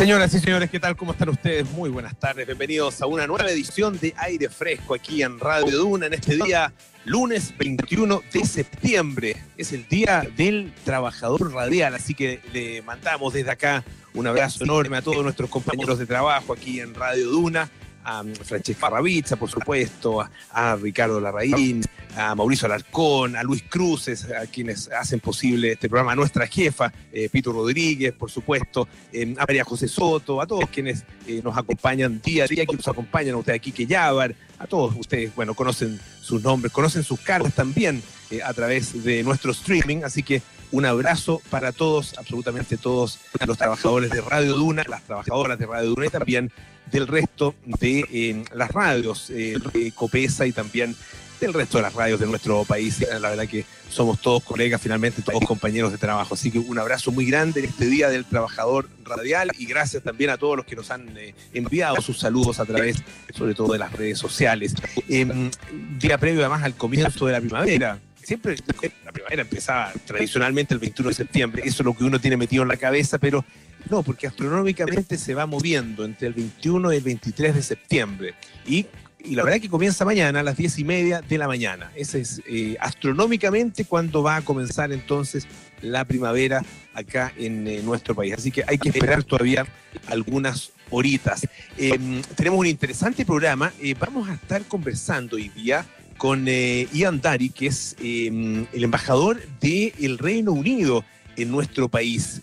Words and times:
Señoras 0.00 0.32
y 0.32 0.40
señores, 0.40 0.70
¿qué 0.70 0.80
tal? 0.80 0.96
¿Cómo 0.96 1.12
están 1.12 1.28
ustedes? 1.28 1.70
Muy 1.72 1.90
buenas 1.90 2.18
tardes. 2.18 2.46
Bienvenidos 2.46 3.02
a 3.02 3.06
una 3.06 3.26
nueva 3.26 3.50
edición 3.50 3.98
de 3.98 4.14
Aire 4.16 4.48
Fresco 4.48 4.94
aquí 4.94 5.22
en 5.22 5.38
Radio 5.38 5.76
Duna 5.76 6.06
en 6.06 6.14
este 6.14 6.36
día, 6.36 6.72
lunes 7.04 7.52
21 7.58 8.22
de 8.32 8.46
septiembre. 8.46 9.36
Es 9.58 9.74
el 9.74 9.86
Día 9.88 10.26
del 10.38 10.72
Trabajador 10.86 11.52
Radial, 11.52 11.94
así 11.94 12.14
que 12.14 12.40
le 12.50 12.80
mandamos 12.80 13.34
desde 13.34 13.50
acá 13.50 13.84
un 14.14 14.26
abrazo 14.26 14.64
enorme 14.64 14.96
a 14.96 15.02
todos 15.02 15.22
nuestros 15.22 15.50
compañeros 15.50 15.98
de 15.98 16.06
trabajo 16.06 16.54
aquí 16.54 16.80
en 16.80 16.94
Radio 16.94 17.28
Duna 17.28 17.70
a 18.04 18.24
Francesca 18.44 18.90
Ravizza, 18.90 19.36
por 19.36 19.50
supuesto, 19.50 20.24
a, 20.50 20.76
Ricardo 20.76 21.20
Larraín, 21.20 21.82
a 22.16 22.34
Mauricio 22.34 22.66
Alarcón, 22.66 23.36
a 23.36 23.42
Luis 23.42 23.62
Cruces, 23.68 24.26
a 24.30 24.46
quienes 24.46 24.90
hacen 24.90 25.20
posible 25.20 25.72
este 25.72 25.88
programa, 25.88 26.12
a 26.12 26.16
nuestra 26.16 26.46
jefa, 26.46 26.92
eh, 27.12 27.28
Pito 27.28 27.52
Rodríguez, 27.52 28.12
por 28.12 28.30
supuesto, 28.30 28.88
eh, 29.12 29.34
a 29.38 29.46
María 29.46 29.64
José 29.64 29.88
Soto, 29.88 30.40
a 30.40 30.46
todos 30.46 30.68
quienes 30.70 31.04
eh, 31.26 31.40
nos 31.42 31.56
acompañan 31.56 32.20
día 32.22 32.44
a 32.44 32.46
día, 32.46 32.66
que 32.66 32.76
nos 32.76 32.88
acompañan 32.88 33.34
a 33.34 33.38
ustedes 33.38 33.58
aquí, 33.58 33.72
que 33.72 33.86
Yabar, 33.86 34.34
a 34.58 34.66
todos 34.66 34.94
ustedes, 34.96 35.34
bueno, 35.34 35.54
conocen 35.54 36.00
sus 36.20 36.42
nombres, 36.42 36.72
conocen 36.72 37.02
sus 37.02 37.20
caras 37.20 37.54
también 37.54 38.02
a 38.44 38.52
través 38.54 39.02
de 39.02 39.22
nuestro 39.22 39.52
streaming, 39.52 40.02
así 40.04 40.22
que 40.22 40.42
un 40.72 40.86
abrazo 40.86 41.42
para 41.50 41.72
todos, 41.72 42.16
absolutamente 42.16 42.76
todos 42.76 43.18
los 43.44 43.58
trabajadores 43.58 44.10
de 44.10 44.20
Radio 44.20 44.54
Duna, 44.54 44.84
las 44.88 45.02
trabajadoras 45.02 45.58
de 45.58 45.66
Radio 45.66 45.90
Duna 45.90 46.06
y 46.06 46.10
también 46.10 46.52
del 46.90 47.06
resto 47.06 47.54
de 47.64 48.04
eh, 48.12 48.44
las 48.54 48.70
radios 48.72 49.30
eh, 49.30 49.58
Copesa 49.94 50.46
y 50.46 50.52
también 50.52 50.94
del 51.40 51.54
resto 51.54 51.78
de 51.78 51.82
las 51.82 51.94
radios 51.94 52.20
de 52.20 52.26
nuestro 52.26 52.64
país. 52.64 53.00
La 53.00 53.30
verdad 53.30 53.48
que 53.48 53.64
somos 53.88 54.20
todos 54.20 54.42
colegas, 54.44 54.80
finalmente 54.80 55.22
todos 55.22 55.44
compañeros 55.44 55.90
de 55.90 55.98
trabajo. 55.98 56.34
Así 56.34 56.50
que 56.50 56.58
un 56.58 56.78
abrazo 56.78 57.10
muy 57.10 57.26
grande 57.26 57.60
en 57.60 57.66
este 57.66 57.86
Día 57.86 58.08
del 58.08 58.24
Trabajador 58.24 58.88
Radial 59.04 59.50
y 59.58 59.66
gracias 59.66 60.02
también 60.02 60.30
a 60.30 60.36
todos 60.36 60.56
los 60.56 60.66
que 60.66 60.76
nos 60.76 60.90
han 60.90 61.16
eh, 61.16 61.34
enviado 61.52 62.00
sus 62.00 62.18
saludos 62.18 62.60
a 62.60 62.66
través, 62.66 63.02
sobre 63.34 63.54
todo, 63.54 63.72
de 63.72 63.78
las 63.78 63.92
redes 63.92 64.18
sociales. 64.18 64.74
Em, 65.08 65.50
día 65.98 66.18
previo 66.18 66.40
además 66.40 66.62
al 66.62 66.74
comienzo 66.74 67.26
de 67.26 67.32
la 67.32 67.40
primavera. 67.40 67.98
Siempre 68.22 68.56
la 69.04 69.12
primavera 69.12 69.42
empezaba 69.42 69.92
tradicionalmente 70.06 70.74
el 70.74 70.78
21 70.78 71.08
de 71.08 71.14
septiembre, 71.14 71.62
eso 71.64 71.82
es 71.82 71.86
lo 71.86 71.96
que 71.96 72.04
uno 72.04 72.20
tiene 72.20 72.36
metido 72.36 72.62
en 72.62 72.68
la 72.68 72.76
cabeza, 72.76 73.18
pero 73.18 73.44
no, 73.88 74.02
porque 74.02 74.26
astronómicamente 74.26 75.16
se 75.16 75.34
va 75.34 75.46
moviendo 75.46 76.04
entre 76.04 76.28
el 76.28 76.34
21 76.34 76.92
y 76.92 76.96
el 76.96 77.02
23 77.02 77.54
de 77.54 77.62
septiembre. 77.62 78.34
Y, 78.66 78.86
la 79.32 79.44
verdad 79.44 79.60
que 79.60 79.68
comienza 79.68 80.06
mañana 80.06 80.40
a 80.40 80.42
las 80.42 80.56
10 80.56 80.78
y 80.78 80.84
media 80.84 81.20
de 81.20 81.36
la 81.36 81.46
mañana. 81.46 81.92
Ese 81.94 82.20
es 82.20 82.40
eh, 82.48 82.76
astronómicamente 82.80 83.84
cuando 83.84 84.22
va 84.22 84.36
a 84.36 84.40
comenzar 84.42 84.92
entonces 84.92 85.46
la 85.82 86.06
primavera 86.06 86.64
acá 86.94 87.30
en 87.36 87.68
eh, 87.68 87.82
nuestro 87.82 88.14
país. 88.14 88.32
Así 88.32 88.50
que 88.50 88.64
hay 88.66 88.78
que 88.78 88.88
esperar 88.88 89.22
todavía 89.22 89.66
algunas 90.06 90.72
horitas. 90.88 91.46
Em, 91.76 92.22
tenemos 92.34 92.60
un 92.60 92.66
interesante 92.66 93.26
programa. 93.26 93.72
Eh, 93.78 93.94
vamos 94.00 94.26
a 94.26 94.34
estar 94.34 94.64
conversando 94.64 95.36
hoy 95.36 95.50
día 95.50 95.84
con 96.16 96.46
Ian 96.46 97.20
Dari, 97.20 97.50
que 97.50 97.66
es 97.66 97.96
em, 98.02 98.66
el 98.72 98.84
embajador 98.84 99.42
del 99.60 100.16
Reino 100.16 100.52
Unido 100.52 101.04
en 101.36 101.50
nuestro 101.50 101.90
país. 101.90 102.40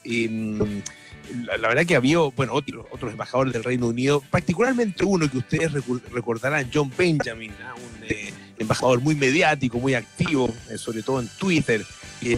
La, 1.45 1.67
verdad 1.67 1.85
que 1.85 1.95
había, 1.95 2.19
bueno, 2.19 2.53
otros 2.53 3.11
embajadores 3.11 3.53
del 3.53 3.63
Reino 3.63 3.87
Unido, 3.87 4.23
particularmente 4.29 5.03
uno 5.03 5.29
que 5.29 5.37
ustedes 5.37 5.71
recordarán, 6.11 6.69
John 6.73 6.91
Benjamin, 6.97 7.51
un 7.51 8.03
eh, 8.09 8.33
embajador 8.57 9.01
muy 9.01 9.15
mediático, 9.15 9.79
muy 9.79 9.93
activo, 9.93 10.53
eh, 10.69 10.77
sobre 10.77 11.03
todo 11.03 11.19
en 11.19 11.27
Twitter, 11.37 11.85
y 12.19 12.35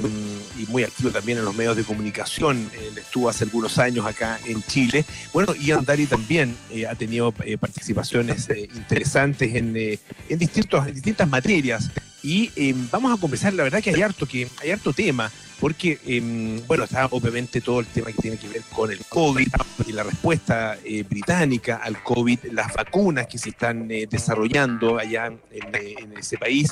muy 0.68 0.84
activo 0.84 1.10
también 1.10 1.38
en 1.38 1.46
los 1.46 1.56
medios 1.56 1.78
de 1.78 1.84
comunicación. 1.86 2.70
Él 2.74 2.98
estuvo 2.98 3.30
hace 3.30 3.46
algunos 3.46 3.78
años 3.80 4.06
acá 4.06 4.38
en 4.46 4.62
Chile. 4.64 5.06
Bueno, 5.32 5.56
Ian 5.56 5.86
Dari 5.86 6.06
también 6.06 6.56
eh, 6.70 6.86
ha 6.86 6.96
tenido 6.96 7.32
participaciones 7.32 8.50
interesantes 8.76 9.56
en, 9.56 9.74
en, 9.78 10.40
distintos, 10.40 10.86
en 10.86 10.94
distintas 10.94 11.30
materias. 11.30 11.90
Y 12.22 12.74
vamos 12.92 13.18
a 13.18 13.22
conversar, 13.22 13.54
la 13.54 13.64
verdad 13.64 13.82
que 13.82 13.92
hay 13.92 14.02
harto, 14.02 14.26
que 14.26 14.48
hay 14.62 14.72
harto 14.72 14.94
tema 14.94 15.32
porque, 15.60 16.00
em, 16.06 16.66
bueno, 16.68 16.86
está 16.86 17.06
obviamente 17.08 17.62
todo 17.62 17.82
el 17.82 17.86
tema 17.88 18.08
que 18.08 18.22
tiene 18.22 18.38
que 18.38 18.48
ver 18.48 18.62
con 18.74 18.92
el 18.92 19.00
COVID 19.06 19.48
y 19.86 19.92
la 19.92 20.04
respuesta 20.04 20.78
eh, 20.84 21.04
británica 21.04 21.82
al 21.84 22.02
COVID, 22.02 22.46
las 22.54 22.74
vacunas 22.74 23.28
que 23.28 23.38
se 23.38 23.50
están 23.50 23.90
eh, 23.92 24.08
desarrollando 24.10 24.98
allá 24.98 25.26
en, 25.26 25.40
eh, 25.52 25.96
ese 26.18 26.38
país, 26.38 26.72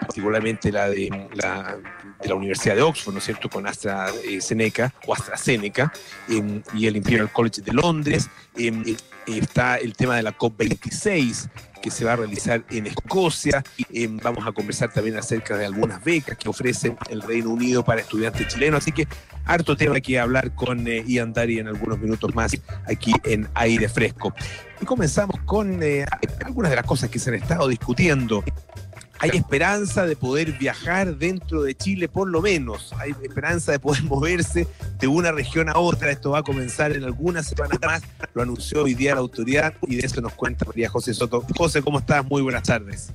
particularmente 0.00 0.72
la 0.72 0.88
de 0.88 1.28
la, 1.34 1.78
de 2.20 2.28
la 2.28 2.34
Universidad 2.34 2.74
de 2.74 2.82
Oxford, 2.82 3.14
¿no 3.14 3.18
es 3.18 3.24
cierto?, 3.24 3.48
con 3.48 3.66
AstraZeneca 3.66 4.92
o 5.06 5.14
AstraZeneca 5.14 5.92
em, 6.28 6.62
y 6.74 6.86
el 6.86 6.96
Imperial 6.96 7.30
College 7.32 7.62
de 7.62 7.72
Londres. 7.72 8.28
Está 9.26 9.76
el 9.76 9.94
tema 9.94 10.16
de 10.16 10.22
la 10.22 10.36
COP26, 10.36 11.48
que 11.80 11.90
se 11.90 12.04
va 12.04 12.12
a 12.12 12.16
realizar 12.16 12.64
en 12.70 12.86
Escocia. 12.86 13.62
Em, 13.92 14.18
vamos 14.18 14.46
a 14.46 14.52
conversar 14.52 14.92
también 14.92 15.16
acerca 15.16 15.56
de 15.56 15.66
algunas 15.66 16.02
becas 16.02 16.36
que 16.36 16.48
ofrece 16.48 16.96
el 17.10 17.22
Reino 17.22 17.50
Unido 17.50 17.84
para 17.84 18.00
estudiantes 18.00 18.48
chilenos. 18.48 18.82
Así 18.82 18.92
que 18.92 19.06
harto 19.44 19.76
tema 19.76 20.00
que 20.00 20.18
hablar 20.18 20.54
con 20.54 20.86
eh, 20.86 21.04
Ian 21.06 21.32
Dari 21.32 21.58
en 21.58 21.68
algunos 21.68 21.98
minutos 21.98 22.34
más 22.34 22.56
aquí 22.86 23.12
en 23.24 23.48
Aire 23.54 23.88
Fresco. 23.88 24.34
Y 24.80 24.84
comenzamos 24.84 25.40
con 25.44 25.82
eh, 25.82 26.04
algunas 26.44 26.70
de 26.70 26.76
las 26.76 26.86
cosas 26.86 27.10
que 27.10 27.18
se 27.18 27.30
han 27.30 27.36
estado 27.36 27.68
discutiendo 27.68 28.44
hay 29.18 29.30
esperanza 29.34 30.06
de 30.06 30.16
poder 30.16 30.52
viajar 30.52 31.16
dentro 31.16 31.62
de 31.62 31.74
Chile 31.74 32.08
por 32.08 32.28
lo 32.28 32.40
menos, 32.40 32.92
hay 32.98 33.10
esperanza 33.22 33.72
de 33.72 33.78
poder 33.78 34.02
moverse 34.04 34.66
de 34.98 35.06
una 35.06 35.32
región 35.32 35.68
a 35.68 35.78
otra, 35.78 36.10
esto 36.10 36.30
va 36.30 36.38
a 36.38 36.42
comenzar 36.42 36.92
en 36.92 37.04
algunas 37.04 37.48
semanas 37.48 37.78
más, 37.84 38.02
lo 38.34 38.42
anunció 38.42 38.84
hoy 38.84 38.94
día 38.94 39.14
la 39.14 39.20
autoridad 39.20 39.74
y 39.82 39.96
de 39.96 40.06
eso 40.06 40.20
nos 40.20 40.34
cuenta 40.34 40.64
María 40.64 40.88
José 40.88 41.14
Soto. 41.14 41.44
José, 41.56 41.82
¿cómo 41.82 41.98
estás? 41.98 42.24
Muy 42.24 42.42
buenas 42.42 42.62
tardes. 42.62 43.12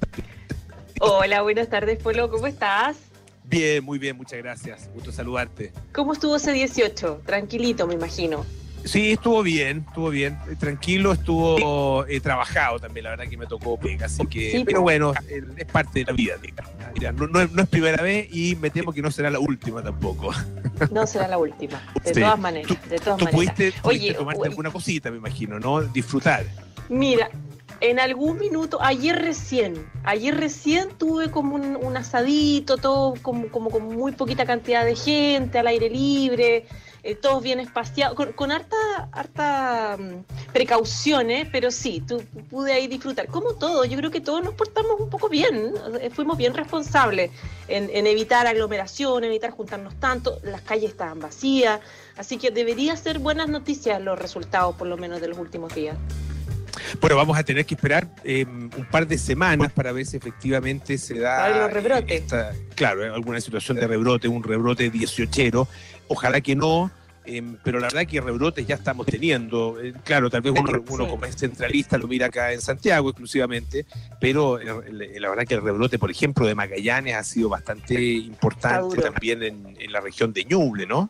Hola, 0.99 1.41
buenas 1.41 1.69
tardes, 1.69 2.01
Polo, 2.01 2.29
¿cómo 2.29 2.47
estás? 2.47 2.97
Bien, 3.45 3.83
muy 3.83 3.99
bien, 3.99 4.15
muchas 4.15 4.39
gracias, 4.39 4.89
gusto 4.93 5.11
saludarte. 5.11 5.71
¿Cómo 5.93 6.13
estuvo 6.13 6.35
ese 6.35 6.53
18? 6.53 7.21
Tranquilito, 7.25 7.87
me 7.87 7.93
imagino. 7.93 8.45
Sí, 8.85 9.13
estuvo 9.13 9.43
bien, 9.43 9.85
estuvo 9.87 10.09
bien, 10.09 10.37
eh, 10.49 10.55
tranquilo, 10.57 11.13
estuvo 11.13 12.05
eh, 12.05 12.19
trabajado 12.19 12.79
también, 12.79 13.05
la 13.05 13.11
verdad 13.11 13.27
que 13.27 13.37
me 13.37 13.45
tocó 13.45 13.77
pega, 13.77 14.07
así 14.07 14.25
que, 14.27 14.63
pero 14.65 14.81
bueno, 14.81 15.13
es 15.57 15.65
parte 15.65 15.99
de 15.99 16.05
la 16.05 16.13
vida, 16.13 16.35
Mira, 16.93 17.11
no, 17.11 17.39
es, 17.41 17.49
primera 17.69 18.03
vez 18.03 18.27
y 18.31 18.55
me 18.57 18.69
temo 18.69 18.91
que 18.93 19.01
no 19.01 19.09
será 19.09 19.29
la 19.31 19.39
última 19.39 19.81
tampoco. 19.81 20.31
No 20.91 21.07
será 21.07 21.27
la 21.27 21.37
última, 21.37 21.81
de 22.03 22.11
todas 22.11 22.39
maneras, 22.39 22.89
de 22.89 22.97
todas 22.97 23.19
maneras. 23.19 23.33
Pudiste, 23.33 23.73
Oye, 23.83 24.13
tomarte 24.13 24.47
alguna 24.47 24.69
cosita, 24.71 25.09
me 25.09 25.17
imagino, 25.17 25.59
¿no? 25.59 25.81
Disfrutar. 25.81 26.45
Mira, 26.89 27.29
en 27.79 27.99
algún 27.99 28.37
minuto, 28.37 28.81
ayer 28.81 29.21
recién, 29.21 29.73
ayer 30.03 30.35
recién 30.37 30.89
tuve 30.97 31.31
como 31.31 31.55
un, 31.55 31.97
asadito, 31.97 32.77
todo 32.77 33.13
como, 33.21 33.47
como 33.49 33.69
con 33.69 33.83
muy 33.95 34.11
poquita 34.13 34.45
cantidad 34.45 34.85
de 34.85 34.95
gente, 34.95 35.59
al 35.59 35.67
aire 35.67 35.89
libre, 35.89 36.65
eh, 37.03 37.15
todos 37.15 37.43
bien 37.43 37.59
espaciados, 37.59 38.17
con, 38.33 38.51
harta, 38.51 38.75
harta 39.11 39.97
mm, 39.99 40.51
precauciones, 40.53 41.49
pero 41.51 41.69
sí, 41.69 42.01
tú, 42.07 42.23
pude 42.49 42.71
ahí 42.71 42.87
disfrutar. 42.87 43.27
Como 43.27 43.55
todo, 43.55 43.83
yo 43.83 43.97
creo 43.97 44.09
que 44.09 44.21
todos 44.21 44.41
nos 44.41 44.53
portamos 44.53 44.99
un 44.99 45.09
poco 45.09 45.27
bien, 45.27 45.73
eh, 45.99 46.09
fuimos 46.09 46.37
bien 46.37 46.53
responsables 46.53 47.29
en, 47.67 48.07
evitar 48.07 48.47
aglomeración, 48.47 49.25
evitar 49.25 49.51
juntarnos 49.51 49.99
tanto, 49.99 50.39
las 50.43 50.61
calles 50.61 50.91
estaban 50.91 51.19
vacías, 51.19 51.81
así 52.15 52.37
que 52.37 52.51
debería 52.51 52.95
ser 52.95 53.19
buenas 53.19 53.49
noticias 53.49 54.01
los 54.01 54.17
resultados, 54.17 54.75
por 54.75 54.87
lo 54.87 54.95
menos, 54.95 55.19
de 55.19 55.27
los 55.27 55.37
últimos 55.37 55.75
días. 55.75 55.97
Bueno, 56.99 57.15
vamos 57.15 57.37
a 57.37 57.43
tener 57.43 57.65
que 57.65 57.75
esperar 57.75 58.07
em, 58.23 58.69
un 58.75 58.85
par 58.85 59.07
de 59.07 59.17
semanas 59.17 59.71
para 59.71 59.91
ver 59.91 60.05
si 60.05 60.17
efectivamente 60.17 60.97
se 60.97 61.19
da. 61.19 61.67
rebrote. 61.67 62.23
claro, 62.75 63.13
alguna 63.13 63.39
situación 63.41 63.77
de 63.77 63.87
rebrote, 63.87 64.27
un 64.27 64.43
rebrote 64.43 64.89
18 64.89 65.67
Ojalá 66.07 66.41
que 66.41 66.55
no, 66.55 66.91
em, 67.25 67.57
pero 67.63 67.79
la 67.79 67.87
verdad 67.87 68.05
que 68.05 68.21
rebrotes 68.21 68.67
ya 68.67 68.75
estamos 68.75 69.05
teniendo. 69.05 69.81
Eh, 69.81 69.93
claro, 70.03 70.29
tal 70.29 70.41
vez 70.41 70.53
uno, 70.89 71.07
como 71.07 71.25
es 71.25 71.35
centralista 71.35 71.97
lo 71.97 72.07
mira 72.07 72.27
acá 72.27 72.51
en 72.51 72.61
Santiago 72.61 73.09
exclusivamente, 73.09 73.85
pero 74.19 74.59
eh, 74.59 75.19
la 75.19 75.29
verdad 75.29 75.45
que 75.45 75.55
el 75.55 75.61
rebrote, 75.61 75.99
por 75.99 76.11
ejemplo, 76.11 76.45
de 76.45 76.55
Magallanes 76.55 77.15
ha 77.15 77.23
sido 77.23 77.49
bastante 77.49 78.01
importante 78.01 79.01
también 79.01 79.43
en, 79.43 79.77
en 79.79 79.91
la 79.91 80.01
región 80.01 80.33
de 80.33 80.45
Ñuble, 80.45 80.85
¿no? 80.85 81.09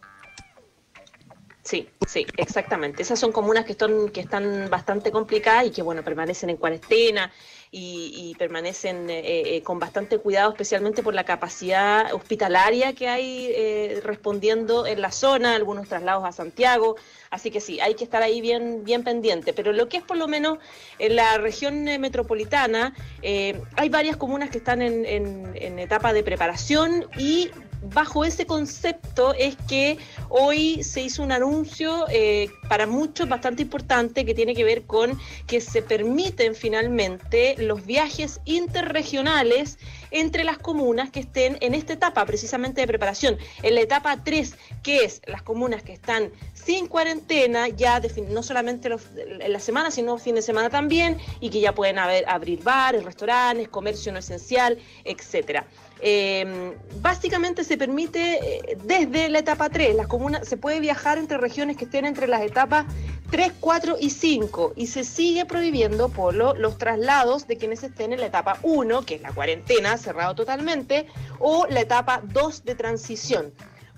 Sí, 1.63 1.88
sí, 2.06 2.27
exactamente. 2.35 3.03
Esas 3.03 3.17
son 3.17 3.31
comunas 3.31 3.63
que 3.63 3.71
están, 3.71 4.09
que 4.09 4.19
están 4.19 4.69
bastante 4.69 5.12
complicadas 5.12 5.67
y 5.67 5.71
que, 5.71 5.81
bueno, 5.81 6.03
permanecen 6.03 6.50
en 6.50 6.57
cuarentena 6.57 7.31
y, 7.75 8.35
permanecen 8.37 9.09
eh, 9.09 9.55
eh, 9.55 9.63
con 9.63 9.79
bastante 9.79 10.19
cuidado, 10.19 10.51
especialmente 10.51 11.01
por 11.01 11.15
la 11.15 11.23
capacidad 11.23 12.13
hospitalaria 12.13 12.93
que 12.93 13.07
hay 13.07 13.51
eh, 13.55 13.99
respondiendo 14.03 14.85
en 14.85 15.01
la 15.01 15.11
zona, 15.11 15.55
algunos 15.55 15.87
traslados 15.87 16.23
a 16.23 16.31
Santiago. 16.31 16.95
Así 17.31 17.49
que 17.49 17.59
sí, 17.59 17.79
hay 17.79 17.95
que 17.95 18.03
estar 18.03 18.21
ahí 18.21 18.41
bien, 18.41 18.83
bien 18.83 19.03
pendiente. 19.03 19.53
Pero 19.53 19.73
lo 19.73 19.89
que 19.89 19.97
es 19.97 20.03
por 20.03 20.17
lo 20.17 20.27
menos 20.27 20.59
en 20.99 21.15
la 21.15 21.37
región 21.39 21.83
metropolitana, 21.83 22.93
hay 23.23 23.89
varias 23.89 24.17
comunas 24.17 24.51
que 24.51 24.59
están 24.59 24.81
en, 24.81 25.05
en 25.05 25.79
etapa 25.79 26.13
de 26.13 26.23
preparación 26.23 27.07
y 27.17 27.49
bajo 27.83 28.25
ese 28.25 28.45
concepto 28.45 29.33
es 29.33 29.56
que 29.68 29.97
hoy 30.30 30.83
se 30.83 31.01
hizo 31.01 31.24
un 31.24 31.31
anuncio 31.31 32.06
eh, 32.09 32.50
para 32.69 32.88
muchos 32.88 33.27
bastante 33.27 33.63
importante 33.63 34.25
que 34.25 34.33
tiene 34.33 34.56
que 34.56 34.63
ver 34.63 34.83
con 34.83 35.19
que 35.47 35.62
se 35.62 35.81
permiten 35.81 36.56
finalmente 36.56 37.56
los 37.57 37.85
viajes 37.85 38.39
interregionales 38.45 39.77
entre 40.12 40.44
las 40.44 40.57
comunas 40.57 41.09
que 41.09 41.19
estén 41.19 41.57
en 41.62 41.74
esta 41.74 41.94
etapa 41.94 42.25
precisamente 42.25 42.81
de 42.81 42.88
preparación. 42.88 43.38
En 43.63 43.75
la 43.75 43.81
etapa 43.81 44.24
3, 44.24 44.56
que 44.83 45.03
es 45.03 45.21
las 45.25 45.41
comunas 45.41 45.83
que 45.83 45.94
están 45.94 46.31
sin 46.53 46.88
cuarentena, 46.88 47.68
ya 47.68 48.01
no 48.29 48.44
solamente 48.44 48.89
en 48.89 49.51
la 49.51 49.59
semana, 49.59 49.91
sino 49.91 50.18
fin 50.18 50.36
de 50.36 50.41
semana 50.41 50.69
también, 50.69 51.18
y 51.39 51.50
que 51.50 51.59
ya 51.59 51.74
pueden 51.74 51.97
haber, 51.97 52.29
abrir 52.29 52.63
bares, 52.63 53.03
restaurantes, 53.03 53.68
comercio 53.69 54.12
no 54.12 54.19
esencial, 54.19 54.77
etcétera. 55.03 55.65
Eh, 56.01 56.75
básicamente 57.01 57.63
se 57.63 57.77
permite 57.77 58.39
eh, 58.71 58.77
desde 58.83 59.29
la 59.29 59.39
etapa 59.39 59.69
3, 59.69 59.95
las 59.95 60.07
comunas, 60.07 60.47
se 60.47 60.57
puede 60.57 60.79
viajar 60.79 61.17
entre 61.17 61.37
regiones 61.37 61.77
que 61.77 61.85
estén 61.85 62.05
entre 62.05 62.27
las 62.27 62.41
etapas 62.41 62.85
3, 63.31 63.53
4 63.59 63.97
y 63.99 64.09
5 64.09 64.73
y 64.75 64.87
se 64.87 65.03
sigue 65.03 65.45
prohibiendo 65.45 66.09
por 66.09 66.35
los 66.35 66.77
traslados 66.77 67.47
de 67.47 67.57
quienes 67.57 67.83
estén 67.83 68.13
en 68.13 68.19
la 68.19 68.27
etapa 68.27 68.59
1, 68.63 69.05
que 69.05 69.15
es 69.15 69.21
la 69.21 69.31
cuarentena, 69.31 69.97
cerrado 69.97 70.35
totalmente, 70.35 71.07
o 71.39 71.65
la 71.67 71.81
etapa 71.81 72.21
2 72.23 72.65
de 72.65 72.75
transición. 72.75 73.53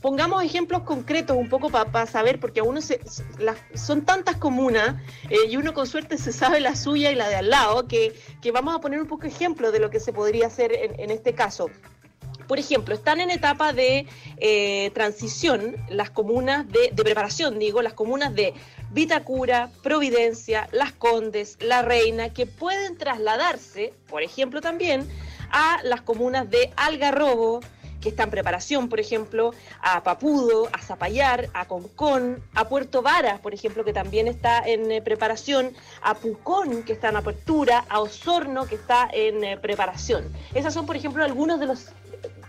Pongamos 0.06 0.44
ejemplos 0.44 0.84
concretos 0.84 1.36
un 1.36 1.50
poco 1.50 1.72
para 1.72 2.06
saber, 2.06 2.40
porque 2.40 2.60
a 2.60 2.64
uno 2.64 2.80
son 3.74 4.06
tantas 4.06 4.38
comunas 4.38 5.02
eh, 5.32 5.48
y 5.50 5.58
uno 5.58 5.74
con 5.74 5.88
suerte 5.88 6.20
se 6.20 6.32
sabe 6.32 6.60
la 6.60 6.76
suya 6.76 7.10
y 7.10 7.16
la 7.16 7.28
de 7.28 7.38
al 7.38 7.50
lado, 7.50 7.88
que, 7.88 8.14
vamos 8.54 8.76
a 8.76 8.80
poner 8.80 9.02
un 9.02 9.08
poco 9.08 9.26
ejemplo 9.26 9.72
de 9.72 9.80
lo 9.80 9.90
que 9.90 10.00
se 10.00 10.14
podría 10.14 10.46
hacer 10.46 10.72
en 10.74 11.10
este 11.10 11.34
caso. 11.34 11.72
Por 12.48 12.60
ejemplo, 12.60 12.94
están 12.94 13.20
en 13.20 13.32
etapa 13.32 13.74
de 13.74 14.08
eh, 14.38 14.92
transición 14.94 15.76
las 15.90 16.10
comunas 16.10 16.68
de, 16.68 16.92
preparación, 16.96 17.58
digo, 17.60 17.82
las 17.82 17.94
comunas 17.94 18.36
de 18.36 18.54
Vitacura, 18.92 19.72
Providencia, 19.82 20.70
Las 20.72 20.92
Condes, 20.92 21.58
La 21.60 21.82
Reina, 21.82 22.30
que 22.30 22.46
pueden 22.46 22.98
trasladarse, 22.98 23.94
por 24.08 24.22
ejemplo, 24.22 24.62
también 24.62 25.08
a 25.50 25.80
las 25.84 26.02
comunas 26.02 26.50
de 26.50 26.72
Algarrobo, 26.76 27.62
que 28.06 28.10
está 28.10 28.22
en 28.22 28.30
preparación, 28.30 28.88
por 28.88 29.00
ejemplo, 29.00 29.52
a 29.82 30.04
Papudo, 30.04 30.70
a 30.72 30.78
Zapallar, 30.78 31.50
a 31.56 31.66
Concón, 31.66 32.44
a 32.54 32.70
Puerto 32.70 33.02
Varas, 33.02 33.40
por 33.40 33.56
ejemplo, 33.56 33.84
que 33.84 33.94
también 33.94 34.28
está 34.28 34.60
en 34.60 34.92
eh, 34.92 35.02
preparación, 35.02 35.74
a 36.04 36.14
Pucón, 36.14 36.84
que 36.84 36.94
está 36.94 37.10
en 37.10 37.16
apertura, 37.16 37.84
a 37.90 38.02
Osorno, 38.02 38.68
que 38.68 38.76
está 38.76 39.10
en 39.12 39.44
eh, 39.44 39.58
preparación. 39.58 40.32
Esas 40.54 40.72
son, 40.72 40.86
por 40.86 40.96
ejemplo, 40.96 41.24
algunos 41.24 41.60
de 41.60 41.66
los 41.66 41.88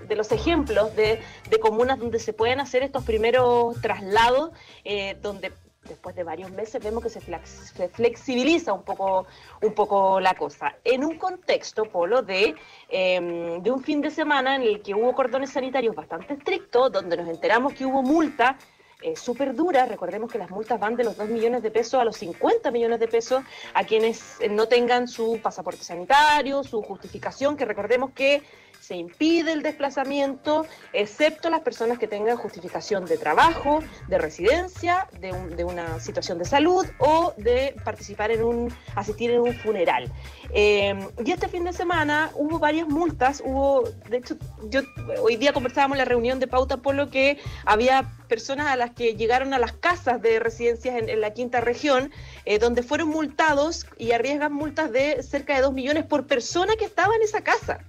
de 0.07 0.15
los 0.15 0.31
ejemplos 0.31 0.95
de, 0.95 1.21
comunas 1.61 1.99
donde 1.99 2.21
se 2.21 2.33
pueden 2.33 2.61
hacer 2.61 2.83
estos 2.83 3.03
primeros 3.03 3.81
traslados, 3.81 4.51
eh, 4.85 5.17
donde 5.21 5.53
después 5.87 6.15
de 6.15 6.25
varios 6.25 6.51
meses 6.51 6.83
vemos 6.83 7.03
que 7.03 7.11
se, 7.11 7.21
flexibiliza 7.21 8.73
un 8.73 8.83
poco, 8.83 9.27
un 9.63 9.73
poco 9.73 10.21
la 10.21 10.35
cosa. 10.35 10.77
En 10.85 11.05
un 11.05 11.19
contexto, 11.19 11.85
Polo, 11.85 12.23
de, 12.23 12.55
em, 12.89 13.63
de 13.63 13.71
un 13.71 13.83
fin 13.83 14.01
de 14.01 14.11
semana 14.11 14.57
en 14.57 14.63
el 14.63 14.83
que 14.83 14.95
hubo 14.95 15.15
cordones 15.15 15.51
sanitarios 15.51 15.95
bastante 15.95 16.35
estrictos, 16.35 16.93
donde 16.93 17.17
nos 17.17 17.29
enteramos 17.29 17.73
que 17.75 17.87
hubo 17.87 18.03
multa 18.03 18.57
eh, 19.03 19.15
súper 19.15 19.55
dura. 19.55 19.85
Recordemos 19.85 20.33
que 20.33 20.39
las 20.39 20.51
multas 20.51 20.81
van 20.81 20.97
de 20.97 21.05
los 21.05 21.17
2 21.19 21.29
millones 21.29 21.63
de 21.63 21.71
pesos 21.71 22.01
a 22.01 22.05
los 22.05 22.17
50 22.17 22.71
millones 22.71 22.99
de 22.99 23.09
pesos 23.09 23.43
a 23.75 23.85
quienes 23.85 24.39
no 24.51 24.69
tengan 24.69 25.07
su 25.07 25.39
pasaporte 25.43 25.85
sanitario, 25.85 26.65
su 26.65 26.81
justificación, 26.83 27.57
que 27.57 27.67
recordemos 27.67 28.13
que 28.13 28.43
se 28.87 28.95
impide 28.95 29.51
el 29.53 29.63
desplazamiento, 29.63 30.65
excepto 30.93 31.51
las 31.51 31.63
personas 31.63 31.99
que 31.99 32.07
tengan 32.07 32.37
justificación 32.37 33.05
de 33.05 33.19
trabajo, 33.19 33.81
de 34.07 34.17
residencia, 34.17 35.09
de, 35.19 35.65
una 35.65 35.99
situación 35.99 36.39
de 36.39 36.45
salud 36.45 36.87
o 36.99 37.35
de 37.37 37.75
participar 37.85 38.31
en 38.31 38.45
un, 38.45 38.73
asistir 38.95 39.33
en 39.33 39.41
un 39.41 39.55
funeral. 39.55 40.13
Eh, 40.55 40.95
y 41.25 41.33
este 41.33 41.49
fin 41.49 41.65
de 41.65 41.73
semana 41.73 42.31
hubo 42.35 42.61
varias 42.61 42.87
multas, 42.87 43.43
hubo, 43.45 43.83
de 44.09 44.19
hecho, 44.19 44.37
yo 44.71 44.83
hoy 45.21 45.35
día 45.35 45.53
conversábamos 45.53 45.97
en 45.97 45.99
la 45.99 46.05
reunión 46.05 46.39
de 46.39 46.47
Pauta 46.47 46.77
por 46.77 46.95
lo 46.95 47.11
que 47.11 47.41
había 47.65 48.09
personas 48.29 48.69
a 48.69 48.77
las 48.77 48.93
que 48.93 49.17
llegaron 49.17 49.53
a 49.53 49.59
las 49.59 49.73
casas 49.73 50.23
de 50.23 50.39
residencias 50.39 50.95
en, 50.95 51.21
la 51.21 51.33
quinta 51.33 51.61
región, 51.61 52.13
eh, 52.45 52.61
donde 52.61 52.85
fueron 52.85 53.09
multados 53.09 53.85
y 53.99 54.13
arriesgan 54.13 54.53
multas 54.53 54.93
de 54.93 55.25
cerca 55.25 55.57
de 55.57 55.63
2 55.63 55.73
millones 55.73 56.05
por 56.05 56.29
persona 56.29 56.77
que 56.77 56.85
estaba 56.85 57.17
en 57.17 57.23
esa 57.23 57.41
casa. 57.43 57.81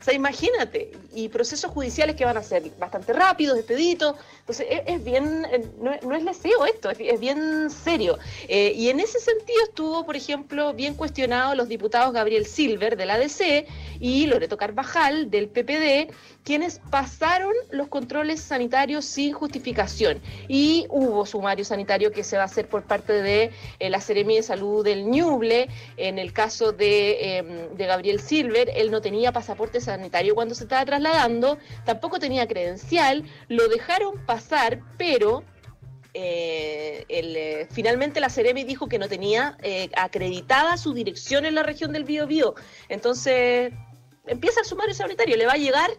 O 0.00 0.02
sea, 0.02 0.14
imagínate, 0.14 0.92
y 1.14 1.28
procesos 1.28 1.70
judiciales 1.70 2.16
que 2.16 2.24
van 2.24 2.38
a 2.38 2.42
ser 2.42 2.62
bastante 2.78 3.12
rápidos, 3.12 3.58
expeditos. 3.58 4.16
Entonces, 4.40 4.66
es, 4.86 5.04
bien, 5.04 5.46
eh, 5.52 5.66
no, 5.78 5.92
es 5.92 6.22
leseo 6.22 6.64
esto, 6.64 6.88
es, 6.88 7.20
bien 7.20 7.68
serio. 7.68 8.18
Eh, 8.48 8.72
y 8.74 8.88
en 8.88 8.98
ese 8.98 9.20
sentido 9.20 9.62
estuvo, 9.64 10.06
por 10.06 10.16
ejemplo, 10.16 10.72
bien 10.72 10.94
cuestionado 10.94 11.54
los 11.54 11.68
diputados 11.68 12.14
Gabriel 12.14 12.46
Silver 12.46 12.96
del 12.96 13.10
ADC 13.10 13.66
y 14.00 14.26
Loreto 14.26 14.56
Carvajal 14.56 15.30
del 15.30 15.48
PPD, 15.48 16.10
quienes 16.44 16.80
pasaron 16.90 17.52
los 17.70 17.88
controles 17.88 18.40
sanitarios 18.40 19.04
sin 19.04 19.32
justificación. 19.32 20.20
Y 20.48 20.86
hubo 20.88 21.26
sumario 21.26 21.64
sanitario 21.64 22.12
que 22.12 22.24
se 22.24 22.36
va 22.36 22.42
a 22.42 22.46
hacer 22.46 22.66
por 22.68 22.84
parte 22.84 23.12
de 23.12 23.50
eh, 23.78 23.90
la 23.90 24.00
Seremi 24.00 24.36
de 24.36 24.42
Salud 24.42 24.84
del 24.84 25.06
Ñuble. 25.06 25.68
En 25.96 26.18
el 26.18 26.32
caso 26.32 26.72
de, 26.72 27.38
em, 27.38 27.76
de 27.76 27.86
Gabriel 27.86 28.20
Silver, 28.20 28.70
él 28.74 28.90
no 28.90 29.00
tenía 29.00 29.32
pasaporte 29.32 29.80
sanitario 29.80 30.34
cuando 30.34 30.54
se 30.54 30.64
estaba 30.64 30.84
trasladando, 30.84 31.58
tampoco 31.84 32.18
tenía 32.18 32.46
credencial, 32.46 33.24
lo 33.48 33.68
dejaron 33.68 34.24
pasar, 34.24 34.80
pero 34.96 35.44
eh, 36.14 37.04
eh, 37.08 37.68
finalmente 37.70 38.20
la 38.20 38.30
Ceremi 38.30 38.64
dijo 38.64 38.88
que 38.88 38.98
no 38.98 39.08
tenía 39.08 39.56
acreditada 39.96 40.76
su 40.76 40.94
dirección 40.94 41.44
en 41.44 41.54
la 41.54 41.62
región 41.62 41.92
del 41.92 42.04
Biobío. 42.04 42.54
Entonces, 42.88 43.72
empieza 44.26 44.60
el 44.60 44.66
sumario 44.66 44.94
sanitario, 44.94 45.36
le 45.36 45.46
va 45.46 45.52
a 45.52 45.56
llegar 45.56 45.90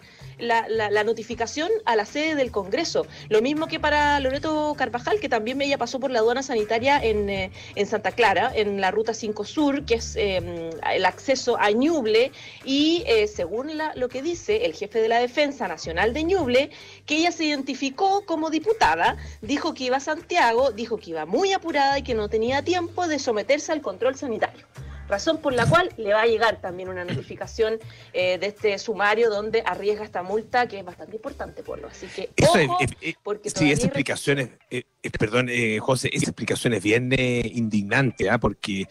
la, 0.41 1.03
notificación 1.03 1.69
a 1.85 1.95
la 1.95 2.05
sede 2.05 2.35
del 2.35 2.51
Congreso. 2.51 3.05
Lo 3.29 3.41
mismo 3.41 3.67
que 3.67 3.79
para 3.79 4.19
Loreto 4.19 4.73
Carvajal, 4.77 5.19
que 5.19 5.29
también 5.29 5.61
ella 5.61 5.77
pasó 5.77 5.99
por 5.99 6.11
la 6.11 6.19
aduana 6.19 6.43
sanitaria 6.43 6.99
en, 7.03 7.29
eh, 7.29 7.51
Santa 7.85 8.11
Clara, 8.11 8.51
en 8.53 8.79
la 8.81 8.91
ruta 8.91 9.13
5 9.13 9.45
Sur, 9.45 9.85
que 9.85 9.95
es 9.95 10.15
em, 10.15 10.69
el 10.91 11.05
acceso 11.05 11.57
a 11.59 11.71
Ñuble, 11.71 12.31
y 12.63 13.03
eh, 13.07 13.27
según 13.27 13.71
lo 13.95 14.09
que 14.09 14.21
dice 14.21 14.65
el 14.65 14.73
jefe 14.73 15.01
de 15.01 15.09
la 15.09 15.19
Defensa 15.19 15.67
Nacional 15.67 16.13
de 16.13 16.23
Ñuble, 16.23 16.71
que 17.05 17.17
ella 17.17 17.31
se 17.31 17.45
identificó 17.45 18.25
como 18.25 18.49
diputada, 18.49 19.17
dijo 19.41 19.73
que 19.73 19.85
iba 19.85 19.97
a 19.97 20.01
Santiago, 20.01 20.71
dijo 20.71 20.97
que 20.97 21.11
iba 21.11 21.25
muy 21.25 21.53
apurada 21.53 21.97
y 21.99 22.03
que 22.03 22.13
no 22.13 22.29
tenía 22.29 22.63
tiempo 22.63 23.07
de 23.07 23.19
someterse 23.19 23.71
al 23.71 23.81
control 23.81 24.15
sanitario 24.15 24.65
razón 25.11 25.39
por 25.39 25.53
la 25.53 25.67
cual 25.67 25.93
le 25.97 26.13
va 26.13 26.21
a 26.21 26.25
llegar 26.25 26.61
también 26.61 26.89
una 26.89 27.05
notificación 27.05 27.79
eh, 28.13 28.39
de 28.39 28.47
este 28.47 28.79
sumario 28.79 29.29
donde 29.29 29.61
arriesga 29.65 30.03
esta 30.03 30.23
multa 30.23 30.67
que 30.67 30.79
es 30.79 30.85
bastante 30.85 31.17
importante 31.17 31.61
por 31.61 31.79
lo 31.79 31.87
así 31.87 32.07
que 32.07 32.29
ojo, 32.43 32.79
porque 33.21 33.49
sí 33.49 33.71
esa 33.71 33.85
explicación 33.87 34.39
es, 34.39 34.49
eh, 34.71 34.83
eh, 35.03 35.09
perdón 35.11 35.49
José 35.79 36.09
esa 36.13 36.31
explicación 36.31 36.73
es 36.73 36.81
bien 36.81 37.11
indignante 37.13 38.29
¿ah? 38.29 38.39
porque 38.39 38.87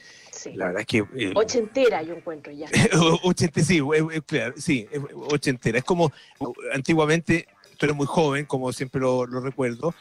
la 0.55 0.67
verdad 0.67 0.83
es 0.83 0.87
que 0.87 1.33
ochentera 1.35 2.03
yo 2.03 2.15
encuentro 2.15 2.53
ya. 2.53 2.69
Ochentera 3.23 3.67
sí 3.67 3.81
claro 4.27 4.55
sí 4.57 4.87
ochentera. 5.15 5.79
Es 5.79 5.85
como 5.85 6.13
antiguamente 6.73 7.49
tú 7.77 7.87
eres 7.87 7.97
muy 7.97 8.07
joven 8.07 8.45
como 8.45 8.73
siempre 8.73 9.01
lo, 9.01 9.27
recuerdo 9.27 9.95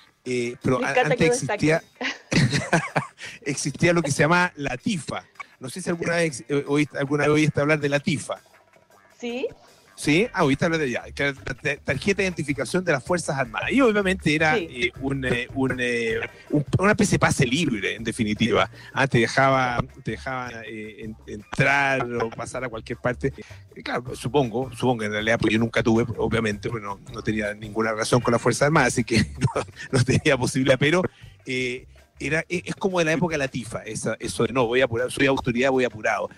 pero 0.61 0.83
antes 0.83 1.21
existía 1.21 1.81
existía 3.41 3.93
lo 3.93 4.01
que 4.01 4.11
se 4.11 4.23
llama 4.23 4.51
la 4.55 4.77
TIFA 4.77 5.25
no 5.59 5.69
sé 5.69 5.81
si 5.81 5.89
alguna 5.89 6.15
vez 6.15 6.43
eh, 6.47 6.63
oíste, 6.67 6.97
alguna 6.97 7.23
vez 7.23 7.33
oíste 7.33 7.61
hablar 7.61 7.79
de 7.79 7.89
la 7.89 7.99
TIFA. 7.99 8.39
Sí. 9.19 9.47
Sí, 9.95 10.29
ah, 10.31 10.45
oíste 10.45 10.63
hablar 10.63 10.79
de 10.79 10.91
ya, 10.91 11.03
tarjeta 11.83 12.17
de 12.17 12.23
identificación 12.23 12.85
de 12.85 12.93
las 12.93 13.03
Fuerzas 13.03 13.37
Armadas. 13.37 13.69
Y 13.69 13.81
obviamente 13.81 14.33
era 14.33 14.57
eh, 14.57 14.93
un, 15.01 15.25
eh, 15.25 15.49
un, 15.53 16.65
una 16.79 16.91
especie 16.91 17.15
de 17.15 17.19
pase 17.19 17.45
libre, 17.45 17.95
en 17.95 18.05
definitiva. 18.05 18.71
Ah, 18.93 19.07
te 19.07 19.17
dejaba, 19.17 19.83
te 20.01 20.11
dejaba 20.11 20.51
entrar 21.27 22.09
o 22.13 22.29
pasar 22.29 22.63
a 22.63 22.69
cualquier 22.69 22.97
parte. 22.99 23.33
claro, 23.83 24.15
supongo, 24.15 24.71
supongo 24.71 24.99
que 24.99 25.07
en 25.07 25.11
realidad, 25.11 25.37
pues 25.37 25.51
yo 25.51 25.59
nunca 25.59 25.83
tuve, 25.83 26.05
obviamente, 26.15 26.69
pues 26.69 26.81
no, 26.81 26.97
no 27.13 27.21
tenía 27.21 27.53
ninguna 27.53 27.91
razón 27.91 28.21
con 28.21 28.31
las 28.31 28.41
Fuerzas 28.41 28.67
Armadas, 28.67 28.93
así 28.93 29.03
que 29.03 29.17
no, 29.53 29.61
no 29.91 30.03
tenía 30.05 30.37
posibilidad, 30.37 30.79
pero 30.79 31.01
era, 32.19 32.45
e, 32.49 32.63
es 32.65 32.75
como 32.75 32.99
de 32.99 33.05
la 33.05 33.13
época 33.13 33.33
de 33.33 33.39
la 33.39 33.47
tifa, 33.47 33.83
eso 33.83 34.15
de 34.17 34.53
no, 34.53 34.67
voy 34.67 34.81
apurado, 34.81 35.09
soy 35.09 35.27
autoridad, 35.27 35.71
voy 35.71 35.85
apurado. 35.85 36.29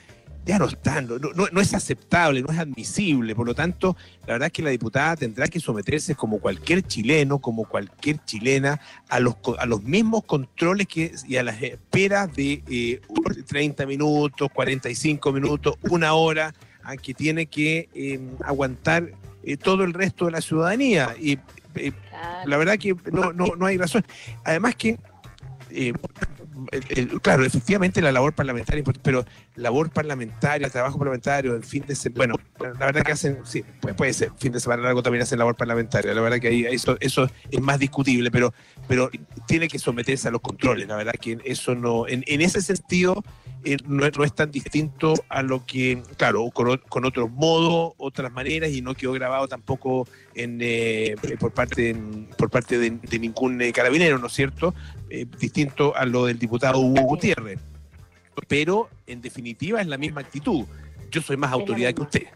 Ya 0.44 0.58
no 0.58 0.66
están, 0.66 1.08
no, 1.08 1.48
no, 1.52 1.62
es 1.62 1.76
aceptable, 1.76 2.42
no 2.42 2.52
es 2.52 2.58
admisible. 2.58 3.36
Por 3.36 3.46
lo 3.46 3.54
tanto, 3.54 3.96
la 4.26 4.34
verdad 4.34 4.48
es 4.48 4.52
que 4.52 4.64
la 4.64 4.72
diputada 4.72 5.16
tendrá 5.16 5.48
que 5.48 5.60
someterse 5.60 6.16
como 6.16 6.40
cualquier 6.40 6.82
chileno, 6.82 7.38
como 7.38 7.66
cualquier 7.66 8.26
chilena, 8.26 8.82
a 9.08 9.20
los, 9.20 9.36
a 9.60 9.68
los 9.68 9.84
mismos 9.84 10.24
controles 10.24 10.88
que, 10.88 11.14
y 11.28 11.36
a 11.36 11.44
las 11.44 11.62
esperas 11.62 12.34
de 12.34 12.64
eh, 12.68 13.02
30 13.48 13.86
minutos, 13.86 14.50
45 14.52 15.32
minutos, 15.32 15.76
una 15.84 16.14
hora, 16.14 16.56
a 16.84 16.98
que 16.98 17.14
tiene 17.14 17.46
que 17.46 17.90
em, 17.94 18.32
aguantar 18.44 19.12
eh, 19.44 19.58
todo 19.58 19.84
el 19.84 19.94
resto 19.94 20.26
de 20.26 20.32
la 20.32 20.42
ciudadanía. 20.42 21.16
Y 21.20 21.38
eh, 21.76 21.92
la 22.46 22.58
verdad 22.58 22.80
que 22.80 22.96
no, 23.12 23.32
no, 23.32 23.56
no 23.56 23.68
hay 23.68 23.78
razón. 23.78 24.04
Además 24.44 24.76
que 24.76 24.98
eh, 25.74 25.94
claro, 27.22 27.46
efectivamente 27.46 28.02
la 28.02 28.12
labor 28.12 28.34
parlamentaria, 28.34 28.84
pero 29.02 29.26
labor 29.56 29.90
parlamentaria, 29.90 30.70
trabajo 30.70 30.98
parlamentario, 30.98 31.56
el 31.56 31.64
fin 31.64 31.84
de 31.88 31.96
semana, 31.96 32.36
bueno, 32.58 32.74
la 32.80 32.86
verdad 32.88 33.04
que 33.04 33.12
hacen, 33.12 33.40
sí, 33.44 33.64
puede, 33.98 34.14
ser, 34.14 34.32
fin 34.38 34.52
de 34.52 34.60
semana 34.60 34.84
largo 34.84 35.02
también 35.02 35.24
hacen 35.24 35.40
labor 35.40 35.56
parlamentaria, 35.56 36.14
la 36.14 36.22
verdad 36.22 36.40
que 36.40 36.50
ahí 36.50 36.66
eso, 36.66 36.98
eso 37.00 37.30
es 37.50 37.62
más 37.62 37.80
discutible, 37.80 38.32
pero, 38.32 38.54
pero 38.88 39.10
tiene 39.48 39.68
que 39.68 39.80
someterse 39.80 40.28
a 40.28 40.32
los 40.32 40.42
controles, 40.42 40.88
la 40.88 40.98
verdad 40.98 41.14
que 41.20 41.38
eso 41.46 41.76
no, 41.76 42.08
en, 42.08 42.24
ese 42.28 42.62
sentido 42.62 43.24
eh, 43.64 43.78
no, 43.86 44.06
es 44.06 44.34
tan 44.34 44.52
distinto 44.52 45.14
a 45.30 45.44
lo 45.44 45.66
que, 45.66 46.02
claro, 46.18 46.50
con, 46.52 46.78
con 46.90 47.06
otros 47.06 47.30
modos, 47.32 47.94
otras 47.98 48.32
maneras, 48.32 48.72
y 48.72 48.82
no 48.82 48.96
quedó 48.96 49.14
grabado 49.14 49.48
tampoco 49.48 50.08
en, 50.36 50.60
eh, 50.62 51.16
por 51.40 51.54
parte, 51.54 51.96
por 52.38 52.50
parte 52.50 52.78
de, 52.78 53.20
ningún 53.20 53.62
eh, 53.62 53.72
carabinero, 53.72 54.18
¿no 54.18 54.28
es 54.28 54.34
cierto? 54.34 54.74
Distinto 55.40 55.96
a 55.96 56.06
lo 56.06 56.26
del 56.26 56.40
diputado 56.40 56.80
Hugo 56.80 57.02
Gutiérrez. 57.02 57.60
Pero, 58.48 58.90
en 59.08 59.22
definitiva, 59.22 59.82
es 59.82 59.88
la 59.88 59.98
misma 59.98 60.22
actitud. 60.22 60.66
Yo 61.12 61.22
soy 61.22 61.38
más 61.38 61.52
autoridad 61.52 61.94
que 61.94 62.02
usted. 62.02 62.28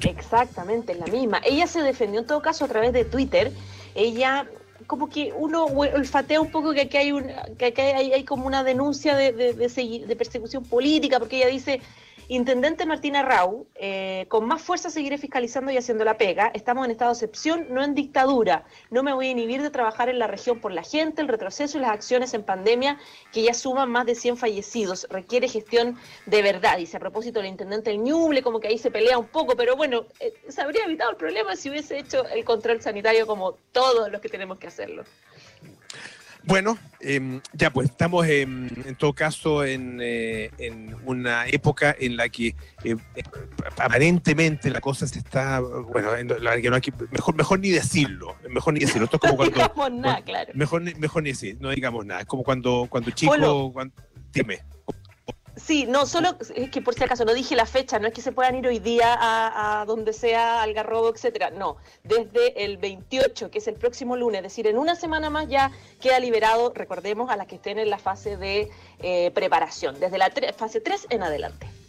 Exactamente, 0.00 0.92
es 0.92 0.98
la 0.98 1.06
misma. 1.06 1.40
Ella 1.44 1.66
se 1.66 1.80
defendió 1.82 2.20
en 2.20 2.26
todo 2.26 2.42
caso 2.42 2.64
a 2.64 2.68
través 2.68 2.92
de 2.92 3.04
Twitter. 3.04 3.52
Ella 3.94 4.46
como 4.86 5.08
que 5.08 5.32
uno 5.36 5.64
olfatea 5.64 6.40
un 6.40 6.50
poco 6.50 6.72
que 6.72 6.82
aquí 6.82 6.96
hay, 6.96 7.12
un, 7.12 7.30
que 7.56 7.72
hay, 7.76 8.12
hay, 8.12 8.24
como 8.24 8.46
una 8.46 8.64
denuncia 8.64 9.16
de, 9.16 9.32
de, 9.32 9.54
de, 9.54 10.16
persecución 10.16 10.64
política, 10.64 11.18
porque 11.18 11.38
ella 11.38 11.48
dice, 11.48 11.80
Intendente 12.28 12.86
Martina 12.86 13.22
Rau, 13.22 13.66
eh, 13.74 14.24
con 14.28 14.46
más 14.46 14.62
fuerza 14.62 14.88
seguiré 14.88 15.18
fiscalizando 15.18 15.70
y 15.70 15.76
haciendo 15.76 16.04
la 16.04 16.16
pega. 16.16 16.50
Estamos 16.54 16.86
en 16.86 16.90
estado 16.90 17.10
de 17.10 17.16
excepción, 17.16 17.66
no 17.68 17.84
en 17.84 17.94
dictadura. 17.94 18.64
No 18.90 19.02
me 19.02 19.12
voy 19.12 19.26
a 19.26 19.30
inhibir 19.30 19.60
de 19.60 19.70
trabajar 19.70 20.08
en 20.08 20.18
la 20.18 20.26
región 20.26 20.58
por 20.58 20.72
la 20.72 20.82
gente, 20.82 21.20
el 21.20 21.28
retroceso 21.28 21.76
y 21.76 21.82
las 21.82 21.90
acciones 21.90 22.32
en 22.32 22.42
pandemia 22.42 22.98
que 23.30 23.42
ya 23.42 23.52
suman 23.52 23.90
más 23.90 24.06
de 24.06 24.14
100 24.14 24.38
fallecidos. 24.38 25.06
Requiere 25.10 25.48
gestión 25.48 25.98
de 26.24 26.40
verdad. 26.40 26.78
Dice 26.78 26.96
a 26.96 27.00
propósito 27.00 27.40
el 27.40 27.46
intendente 27.46 27.90
El 27.90 28.02
Ñuble, 28.02 28.42
como 28.42 28.58
que 28.58 28.68
ahí 28.68 28.78
se 28.78 28.90
pelea 28.90 29.18
un 29.18 29.26
poco, 29.26 29.54
pero 29.54 29.76
bueno, 29.76 30.06
eh, 30.20 30.32
se 30.48 30.62
habría 30.62 30.84
evitado 30.84 31.10
el 31.10 31.16
problema 31.16 31.56
si 31.56 31.68
hubiese 31.68 31.98
hecho 31.98 32.26
el 32.28 32.44
control 32.44 32.80
sanitario 32.80 33.26
como 33.26 33.52
todos 33.72 34.10
los 34.10 34.22
que 34.22 34.30
tenemos 34.30 34.58
que 34.58 34.68
hacerlo. 34.68 35.04
Bueno, 36.46 36.76
em, 37.00 37.40
ya 37.54 37.70
pues 37.70 37.88
estamos 37.88 38.26
en, 38.26 38.96
todo 38.98 39.14
caso 39.14 39.64
en, 39.64 39.98
eh, 40.02 40.50
en, 40.58 40.94
una 41.06 41.46
época 41.46 41.94
en 41.98 42.16
la 42.16 42.28
que 42.28 42.54
eh, 42.84 42.96
aparentemente 43.78 44.70
la 44.70 44.80
cosa 44.80 45.06
se 45.06 45.20
está, 45.20 45.60
bueno, 45.60 46.10
la 46.40 46.60
que 46.60 46.68
no 46.68 46.76
hay 46.76 46.82
que, 46.82 46.92
mejor, 47.10 47.34
mejor 47.34 47.60
ni 47.60 47.70
decirlo, 47.70 48.36
mejor 48.50 48.74
ni 48.74 48.80
decirlo. 48.80 49.04
Esto 49.04 49.16
es 49.16 49.20
como 49.20 49.36
cuando, 49.36 49.56
no 49.56 49.62
digamos 49.62 49.92
nada, 49.92 50.22
claro. 50.22 50.52
Mejor, 50.54 50.82
mejor 50.98 51.22
ni 51.22 51.30
decir, 51.30 51.56
no 51.60 51.70
digamos 51.70 52.04
nada. 52.04 52.20
Es 52.20 52.26
como 52.26 52.42
cuando, 52.42 52.86
cuando 52.90 53.10
chico, 53.10 53.34
dime. 54.32 54.60
Sí, 55.56 55.86
no, 55.86 56.04
solo 56.06 56.36
es 56.54 56.70
que 56.70 56.82
por 56.82 56.94
si 56.94 57.04
acaso 57.04 57.24
no 57.24 57.32
dije 57.32 57.54
la 57.54 57.66
fecha, 57.66 57.98
no 58.00 58.08
es 58.08 58.14
que 58.14 58.22
se 58.22 58.32
puedan 58.32 58.56
ir 58.56 58.66
hoy 58.66 58.80
día 58.80 59.16
a, 59.20 59.84
donde 59.86 60.12
sea, 60.12 60.62
al 60.62 60.74
Garrobo, 60.74 61.10
etcétera. 61.10 61.50
No, 61.50 61.76
desde 62.02 62.64
el 62.64 62.76
28, 62.76 63.50
que 63.50 63.58
es 63.58 63.68
el 63.68 63.74
próximo 63.74 64.16
lunes, 64.16 64.38
es 64.38 64.44
decir, 64.44 64.66
en 64.66 64.78
una 64.78 64.96
semana 64.96 65.30
más 65.30 65.48
ya 65.48 65.70
queda 66.00 66.18
liberado, 66.18 66.72
recordemos, 66.74 67.30
a 67.30 67.36
las 67.36 67.46
que 67.46 67.56
estén 67.56 67.78
en 67.78 67.88
la 67.88 67.98
fase 67.98 68.36
de 68.36 68.68
eh, 68.98 69.30
preparación, 69.32 70.00
desde 70.00 70.18
la 70.18 70.32
fase 70.56 70.80
3 70.80 71.06
en 71.10 71.22
adelante. 71.22 71.83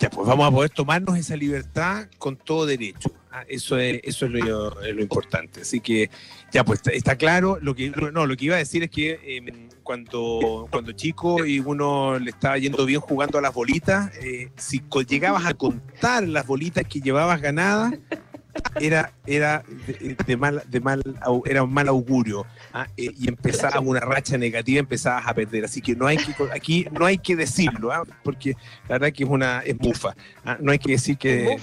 Ya, 0.00 0.10
pues 0.10 0.26
vamos 0.26 0.48
a 0.48 0.50
poder 0.50 0.70
tomarnos 0.70 1.16
esa 1.16 1.36
libertad 1.36 2.08
con 2.18 2.36
todo 2.36 2.66
derecho. 2.66 3.10
Ah, 3.30 3.44
eso 3.48 3.78
es, 3.78 4.00
eso 4.04 4.26
es 4.26 4.32
lo, 4.32 5.00
importante. 5.00 5.62
Así 5.62 5.80
que, 5.80 6.10
ya, 6.52 6.64
pues 6.64 6.80
está, 6.86 7.16
claro. 7.16 7.58
Lo 7.60 7.74
que, 7.74 7.90
no, 7.90 8.26
lo 8.26 8.36
que 8.36 8.44
iba 8.44 8.56
a 8.56 8.58
decir 8.58 8.82
es 8.84 8.90
que 8.90 9.18
em, 9.24 9.68
cuando, 9.82 10.68
cuando 10.70 10.92
chico 10.92 11.44
y 11.44 11.60
uno 11.60 12.18
le 12.18 12.30
estaba 12.30 12.58
yendo 12.58 12.84
bien 12.86 13.00
jugando 13.00 13.38
a 13.38 13.42
las 13.42 13.54
bolitas, 13.54 14.12
eh, 14.16 14.50
si 14.56 14.82
llegabas 15.08 15.46
a 15.46 15.54
contar 15.54 16.26
las 16.28 16.46
bolitas 16.46 16.84
que 16.84 17.00
llevabas 17.00 17.40
ganadas, 17.40 17.94
era, 18.80 19.12
era 19.26 19.64
de, 20.26 20.36
mal, 20.36 20.62
de 20.66 20.80
mal, 20.80 21.02
era 21.44 21.62
un 21.62 21.72
mal 21.72 21.88
augurio 21.88 22.46
¿ah? 22.72 22.86
eh, 22.96 23.10
y 23.16 23.28
empezaba 23.28 23.80
una 23.80 24.00
racha 24.00 24.36
negativa, 24.38 24.80
empezabas 24.80 25.26
a 25.26 25.34
perder. 25.34 25.64
Así 25.64 25.80
que 25.80 25.94
no 25.94 26.06
hay 26.06 26.16
que 26.16 26.34
aquí 26.52 26.86
no 26.90 27.06
hay 27.06 27.18
que 27.18 27.36
decirlo, 27.36 27.92
¿ah? 27.92 28.04
porque 28.22 28.56
la 28.88 28.98
verdad 28.98 29.12
que 29.12 29.24
es 29.24 29.30
una 29.30 29.60
es 29.60 29.76
bufa. 29.76 30.14
¿ah? 30.44 30.56
No 30.60 30.72
hay 30.72 30.78
que 30.78 30.92
decir 30.92 31.16
que 31.16 31.58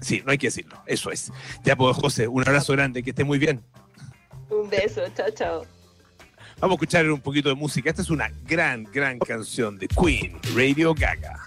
sí, 0.00 0.22
no 0.24 0.32
hay 0.32 0.38
que 0.38 0.48
decirlo. 0.48 0.82
Eso 0.86 1.10
es. 1.10 1.32
Ya 1.64 1.76
pues 1.76 1.96
José, 1.96 2.28
un 2.28 2.46
abrazo 2.46 2.72
grande, 2.72 3.02
que 3.02 3.10
esté 3.10 3.24
muy 3.24 3.38
bien. 3.38 3.62
Un 4.48 4.68
beso, 4.68 5.02
chao, 5.16 5.30
chao. 5.30 5.66
Vamos 6.60 6.74
a 6.74 6.76
escuchar 6.76 7.10
un 7.10 7.20
poquito 7.20 7.48
de 7.48 7.54
música. 7.54 7.88
Esta 7.88 8.02
es 8.02 8.10
una 8.10 8.30
gran, 8.46 8.84
gran 8.84 9.18
canción 9.18 9.78
de 9.78 9.88
Queen, 9.88 10.38
Radio 10.54 10.92
Gaga. 10.92 11.46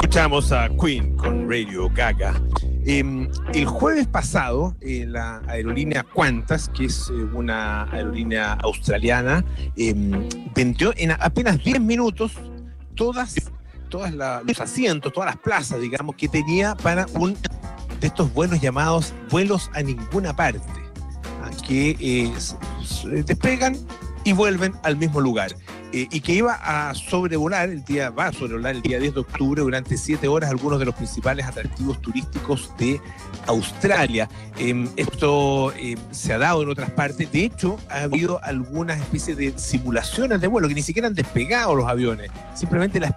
Escuchamos 0.00 0.52
a 0.52 0.68
Queen 0.80 1.16
con 1.16 1.50
Radio 1.50 1.90
Gaga. 1.90 2.40
Em, 2.86 3.28
el 3.52 3.66
jueves 3.66 4.06
pasado, 4.06 4.76
eh, 4.80 5.04
la 5.08 5.42
aerolínea 5.48 6.04
Qantas, 6.04 6.68
que 6.68 6.84
es 6.84 7.10
eh, 7.10 7.14
una 7.34 7.82
aerolínea 7.90 8.52
australiana, 8.62 9.44
em, 9.76 10.28
vendió 10.54 10.92
en 10.96 11.10
apenas 11.10 11.58
10 11.64 11.80
minutos 11.80 12.34
todas, 12.94 13.50
todas 13.88 14.14
los 14.14 14.60
asientos, 14.60 15.12
todas 15.12 15.30
las 15.34 15.42
plazas, 15.42 15.80
digamos, 15.80 16.14
que 16.14 16.28
tenía 16.28 16.76
para 16.76 17.06
un 17.14 17.36
de 18.00 18.06
estos 18.06 18.32
vuelos 18.32 18.60
llamados 18.60 19.12
vuelos 19.30 19.68
a 19.74 19.82
ninguna 19.82 20.34
parte, 20.36 20.60
¿ah? 21.42 21.50
que 21.66 21.96
eh, 21.98 22.32
despegan 23.24 23.76
y 24.22 24.32
vuelven 24.32 24.74
al 24.84 24.96
mismo 24.96 25.20
lugar. 25.20 25.56
Eh, 25.90 26.06
y 26.10 26.20
que 26.20 26.34
iba 26.34 26.52
a 26.52 26.94
sobrevolar 26.94 27.70
el 27.70 27.82
día, 27.82 28.10
va 28.10 28.26
a 28.26 28.32
sobrevolar 28.32 28.74
el 28.74 28.82
día 28.82 28.98
10 28.98 29.14
de 29.14 29.20
octubre 29.20 29.62
durante 29.62 29.96
siete 29.96 30.28
horas 30.28 30.50
algunos 30.50 30.78
de 30.78 30.84
los 30.84 30.94
principales 30.94 31.46
atractivos 31.46 32.00
turísticos 32.02 32.70
de 32.78 33.00
Australia. 33.46 34.28
Em, 34.58 34.86
esto 34.96 35.72
em, 35.78 35.96
se 36.10 36.34
ha 36.34 36.38
dado 36.38 36.62
en 36.62 36.68
otras 36.68 36.90
partes. 36.90 37.32
De 37.32 37.42
hecho, 37.42 37.78
ha 37.88 38.02
habido 38.02 38.38
algunas 38.44 39.00
especies 39.00 39.38
de 39.38 39.58
simulaciones 39.58 40.42
de 40.42 40.46
vuelo 40.46 40.68
que 40.68 40.74
ni 40.74 40.82
siquiera 40.82 41.08
han 41.08 41.14
despegado 41.14 41.74
los 41.74 41.88
aviones. 41.88 42.30
Simplemente 42.54 43.00
la, 43.00 43.16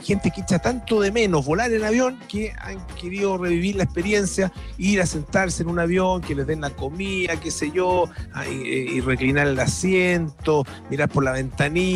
gente 0.00 0.30
que 0.30 0.42
echa 0.42 0.60
tanto 0.60 1.00
de 1.00 1.10
menos 1.10 1.44
volar 1.46 1.72
en 1.72 1.84
avión 1.84 2.18
que 2.28 2.52
han 2.60 2.78
querido 3.00 3.38
revivir 3.38 3.74
la 3.74 3.84
experiencia, 3.84 4.52
ir 4.76 5.00
a 5.00 5.06
sentarse 5.06 5.64
en 5.64 5.68
un 5.68 5.80
avión, 5.80 6.20
que 6.20 6.36
les 6.36 6.46
den 6.46 6.60
la 6.60 6.70
comida, 6.70 7.40
qué 7.40 7.50
sé 7.50 7.72
yo, 7.72 8.04
y, 8.48 8.68
y 8.68 9.00
reclinar 9.00 9.48
el 9.48 9.58
asiento, 9.58 10.64
mirar 10.90 11.08
por 11.08 11.24
la 11.24 11.32
ventanilla 11.32 11.87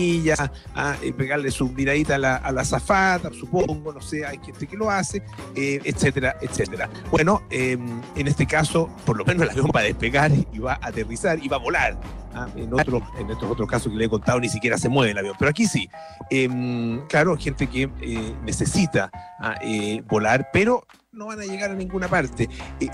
a, 0.74 0.96
pegarle 1.16 1.50
su 1.50 1.68
miradita 1.68 2.16
a 2.16 2.18
la, 2.18 2.36
a 2.36 2.64
zafata, 2.64 3.30
supongo, 3.32 3.92
no 3.92 4.00
sé, 4.00 4.24
hay 4.24 4.38
gente 4.44 4.66
que 4.66 4.76
lo 4.76 4.90
hace, 4.90 5.22
eh, 5.54 5.80
etcétera, 5.84 6.36
etcétera. 6.40 6.88
Bueno, 7.10 7.42
em, 7.50 8.00
en 8.16 8.28
este 8.28 8.46
caso, 8.46 8.90
por 9.04 9.16
lo 9.16 9.24
menos 9.24 9.42
el 9.42 9.50
avión 9.50 9.70
va 9.74 9.80
a 9.80 9.84
despegar 9.84 10.30
y 10.52 10.58
va 10.58 10.74
a 10.74 10.88
aterrizar 10.88 11.38
y 11.42 11.48
va 11.48 11.56
a 11.56 11.60
volar. 11.60 12.00
¿ah? 12.34 12.48
En, 12.56 12.72
otro, 12.72 13.02
en 13.18 13.30
estos 13.30 13.50
otros 13.50 13.68
casos 13.68 13.92
que 13.92 13.98
le 13.98 14.04
he 14.06 14.08
contado 14.08 14.40
ni 14.40 14.48
siquiera 14.48 14.78
se 14.78 14.88
mueve 14.88 15.12
el 15.12 15.18
avión, 15.18 15.34
pero 15.38 15.50
aquí 15.50 15.66
sí. 15.66 15.88
Em, 16.30 17.06
claro, 17.06 17.36
gente 17.36 17.66
que 17.66 17.90
eh, 18.00 18.34
necesita 18.44 19.10
ah, 19.40 19.56
eh, 19.62 20.02
volar, 20.08 20.50
pero 20.52 20.86
no 21.12 21.26
van 21.26 21.40
a 21.40 21.44
llegar 21.44 21.70
a 21.70 21.74
ninguna 21.74 22.08
parte. 22.08 22.48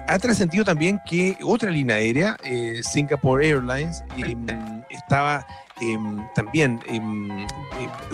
ha 0.08 0.18
trascendido 0.18 0.64
también 0.64 1.00
que 1.06 1.38
otra 1.42 1.70
línea 1.70 1.96
aérea, 1.96 2.36
Singapore 2.82 3.48
Airlines, 3.48 4.02
em, 4.16 4.82
estaba 4.90 5.46
Em, 5.80 6.26
también 6.34 6.80
em, 6.86 7.30
em, 7.30 7.48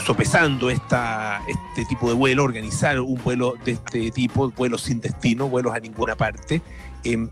sopesando 0.05 0.69
esta, 0.69 1.41
este 1.49 1.85
tipo 1.87 2.09
de 2.09 2.15
vuelo, 2.15 2.45
organizar 2.45 3.01
un 3.01 3.21
vuelo 3.23 3.55
de 3.65 3.73
este 3.73 4.11
tipo, 4.11 4.51
vuelos 4.51 4.83
sin 4.83 5.01
destino, 5.01 5.49
vuelos 5.49 5.75
a 5.75 5.81
ninguna 5.81 6.15
parte. 6.15 6.61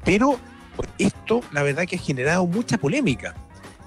pero 0.05 0.39
esto, 0.99 1.43
la 1.53 1.63
verdad, 1.63 1.85
que 1.87 1.97
ha 1.97 1.99
generado 1.99 2.47
mucha 2.47 2.79
polémica. 2.79 3.35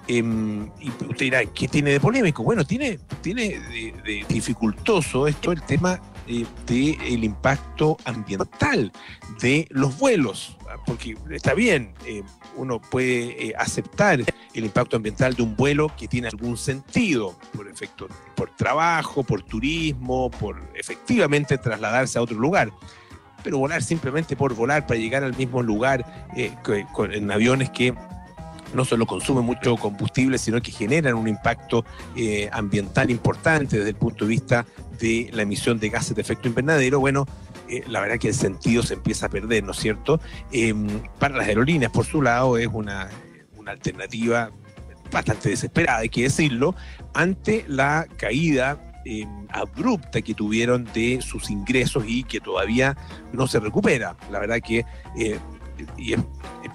y 0.07 0.21
usted 0.21 1.17
dirá, 1.17 1.43
¿qué 1.45 1.67
tiene 1.67 1.91
de 1.91 1.99
polémico? 1.99 2.43
Bueno, 2.43 2.63
tiene, 2.63 2.99
tiene 3.21 3.59
de 3.59 4.25
dificultoso 4.29 5.27
esto 5.27 5.51
el 5.51 5.63
tema 5.63 5.99
eh, 6.27 6.45
del 6.65 7.23
impacto 7.23 7.97
ambiental 8.03 8.91
de 9.39 9.67
los 9.69 9.99
vuelos, 9.99 10.57
porque 10.87 11.15
está 11.29 11.53
bien, 11.53 11.93
eh, 12.03 12.23
uno 12.55 12.81
puede 12.81 13.49
eh, 13.49 13.53
aceptar 13.55 14.21
el 14.55 14.65
impacto 14.65 14.95
ambiental 14.95 15.35
de 15.35 15.43
un 15.43 15.55
vuelo 15.55 15.91
que 15.95 16.07
tiene 16.07 16.27
algún 16.27 16.57
sentido, 16.57 17.37
por 17.55 17.67
efecto, 17.67 18.07
por 18.35 18.49
trabajo, 18.55 19.21
por 19.21 19.43
turismo, 19.43 20.31
por 20.31 20.59
efectivamente 20.73 21.59
trasladarse 21.59 22.17
a 22.17 22.23
otro 22.23 22.39
lugar. 22.39 22.71
Pero 23.43 23.59
volar 23.59 23.83
simplemente 23.83 24.35
por 24.35 24.55
volar 24.55 24.87
para 24.87 24.99
llegar 24.99 25.23
al 25.23 25.37
mismo 25.37 25.61
lugar 25.61 26.27
en 26.35 27.31
aviones 27.31 27.69
que 27.69 27.93
no 28.73 28.83
solo 28.83 29.05
consumen 29.05 29.45
mucho 29.45 29.77
combustible, 29.77 30.39
sino 30.39 30.59
que 30.59 30.71
generan 30.71 31.13
un 31.13 31.27
impacto 31.27 31.85
ambiental 32.51 33.11
importante 33.11 33.77
desde 33.77 33.91
el 33.91 33.95
punto 33.95 34.25
de 34.25 34.29
vista 34.29 34.65
de 34.97 35.29
la 35.33 35.43
emisión 35.43 35.79
de 35.79 35.89
gases 35.89 36.15
de 36.15 36.21
efecto 36.21 36.47
invernadero, 36.47 36.99
bueno, 36.99 37.25
eh, 37.69 37.83
la 37.87 37.99
verdad 38.01 38.17
que 38.19 38.29
el 38.29 38.33
sentido 38.33 38.83
se 38.83 38.93
empieza 38.93 39.25
a 39.25 39.29
perder, 39.29 39.63
¿no 39.63 39.71
es 39.71 39.77
cierto? 39.77 40.19
Em, 40.51 40.87
para 41.19 41.37
las 41.37 41.47
aerolíneas, 41.47 41.91
por 41.91 42.05
su 42.05 42.21
lado, 42.21 42.57
es 42.57 42.67
una, 42.71 43.09
una 43.57 43.71
alternativa 43.71 44.51
bastante 45.11 45.49
desesperada, 45.49 45.99
hay 45.99 46.09
que 46.09 46.23
decirlo, 46.23 46.75
ante 47.13 47.65
la 47.67 48.07
caída 48.17 48.77
em, 49.05 49.47
abrupta 49.49 50.21
que 50.21 50.33
tuvieron 50.33 50.85
de 50.93 51.21
sus 51.21 51.49
ingresos 51.49 52.03
y 52.07 52.23
que 52.23 52.39
todavía 52.39 52.97
no 53.33 53.47
se 53.47 53.59
recupera. 53.59 54.15
La 54.31 54.39
verdad 54.39 54.59
que, 54.65 54.85
eh, 55.17 55.39
y 55.97 56.15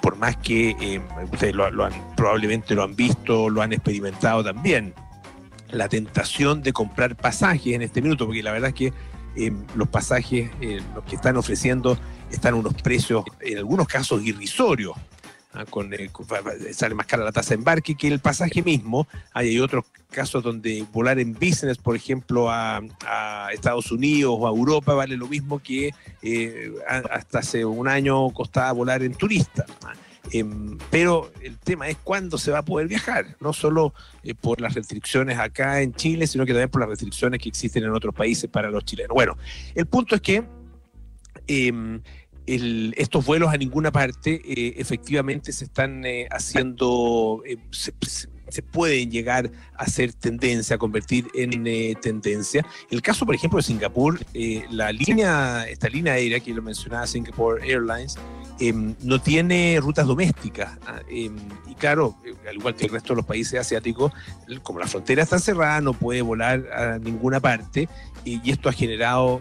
por 0.02 0.16
más 0.16 0.36
que 0.36 0.70
em, 0.80 1.02
ustedes 1.30 1.54
lo, 1.54 1.64
han, 1.64 1.92
probablemente 2.16 2.74
lo 2.74 2.82
han 2.82 2.94
visto, 2.96 3.48
lo 3.48 3.62
han 3.62 3.72
experimentado 3.72 4.44
también, 4.44 4.94
la 5.72 5.88
tentación 5.88 6.62
de 6.62 6.72
comprar 6.72 7.16
pasajes 7.16 7.74
en 7.74 7.82
este 7.82 8.02
minuto, 8.02 8.26
porque 8.26 8.42
la 8.42 8.52
verdad 8.52 8.70
es 8.70 8.74
que 8.74 8.92
eh, 9.36 9.52
los 9.74 9.88
pasajes, 9.88 10.50
eh, 10.60 10.80
los 10.94 11.04
que 11.04 11.16
están 11.16 11.36
ofreciendo, 11.36 11.98
están 12.30 12.54
a 12.54 12.56
unos 12.56 12.74
precios, 12.74 13.24
en 13.40 13.58
algunos 13.58 13.86
casos, 13.86 14.22
irrisorios. 14.24 14.96
¿ah? 15.54 15.64
Con, 15.66 15.92
eh, 15.94 16.10
sale 16.72 16.94
más 16.94 17.06
cara 17.06 17.24
la 17.24 17.32
tasa 17.32 17.50
de 17.50 17.56
embarque 17.56 17.94
que 17.94 18.08
el 18.08 18.18
pasaje 18.18 18.62
mismo. 18.62 19.06
Hay 19.32 19.58
otros 19.60 19.84
casos 20.10 20.42
donde 20.42 20.84
volar 20.92 21.18
en 21.20 21.32
business, 21.32 21.78
por 21.78 21.94
ejemplo, 21.94 22.50
a, 22.50 22.82
Estados 23.52 23.90
Unidos 23.92 24.36
o 24.38 24.46
a 24.46 24.50
Europa 24.50 24.94
vale 24.94 25.16
lo 25.16 25.26
mismo 25.26 25.58
que 25.58 25.92
hasta 27.10 27.40
hace 27.40 27.64
un 27.64 27.88
año 27.88 28.30
costaba 28.30 28.72
volar 28.72 29.02
en 29.02 29.14
turista. 29.14 29.64
¿ah? 29.84 29.92
Em, 30.32 30.78
pero 30.90 31.32
el 31.42 31.58
tema 31.58 31.88
es 31.88 31.96
cuándo 31.96 32.38
se 32.38 32.50
va 32.50 32.58
a 32.58 32.64
poder 32.64 32.88
viajar, 32.88 33.36
no 33.40 33.52
solo 33.52 33.94
eh, 34.22 34.34
por 34.34 34.60
las 34.60 34.74
restricciones 34.74 35.38
acá 35.38 35.82
en 35.82 35.94
Chile, 35.94 36.26
sino 36.26 36.46
que 36.46 36.52
también 36.52 36.70
por 36.70 36.82
las 36.82 36.90
restricciones 36.90 37.40
que 37.40 37.48
existen 37.48 37.84
en 37.84 37.90
otros 37.90 38.14
países 38.14 38.48
para 38.48 38.70
los 38.70 38.84
chilenos. 38.84 39.14
Bueno, 39.14 39.36
el 39.74 39.86
punto 39.86 40.14
es 40.14 40.20
que 40.20 40.44
em, 41.46 42.00
estos 42.46 43.24
vuelos 43.24 43.52
a 43.52 43.56
ninguna 43.56 43.92
parte 43.92 44.40
eh, 44.44 44.74
efectivamente 44.76 45.52
se 45.52 45.64
están 45.64 46.04
eh, 46.04 46.28
haciendo, 46.30 47.42
se 47.70 47.92
pueden 48.72 49.10
llegar 49.10 49.50
a 49.76 49.86
ser 49.86 50.12
tendencia, 50.12 50.76
a 50.76 50.78
convertir 50.78 51.28
en 51.34 51.66
eh, 51.66 51.94
tendencia. 52.00 52.64
El 52.90 53.02
caso, 53.02 53.24
por 53.26 53.34
ejemplo, 53.34 53.58
de 53.58 53.62
Singapur, 53.62 54.18
eh, 54.34 54.64
la 54.70 54.92
línea, 54.92 55.64
esta 55.68 55.88
línea 55.88 56.14
aérea 56.14 56.40
que 56.40 56.52
lo 56.52 56.62
mencionaba 56.62 57.06
Singapore 57.06 57.66
Airlines, 57.66 58.16
em, 58.58 58.94
no 59.02 59.20
tiene 59.20 59.78
rutas 59.80 60.06
domésticas. 60.06 60.78
Ah, 60.86 61.00
em, 61.08 61.36
y 61.68 61.74
claro, 61.74 62.16
eh, 62.24 62.34
al 62.48 62.56
igual 62.56 62.74
que 62.74 62.86
el 62.86 62.92
resto 62.92 63.14
de 63.14 63.16
los 63.16 63.26
países 63.26 63.58
asiáticos, 63.58 64.12
como 64.62 64.80
la 64.80 64.86
frontera 64.86 65.22
está 65.22 65.38
cerrada, 65.38 65.80
no 65.80 65.94
puede 65.94 66.22
volar 66.22 66.66
a 66.72 66.98
ninguna 66.98 67.40
parte. 67.40 67.88
y 68.22 68.50
esto 68.50 68.68
ha 68.68 68.72
generado 68.72 69.40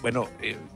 bueno, 0.00 0.28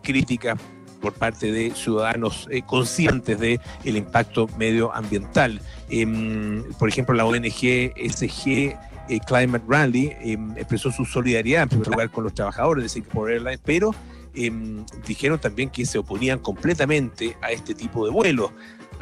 críticas 0.02 0.58
por 1.00 1.12
parte 1.14 1.50
de 1.52 1.72
ciudadanos 1.74 2.48
conscientes 2.66 3.38
del 3.38 3.60
el 3.84 3.96
impacto 3.96 4.48
medioambiental. 4.58 5.60
Em, 5.88 6.62
por 6.78 6.88
ejemplo, 6.88 7.14
la 7.14 7.24
ONG 7.24 7.92
SG 7.96 8.76
Climate 9.18 9.64
Rally 9.66 10.12
em, 10.20 10.52
expresó 10.56 10.92
su 10.92 11.04
solidaridad 11.04 11.64
en 11.64 11.68
primer 11.70 11.88
lugar 11.88 12.10
con 12.10 12.24
los 12.24 12.34
trabajadores 12.34 12.84
de 12.84 12.88
Singapore 12.88 13.34
Airlines, 13.34 13.60
pero 13.64 13.94
em, 14.34 14.84
dijeron 15.06 15.40
también 15.40 15.70
que 15.70 15.84
se 15.84 15.98
oponían 15.98 16.38
completamente 16.38 17.36
a 17.42 17.50
este 17.50 17.74
tipo 17.74 18.04
de 18.04 18.12
vuelos. 18.12 18.52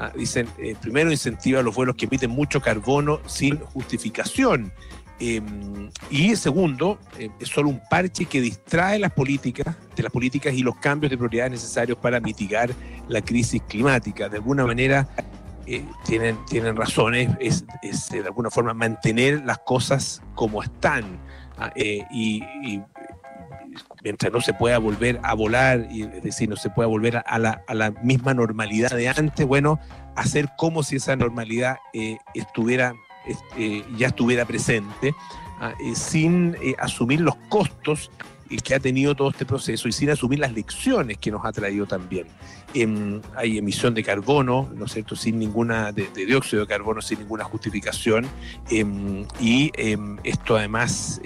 Ah, 0.00 0.12
dicen, 0.14 0.48
eh, 0.58 0.76
primero 0.80 1.10
incentiva 1.10 1.60
los 1.60 1.74
vuelos 1.74 1.96
que 1.96 2.06
emiten 2.06 2.30
mucho 2.30 2.60
carbono 2.60 3.20
sin 3.26 3.58
justificación. 3.58 4.72
Em, 5.20 5.90
y 6.10 6.36
segundo, 6.36 6.98
eh, 7.18 7.28
es 7.40 7.48
solo 7.48 7.70
un 7.70 7.80
parche 7.90 8.26
que 8.26 8.40
distrae 8.40 8.98
las 8.98 9.12
políticas, 9.12 9.76
de 9.96 10.02
las 10.02 10.12
políticas 10.12 10.54
y 10.54 10.62
los 10.62 10.76
cambios 10.76 11.10
de 11.10 11.18
prioridades 11.18 11.52
necesarios 11.52 11.98
para 11.98 12.20
mitigar 12.20 12.70
la 13.08 13.20
crisis 13.20 13.60
climática. 13.68 14.28
De 14.28 14.36
alguna 14.36 14.64
manera, 14.64 15.08
eh, 15.66 15.84
tienen, 16.04 16.38
tienen 16.46 16.76
razones, 16.76 17.30
es, 17.40 17.64
de 18.10 18.20
alguna 18.20 18.50
forma 18.50 18.74
mantener 18.74 19.44
las 19.44 19.58
cosas 19.58 20.22
como 20.34 20.62
están. 20.62 21.04
Ah, 21.58 21.72
y, 21.76 22.42
mientras 24.04 24.32
no 24.32 24.40
se 24.40 24.54
pueda 24.54 24.78
volver 24.78 25.18
a 25.24 25.34
volar, 25.34 25.88
y, 25.90 26.02
es 26.02 26.22
decir, 26.22 26.48
no 26.48 26.54
se 26.54 26.70
pueda 26.70 26.86
volver 26.86 27.22
a 27.26 27.38
la, 27.38 27.62
a 27.66 27.74
la 27.74 27.90
misma 28.02 28.32
normalidad 28.32 28.90
de 28.90 29.08
antes, 29.08 29.44
bueno, 29.44 29.80
hacer 30.18 30.50
como 30.56 30.82
si 30.82 30.96
esa 30.96 31.16
normalidad 31.16 31.78
eh, 31.92 32.18
estuviera, 32.34 32.94
eh, 33.56 33.84
ya 33.96 34.08
estuviera 34.08 34.44
presente, 34.44 35.14
ah, 35.60 35.74
eh, 35.80 35.94
sin 35.94 36.56
asumir 36.78 37.20
los 37.20 37.36
costos 37.48 38.10
que 38.64 38.74
ha 38.74 38.80
tenido 38.80 39.14
todo 39.14 39.28
este 39.28 39.44
proceso 39.44 39.88
y 39.88 39.92
sin 39.92 40.08
asumir 40.08 40.38
las 40.38 40.54
lecciones 40.54 41.18
que 41.18 41.30
nos 41.30 41.44
ha 41.44 41.52
traído 41.52 41.84
también. 41.84 42.26
Em, 42.72 43.20
hay 43.36 43.58
emisión 43.58 43.92
de 43.92 44.02
carbono, 44.02 44.70
¿no 44.74 44.86
es 44.86 44.92
cierto?, 44.92 45.16
sin 45.16 45.38
ninguna, 45.38 45.92
de, 45.92 46.08
dióxido 46.14 46.62
de 46.62 46.66
carbono, 46.66 47.02
sin 47.02 47.18
ninguna 47.18 47.44
justificación, 47.44 48.26
em, 48.70 49.26
y 49.38 49.70
em, 49.74 50.16
esto 50.24 50.56
además 50.56 51.20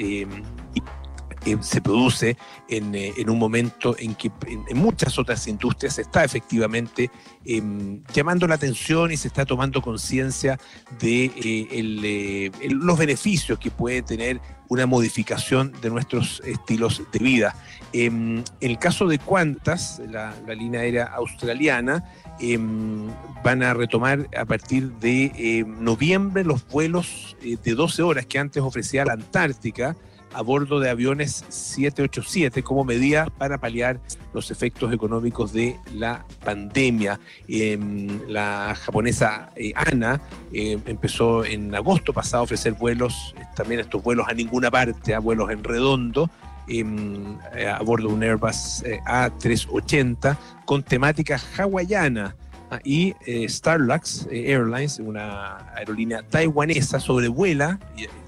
eh, 1.44 1.56
se 1.60 1.80
produce 1.80 2.36
en, 2.68 2.94
eh, 2.94 3.12
en, 3.16 3.28
un 3.28 3.38
momento 3.38 3.96
en 3.98 4.14
que 4.14 4.30
en, 4.46 4.76
muchas 4.76 5.18
otras 5.18 5.48
industrias 5.48 5.94
se 5.94 6.02
está 6.02 6.22
efectivamente 6.22 7.10
em, 7.44 8.02
llamando 8.14 8.46
la 8.46 8.54
atención 8.54 9.10
y 9.10 9.16
se 9.16 9.26
está 9.26 9.44
tomando 9.44 9.82
conciencia 9.82 10.60
de 11.00 11.32
eh, 11.36 12.50
los 12.70 12.96
beneficios 12.96 13.58
que 13.58 13.72
puede 13.72 14.02
tener 14.02 14.40
una 14.68 14.86
modificación 14.86 15.72
de 15.82 15.90
nuestros 15.90 16.40
estilos 16.44 17.02
de 17.12 17.18
vida. 17.18 17.56
Em, 17.92 18.38
en 18.38 18.70
el 18.70 18.78
caso 18.78 19.08
de 19.08 19.18
Qantas, 19.18 20.00
la, 20.08 20.34
la 20.46 20.54
línea 20.54 20.82
aérea 20.82 21.06
australiana, 21.06 22.04
em, 22.38 23.08
van 23.42 23.64
a 23.64 23.74
retomar 23.74 24.28
a 24.36 24.44
partir 24.44 24.92
de 24.92 25.64
noviembre 25.66 26.44
los 26.44 26.66
vuelos 26.68 27.36
de 27.42 27.74
12 27.74 28.02
horas 28.02 28.26
que 28.26 28.38
antes 28.38 28.62
ofrecía 28.62 29.04
la 29.04 29.14
Antártica 29.14 29.96
a 30.34 30.42
bordo 30.42 30.80
de 30.80 30.90
aviones 30.90 31.44
787 31.48 32.62
como 32.62 32.84
medida 32.84 33.26
para 33.38 33.58
paliar 33.58 34.00
los 34.32 34.50
efectos 34.50 34.92
económicos 34.92 35.52
de 35.52 35.76
la 35.94 36.24
pandemia. 36.44 37.20
Em, 37.48 38.20
la 38.28 38.74
japonesa 38.74 39.50
eh, 39.56 39.72
ANA 39.74 40.20
eh, 40.52 40.78
empezó 40.86 41.44
en 41.44 41.74
agosto 41.74 42.12
pasado 42.12 42.42
a 42.42 42.44
ofrecer 42.44 42.74
vuelos, 42.74 43.34
también 43.54 43.80
estos 43.80 44.02
vuelos 44.02 44.26
a 44.28 44.34
ninguna 44.34 44.70
parte, 44.70 45.14
a 45.14 45.18
vuelos 45.18 45.50
en 45.50 45.62
redondo, 45.62 46.30
em, 46.68 47.38
a 47.68 47.82
bordo 47.82 48.08
de 48.08 48.14
un 48.14 48.22
Airbus 48.22 48.82
eh, 48.84 49.00
A380 49.06 50.36
con 50.64 50.82
temática 50.82 51.40
hawaiana 51.58 52.34
ah, 52.70 52.78
y 52.84 53.14
Starlux 53.48 54.26
Airlines, 54.30 54.98
una 54.98 55.58
aerolínea 55.74 56.22
taiwanesa, 56.22 57.00
sobrevuela 57.00 57.78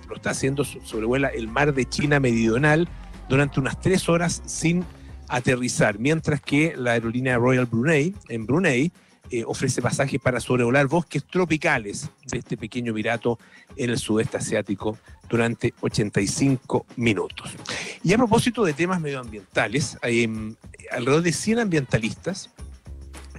lo 0.08 0.16
está 0.16 0.30
haciendo, 0.30 0.64
sobrevuela 0.64 1.28
el 1.28 1.48
mar 1.48 1.74
de 1.74 1.88
China 1.88 2.20
meridional 2.20 2.88
durante 3.28 3.60
unas 3.60 3.80
tres 3.80 4.08
horas 4.08 4.42
sin 4.46 4.84
aterrizar, 5.28 5.98
mientras 5.98 6.40
que 6.40 6.74
la 6.76 6.92
aerolínea 6.92 7.38
Royal 7.38 7.66
Brunei, 7.66 8.14
en 8.28 8.46
Brunei, 8.46 8.92
eh, 9.30 9.42
ofrece 9.46 9.80
pasajes 9.80 10.20
para 10.20 10.38
sobrevolar 10.38 10.86
bosques 10.86 11.24
tropicales 11.24 12.10
de 12.30 12.38
este 12.38 12.58
pequeño 12.58 12.92
virato 12.92 13.38
en 13.74 13.88
el 13.88 13.98
sudeste 13.98 14.36
asiático 14.36 14.98
durante 15.30 15.72
85 15.80 16.84
minutos. 16.96 17.56
Y 18.02 18.12
a 18.12 18.18
propósito 18.18 18.64
de 18.64 18.74
temas 18.74 19.00
medioambientales, 19.00 19.96
em, 20.02 20.54
alrededor 20.90 21.22
de 21.22 21.32
100 21.32 21.58
ambientalistas 21.58 22.50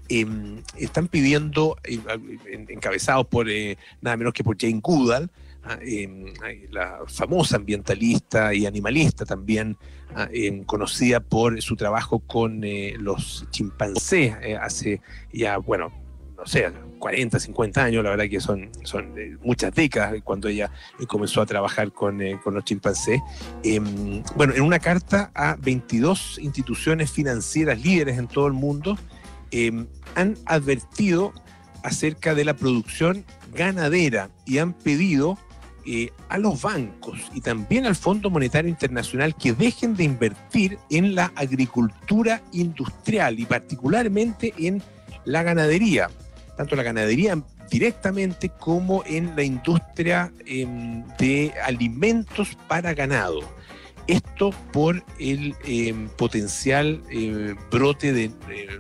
em, 0.10 0.62
están 0.76 1.08
pidiendo, 1.08 1.78
eh, 1.84 2.00
encabezados 2.70 3.28
por 3.28 3.50
eh, 3.50 3.78
nada 4.02 4.18
menos 4.18 4.34
que 4.34 4.44
por 4.44 4.58
Jane 4.60 4.80
Goodall, 4.82 5.30
Ah, 5.68 5.80
em, 5.82 6.32
la 6.70 7.00
famosa 7.08 7.56
ambientalista 7.56 8.54
y 8.54 8.68
animalista 8.68 9.26
también, 9.26 9.76
ah, 10.14 10.28
em, 10.32 10.64
conocida 10.64 11.20
por 11.20 11.60
su 11.60 11.76
trabajo 11.76 12.20
con 12.20 12.64
eh, 12.64 12.94
los 13.00 13.48
chimpancés 13.50 14.36
eh, 14.44 14.56
hace 14.56 15.02
ya, 15.34 15.58
bueno, 15.58 15.92
no 16.38 16.46
sé, 16.46 16.72
40, 17.00 17.40
50 17.40 17.84
años, 17.84 18.04
la 18.04 18.12
verdad 18.12 18.30
que 18.30 18.40
son, 18.40 18.70
son 18.84 19.18
eh, 19.18 19.38
muchas 19.42 19.74
décadas 19.74 20.14
cuando 20.24 20.50
ella 20.50 20.70
comenzó 21.08 21.42
a 21.42 21.48
trabajar 21.48 21.92
con, 21.92 22.22
con 22.44 22.54
los 22.54 22.64
chimpancés. 22.64 23.20
Em, 23.64 24.22
bueno, 24.36 24.54
en 24.54 24.62
una 24.62 24.78
carta 24.78 25.32
a 25.34 25.56
22 25.56 26.38
instituciones 26.44 27.10
financieras 27.10 27.82
líderes 27.82 28.20
en 28.20 28.28
todo 28.28 28.46
el 28.46 28.54
mundo, 28.54 29.00
han 30.16 30.38
advertido 30.46 31.34
acerca 31.82 32.36
de 32.36 32.44
la 32.44 32.56
producción 32.56 33.26
ganadera 33.54 34.30
y 34.46 34.58
han 34.58 34.74
pedido 34.74 35.40
eh, 35.86 36.12
a 36.30 36.38
los 36.38 36.62
bancos 36.62 37.20
y 37.34 37.42
también 37.42 37.86
al 37.86 37.96
Fondo 37.96 38.30
Monetario 38.30 38.70
Internacional 38.70 39.36
que 39.36 39.54
dejen 39.54 39.96
de 39.96 40.04
invertir 40.04 40.80
en 40.90 41.14
la 41.14 41.32
agricultura 41.36 42.42
industrial 42.54 43.40
y 43.40 43.46
particularmente 43.46 44.54
en 44.58 44.82
la 45.26 45.44
ganadería, 45.44 46.10
tanto 46.58 46.76
la 46.76 46.84
ganadería 46.84 47.40
directamente 47.70 48.50
como 48.50 49.04
en 49.06 49.36
la 49.36 49.44
industria 49.44 50.32
em, 50.46 51.04
de 51.20 51.54
alimentos 51.64 52.58
para 52.68 52.94
ganado. 52.94 53.42
Esto 54.08 54.52
por 54.72 55.04
el 55.20 55.56
em, 55.66 56.10
potencial 56.10 57.02
eh, 57.12 57.56
brote 57.72 58.14
de, 58.14 58.32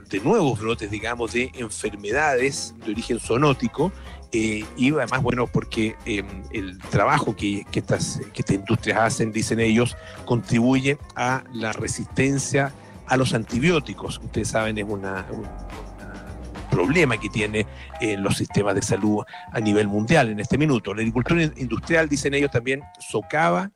de, 0.09 0.19
nuevos 0.21 0.59
brotes, 0.59 0.91
digamos, 0.91 1.33
de 1.33 1.51
enfermedades 1.55 2.75
de 2.85 2.91
origen 2.91 3.19
zoonótico 3.19 3.91
eh, 4.31 4.65
y 4.75 4.91
además, 4.91 5.21
bueno, 5.21 5.47
porque 5.47 5.95
em, 6.05 6.25
el 6.51 6.77
trabajo 6.79 7.35
que, 7.35 7.65
estas, 7.73 8.19
que 8.33 8.41
estas 8.41 8.55
industrias 8.55 8.99
hacen, 8.99 9.31
dicen 9.31 9.59
ellos, 9.59 9.95
contribuye 10.25 10.97
a 11.15 11.43
la 11.53 11.71
resistencia 11.71 12.73
a 13.07 13.17
los 13.17 13.33
antibióticos. 13.33 14.19
Ustedes 14.19 14.49
saben, 14.49 14.77
es 14.77 14.85
una, 14.85 15.25
un, 15.31 15.47
problema 16.69 17.17
que 17.17 17.29
tiene 17.29 17.65
eh, 18.01 18.17
los 18.17 18.35
sistemas 18.37 18.75
de 18.75 18.81
salud 18.81 19.23
a 19.53 19.59
nivel 19.61 19.87
mundial 19.87 20.29
en 20.29 20.41
este 20.41 20.57
minuto. 20.57 20.93
La 20.93 21.01
agricultura 21.01 21.43
industrial, 21.43 22.09
dicen 22.09 22.33
ellos, 22.33 22.51
también 22.51 22.81
socava 22.99 23.71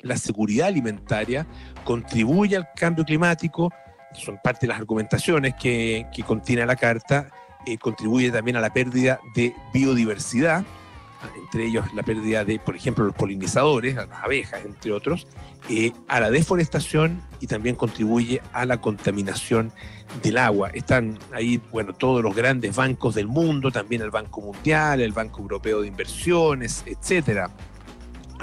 la 0.00 0.16
seguridad 0.16 0.68
alimentaria, 0.68 1.46
contribuye 1.84 2.56
al 2.56 2.68
cambio 2.74 3.04
climático, 3.04 3.70
son 4.14 4.38
parte 4.42 4.60
de 4.62 4.68
las 4.68 4.78
argumentaciones 4.78 5.54
que, 5.54 6.06
que 6.14 6.22
contiene 6.22 6.64
la 6.64 6.76
carta, 6.76 7.28
eh, 7.66 7.78
contribuye 7.78 8.30
también 8.30 8.56
a 8.56 8.60
la 8.60 8.72
pérdida 8.72 9.20
de 9.34 9.54
biodiversidad, 9.72 10.64
entre 11.36 11.66
ellos 11.66 11.92
la 11.94 12.02
pérdida 12.02 12.44
de, 12.44 12.58
por 12.58 12.76
ejemplo, 12.76 13.04
los 13.04 13.14
polinizadores, 13.14 13.94
las 13.94 14.08
abejas, 14.22 14.64
entre 14.64 14.92
otros, 14.92 15.26
eh, 15.70 15.92
a 16.08 16.20
la 16.20 16.30
deforestación 16.30 17.22
y 17.40 17.46
también 17.46 17.76
contribuye 17.76 18.42
a 18.52 18.66
la 18.66 18.80
contaminación 18.80 19.72
del 20.22 20.38
agua. 20.38 20.70
Están 20.74 21.18
ahí, 21.32 21.60
bueno, 21.72 21.94
todos 21.94 22.22
los 22.22 22.34
grandes 22.34 22.76
bancos 22.76 23.14
del 23.14 23.26
mundo, 23.26 23.70
también 23.70 24.02
el 24.02 24.10
Banco 24.10 24.42
Mundial, 24.42 25.00
el 25.00 25.12
Banco 25.12 25.40
Europeo 25.40 25.80
de 25.80 25.88
Inversiones, 25.88 26.84
etcétera 26.86 27.50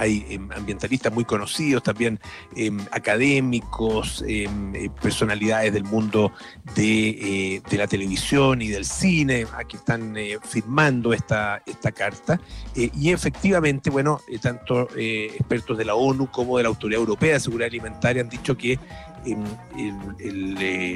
hay 0.02 0.26
em, 0.28 0.50
ambientalistas 0.52 1.12
muy 1.12 1.24
conocidos, 1.24 1.82
también 1.82 2.18
em, 2.56 2.78
académicos, 2.90 4.24
em, 4.26 4.74
eh, 4.74 4.90
personalidades 5.00 5.72
del 5.72 5.84
mundo 5.84 6.32
de, 6.74 7.08
eh, 7.10 7.62
de, 7.68 7.78
la 7.78 7.86
televisión 7.86 8.62
y 8.62 8.68
del 8.68 8.84
cine, 8.84 9.46
aquí 9.56 9.76
están 9.76 10.16
eh, 10.16 10.38
firmando 10.42 11.12
esta, 11.12 11.62
esta 11.66 11.92
carta. 11.92 12.40
y 12.74 13.10
efectivamente, 13.10 13.90
bueno, 13.90 14.20
tanto 14.40 14.88
expertos 14.96 15.76
de 15.78 15.84
la 15.84 15.94
ONU 15.94 16.30
como 16.30 16.56
de 16.56 16.64
la 16.64 16.68
Autoridad 16.68 17.00
Europea 17.00 17.34
de 17.34 17.40
Seguridad 17.40 17.68
Alimentaria 17.68 18.22
han 18.22 18.28
dicho 18.28 18.56
que 18.56 18.78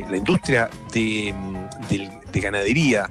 la 0.09 0.17
industria 0.17 0.71
de, 0.93 1.35
de 2.33 2.41
ganadería 2.41 3.09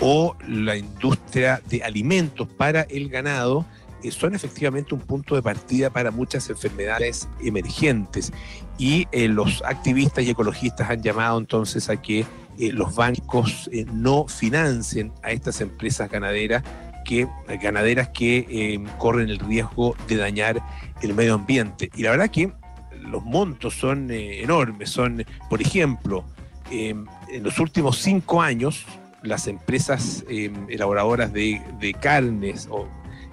o 0.00 0.36
la 0.48 0.76
industria 0.76 1.62
de 1.68 1.82
alimentos 1.82 2.48
para 2.48 2.82
el 2.82 3.08
ganado, 3.08 3.64
eh, 4.02 4.10
son 4.10 4.34
efectivamente 4.34 4.94
un 4.94 5.00
punto 5.00 5.34
de 5.34 5.42
partida 5.42 5.90
para 5.90 6.10
muchas 6.10 6.48
enfermedades 6.48 7.28
emergentes 7.42 8.32
y 8.78 9.06
eh, 9.12 9.28
los 9.28 9.62
activistas 9.64 10.24
y 10.24 10.30
ecologistas 10.30 10.88
han 10.88 11.02
llamado 11.02 11.38
entonces 11.38 11.88
a 11.90 12.00
que 12.00 12.20
eh, 12.58 12.72
los 12.72 12.94
bancos 12.94 13.70
no 13.92 14.26
financien 14.26 15.12
a 15.22 15.32
estas 15.32 15.60
empresas 15.60 16.10
ganaderas 16.10 16.62
que, 17.04 17.26
ganaderas 17.60 18.08
que 18.08 18.78
corren 18.98 19.30
el 19.30 19.38
riesgo 19.38 19.96
de 20.06 20.16
dañar 20.16 20.62
el 21.02 21.14
medio 21.14 21.34
ambiente. 21.34 21.90
Y 21.96 22.02
la 22.02 22.10
verdad 22.10 22.30
que 22.30 22.52
los 23.00 23.24
montos 23.24 23.74
son 23.74 24.10
enormes, 24.10 24.90
son, 24.90 25.24
por 25.48 25.62
ejemplo, 25.62 26.24
en 26.70 27.06
los 27.42 27.58
últimos 27.58 27.96
cinco 27.96 28.42
años, 28.42 28.84
las 29.22 29.48
empresas 29.48 30.24
elaboradoras 30.28 31.32
de, 31.32 31.62
de 31.80 31.94
carnes 31.94 32.68
o 32.70 32.86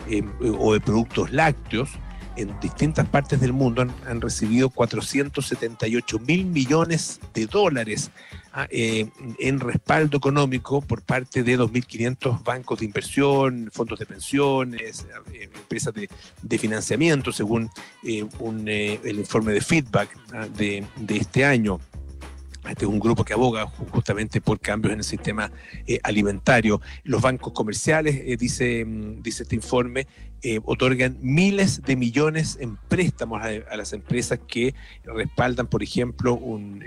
eh, 0.09 0.23
o 0.57 0.73
de 0.73 0.79
productos 0.79 1.31
lácteos 1.31 1.89
en 2.37 2.57
distintas 2.59 3.07
partes 3.07 3.41
del 3.41 3.51
mundo 3.51 3.81
han, 4.05 4.21
recibido 4.21 4.69
478 4.69 6.19
mil 6.19 6.45
millones 6.45 7.19
de 7.33 7.47
dólares 7.47 8.11
ah, 8.53 8.67
eh, 8.69 9.09
en 9.39 9.59
respaldo 9.59 10.17
económico 10.17 10.81
por 10.81 11.01
parte 11.01 11.43
de 11.43 11.57
2.500 11.57 12.43
bancos 12.43 12.79
de 12.79 12.85
inversión, 12.85 13.69
fondos 13.73 13.97
de 13.97 14.05
pensiones, 14.05 15.07
eh, 15.33 15.49
empresas 15.53 15.93
de, 15.93 16.57
financiamiento, 16.59 17.31
según 17.31 17.69
el 18.03 19.19
informe 19.19 19.53
de 19.53 19.61
feedback 19.61 20.15
ah, 20.33 20.47
de, 20.47 20.85
de 20.95 21.17
este 21.17 21.43
año. 21.43 21.79
Este 22.69 22.85
es 22.85 22.91
un 22.91 22.99
grupo 22.99 23.23
que 23.23 23.33
aboga 23.33 23.65
justamente 23.65 24.41
por 24.41 24.59
cambios 24.59 24.93
en 24.93 24.99
el 24.99 25.05
sistema 25.05 25.51
eh, 25.85 25.99
alimentario. 26.03 26.81
Los 27.03 27.21
bancos 27.21 27.53
comerciales, 27.53 28.21
eh, 28.25 28.37
dice, 28.37 28.85
mm, 28.85 29.21
dice 29.21 29.43
este 29.43 29.55
informe, 29.55 30.07
eh, 30.49 30.61
otorgan 30.63 31.17
miles 31.19 31.81
de 31.81 31.97
millones 31.97 32.57
en 32.61 32.77
préstamos 32.87 33.41
a, 33.43 33.75
las 33.75 33.91
empresas 33.91 34.39
que 34.47 34.73
respaldan, 35.03 35.67
por 35.67 35.83
ejemplo, 35.83 36.35
un, 36.35 36.81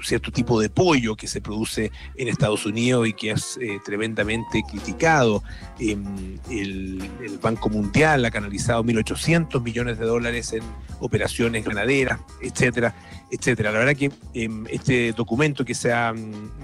cierto 0.00 0.30
tipo 0.30 0.60
de 0.60 0.70
pollo 0.70 1.16
que 1.16 1.26
se 1.26 1.40
produce 1.40 1.90
en 2.16 2.28
Estados 2.28 2.66
Unidos 2.66 3.08
y 3.08 3.14
que 3.14 3.32
es 3.32 3.58
tremendamente 3.84 4.62
criticado. 4.62 5.42
Em, 5.80 6.38
el, 6.48 7.02
Banco 7.42 7.68
Mundial 7.68 8.24
ha 8.24 8.30
canalizado 8.30 8.84
1.800 8.84 9.60
millones 9.60 9.98
de 9.98 10.06
dólares 10.06 10.52
en 10.52 10.62
operaciones 11.00 11.64
ganaderas, 11.64 12.20
etcétera 12.40 12.94
etcétera. 13.30 13.70
La 13.70 13.78
verdad 13.78 13.96
que 13.96 14.10
em, 14.34 14.66
este 14.68 15.12
documento 15.12 15.64
que 15.64 15.74
se, 15.74 15.92
ha, 15.92 16.12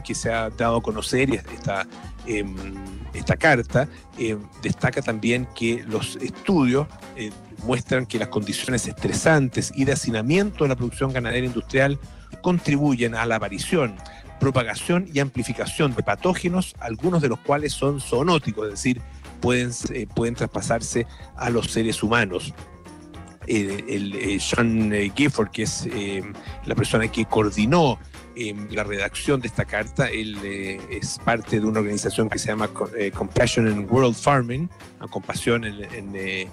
que 0.05 0.15
se 0.15 0.33
ha 0.33 0.51
dado 0.51 0.77
a 0.77 0.83
conocer, 0.83 1.31
esta, 1.33 1.87
em, 2.27 2.55
esta 3.15 3.37
carta, 3.37 3.89
destaca 4.63 5.03
también 5.03 5.47
que 5.57 5.85
los 5.89 6.17
estudios 6.17 6.87
eh, 7.17 7.33
muestran 7.65 8.07
que 8.07 8.19
las 8.19 8.29
condiciones 8.29 8.87
estresantes 8.87 9.73
y 9.75 9.85
de 9.85 9.93
hacinamiento 9.93 10.65
de 10.65 10.69
la 10.69 10.77
producción 10.77 11.13
ganadera 11.13 11.47
industrial 11.47 11.99
contribuyen 12.43 13.15
a 13.17 13.27
la 13.27 13.37
aparición, 13.37 13.97
propagación 14.39 15.09
y 15.13 15.19
amplificación 15.19 15.95
de 15.95 16.03
patógenos, 16.03 16.77
algunos 16.79 17.23
de 17.23 17.29
los 17.29 17.41
cuales 17.41 17.73
son 17.73 18.01
zoonóticos, 18.01 18.67
es 18.67 18.73
decir, 18.73 19.03
pueden, 19.41 19.71
eh, 19.91 20.07
pueden 20.15 20.35
traspasarse 20.35 21.07
a 21.37 21.51
los 21.51 21.73
seres 21.73 22.03
humanos. 22.03 22.55
Eh, 23.47 23.85
el, 23.89 24.41
Sean 24.41 24.93
eh, 24.93 25.11
Gifford, 25.15 25.51
que 25.51 25.63
es 25.63 25.89
la 26.67 26.75
persona 26.75 27.09
que 27.09 27.25
coordinó 27.25 27.99
la 28.71 28.85
redacción 28.85 29.41
de 29.41 29.49
esta 29.49 29.65
carta. 29.65 30.09
Él 30.09 30.39
es 30.91 31.19
parte 31.25 31.61
de 31.61 31.67
una 31.67 31.81
organización 31.81 32.29
que 32.29 32.39
se 32.39 32.49
llama 32.49 32.69
Compassion 33.15 33.67
in 33.67 33.87
World 33.91 34.15
Farming, 34.15 34.69
compasión 35.11 35.65
en, 35.65 36.49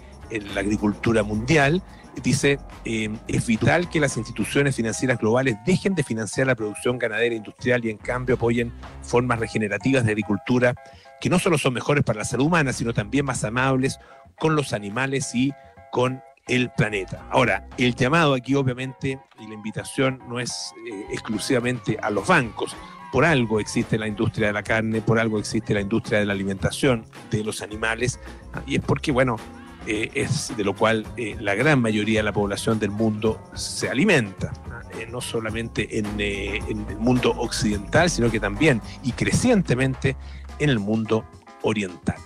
la 0.54 0.62
agricultura 0.62 1.24
mundial. 1.24 1.84
Dice, 2.22 2.60
es 2.86 3.48
vital 3.48 3.90
que 3.90 4.00
las 4.00 4.18
instituciones 4.18 4.76
financieras 4.76 5.20
globales 5.20 5.58
dejen 5.66 5.96
de 5.96 6.04
financiar 6.04 6.48
la 6.48 6.56
producción 6.56 6.98
ganadera 7.00 7.36
industrial 7.36 7.84
y 7.86 7.90
en 7.90 7.98
cambio 7.98 8.36
apoyen 8.36 8.72
formas 9.02 9.40
regenerativas 9.40 10.06
de 10.06 10.12
agricultura 10.12 10.76
que 11.20 11.30
no 11.30 11.40
solo 11.40 11.58
son 11.58 11.74
mejores 11.74 12.04
para 12.04 12.20
la 12.20 12.26
salud 12.26 12.48
humana, 12.48 12.74
sino 12.74 12.94
también 12.94 13.26
más 13.26 13.44
amables 13.44 13.98
con 14.38 14.56
los 14.56 14.74
animales 14.74 15.34
y 15.34 15.54
con 15.92 16.22
el 16.48 16.70
planeta. 16.72 17.26
Ahora, 17.30 17.68
el 17.78 17.96
llamado 17.96 18.34
aquí 18.34 18.56
obviamente 18.56 19.20
y 19.40 19.48
la 19.48 19.54
invitación 19.54 20.20
no 20.28 20.40
es 20.40 20.74
eh, 20.88 21.06
exclusivamente 21.12 21.98
a 22.02 22.10
los 22.10 22.28
bancos. 22.28 22.76
Por 23.12 23.26
algo 23.26 23.60
existe 23.60 23.98
la 23.98 24.08
industria 24.08 24.48
de 24.48 24.54
la 24.54 24.64
carne, 24.64 25.02
por 25.02 25.20
algo 25.20 25.40
existe 25.40 25.74
la 25.74 25.82
industria 25.82 26.20
de 26.20 26.26
la 26.26 26.34
alimentación 26.34 27.06
de 27.30 27.44
los 27.44 27.62
animales, 27.62 28.20
ah, 28.54 28.64
y 28.66 28.76
es 28.76 28.82
porque, 28.82 29.12
bueno, 29.12 29.38
eh, 29.86 30.10
es 30.16 30.56
de 30.58 30.64
lo 30.64 30.76
cual 30.76 31.06
eh, 31.18 31.36
la 31.40 31.54
gran 31.54 31.80
mayoría 31.80 32.20
de 32.20 32.24
la 32.24 32.34
población 32.34 32.80
del 32.80 32.90
mundo 32.90 33.40
se 33.54 33.90
alimenta, 33.90 34.52
ah, 34.72 34.82
no 35.12 35.22
solamente 35.22 36.00
en, 36.00 36.06
en 36.20 36.86
el 36.90 36.98
mundo 36.98 37.36
occidental, 37.38 38.10
sino 38.10 38.32
que 38.32 38.40
también 38.40 38.82
y 39.04 39.12
crecientemente 39.12 40.18
en 40.58 40.70
el 40.70 40.80
mundo 40.80 41.24
oriental. 41.62 42.18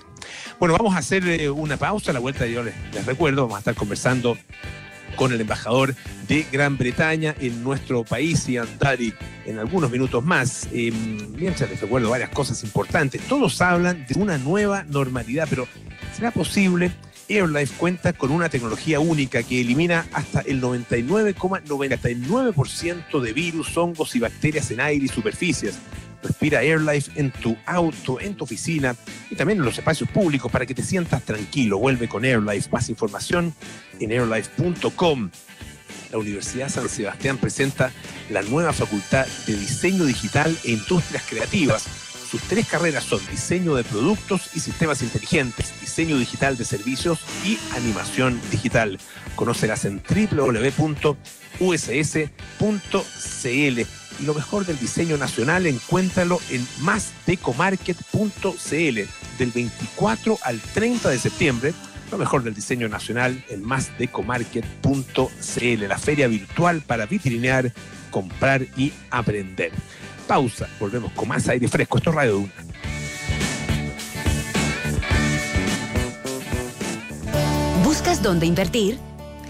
Bueno, 0.59 0.75
vamos 0.75 0.95
a 0.95 0.99
hacer 0.99 1.27
eh, 1.27 1.51
una 1.51 1.77
pausa. 1.77 2.09
A 2.09 2.15
la 2.15 2.19
vuelta 2.19 2.47
yo 2.47 2.63
les, 2.63 2.73
recuerdo, 3.05 3.43
vamos 3.43 3.57
a 3.57 3.59
estar 3.59 3.75
conversando 3.75 4.35
con 5.15 5.31
el 5.31 5.39
embajador 5.39 5.93
de 6.27 6.47
Gran 6.51 6.79
Bretaña 6.79 7.35
en 7.39 7.63
nuestro 7.63 8.03
país 8.03 8.49
y 8.49 8.57
Andari 8.57 9.13
en 9.45 9.59
algunos 9.59 9.91
minutos 9.91 10.25
más. 10.25 10.67
Eh, 10.71 10.91
mientras 11.37 11.69
les 11.69 11.79
recuerdo 11.79 12.09
varias 12.09 12.31
cosas 12.31 12.63
importantes. 12.63 13.21
Todos 13.27 13.61
hablan 13.61 14.07
de 14.07 14.19
una 14.19 14.39
nueva 14.39 14.83
normalidad, 14.83 15.45
pero 15.47 15.67
¿será 16.15 16.31
posible? 16.31 16.91
AirLife 17.29 17.75
cuenta 17.77 18.13
con 18.13 18.31
una 18.31 18.49
tecnología 18.49 18.99
única 18.99 19.43
que 19.43 19.61
elimina 19.61 20.07
hasta 20.11 20.41
el 20.41 20.59
99,99% 20.61 23.19
de 23.19 23.33
virus, 23.33 23.77
hongos 23.77 24.15
y 24.15 24.19
bacterias 24.19 24.71
en 24.71 24.79
aire 24.79 25.05
y 25.05 25.09
superficies 25.09 25.77
Respira 26.27 26.59
AirLife 26.59 27.11
en 27.15 27.31
tu 27.31 27.55
auto, 27.65 28.19
en 28.19 28.35
tu 28.35 28.43
oficina 28.43 28.95
y 29.29 29.35
también 29.35 29.59
en 29.59 29.65
los 29.65 29.77
espacios 29.77 30.09
públicos 30.09 30.51
para 30.51 30.65
que 30.65 30.75
te 30.75 30.83
sientas 30.83 31.23
tranquilo. 31.23 31.77
Vuelve 31.79 32.07
con 32.07 32.25
AirLife. 32.25 32.69
Más 32.71 32.89
información 32.89 33.53
en 33.99 34.11
airlife.com. 34.11 35.29
La 36.11 36.17
Universidad 36.17 36.69
San 36.69 36.89
Sebastián 36.89 37.37
presenta 37.37 37.91
la 38.29 38.41
nueva 38.41 38.73
Facultad 38.73 39.25
de 39.45 39.55
Diseño 39.55 40.05
Digital 40.05 40.55
e 40.63 40.71
Industrias 40.71 41.23
Creativas. 41.29 41.85
Sus 42.29 42.41
tres 42.41 42.67
carreras 42.67 43.05
son 43.05 43.21
diseño 43.31 43.75
de 43.75 43.85
productos 43.85 44.49
y 44.53 44.59
sistemas 44.59 45.01
inteligentes, 45.01 45.73
diseño 45.79 46.17
digital 46.17 46.57
de 46.57 46.65
servicios 46.65 47.19
y 47.45 47.57
animación 47.75 48.39
digital. 48.51 48.99
Conócelas 49.35 49.85
en 49.85 50.01
www.uss.cl 50.03 51.07
lo 54.25 54.33
mejor 54.33 54.65
del 54.65 54.79
diseño 54.79 55.17
nacional 55.17 55.65
encuéntralo 55.65 56.39
en 56.49 56.65
masdecomarket.cl 56.79 58.99
del 59.37 59.51
24 59.51 60.39
al 60.43 60.59
30 60.59 61.09
de 61.09 61.19
septiembre. 61.19 61.73
Lo 62.11 62.17
mejor 62.17 62.43
del 62.43 62.53
diseño 62.53 62.87
nacional 62.87 63.43
en 63.49 63.63
masdecomarket.cl, 63.63 65.87
la 65.87 65.97
feria 65.97 66.27
virtual 66.27 66.81
para 66.81 67.05
vitrinear, 67.05 67.73
comprar 68.11 68.61
y 68.77 68.93
aprender. 69.09 69.71
Pausa, 70.25 70.69
volvemos 70.79 71.11
con 71.13 71.27
más 71.27 71.47
aire 71.49 71.67
fresco. 71.67 71.97
Esto 71.97 72.11
es 72.11 72.15
Radio 72.15 72.33
Duna. 72.33 72.53
¿Buscas 77.83 78.23
dónde 78.23 78.45
invertir? 78.45 78.97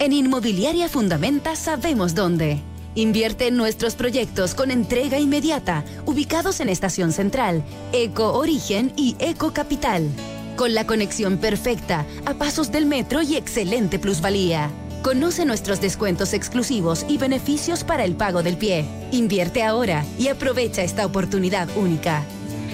En 0.00 0.12
Inmobiliaria 0.12 0.88
Fundamenta 0.88 1.56
sabemos 1.56 2.14
dónde 2.14 2.62
Invierte 2.94 3.46
en 3.48 3.56
nuestros 3.56 3.94
proyectos 3.94 4.54
con 4.54 4.70
entrega 4.70 5.18
inmediata, 5.18 5.84
ubicados 6.06 6.60
en 6.60 6.68
Estación 6.68 7.12
Central, 7.12 7.62
Eco 7.92 8.32
Origen 8.32 8.92
y 8.96 9.16
Eco 9.18 9.52
Capital. 9.52 10.08
Con 10.56 10.74
la 10.74 10.86
conexión 10.86 11.38
perfecta, 11.38 12.04
a 12.24 12.34
pasos 12.34 12.72
del 12.72 12.86
metro 12.86 13.22
y 13.22 13.36
excelente 13.36 13.98
plusvalía. 13.98 14.70
Conoce 15.02 15.44
nuestros 15.44 15.80
descuentos 15.80 16.32
exclusivos 16.32 17.06
y 17.08 17.18
beneficios 17.18 17.84
para 17.84 18.04
el 18.04 18.16
pago 18.16 18.42
del 18.42 18.56
pie. 18.56 18.84
Invierte 19.12 19.62
ahora 19.62 20.04
y 20.18 20.28
aprovecha 20.28 20.82
esta 20.82 21.06
oportunidad 21.06 21.68
única. 21.76 22.24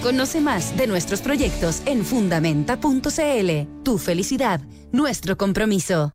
Conoce 0.01 0.41
más 0.41 0.75
de 0.75 0.87
nuestros 0.87 1.21
proyectos 1.21 1.83
en 1.85 2.03
fundamenta.cl. 2.03 3.83
Tu 3.83 3.97
felicidad, 3.99 4.61
nuestro 4.91 5.37
compromiso. 5.37 6.13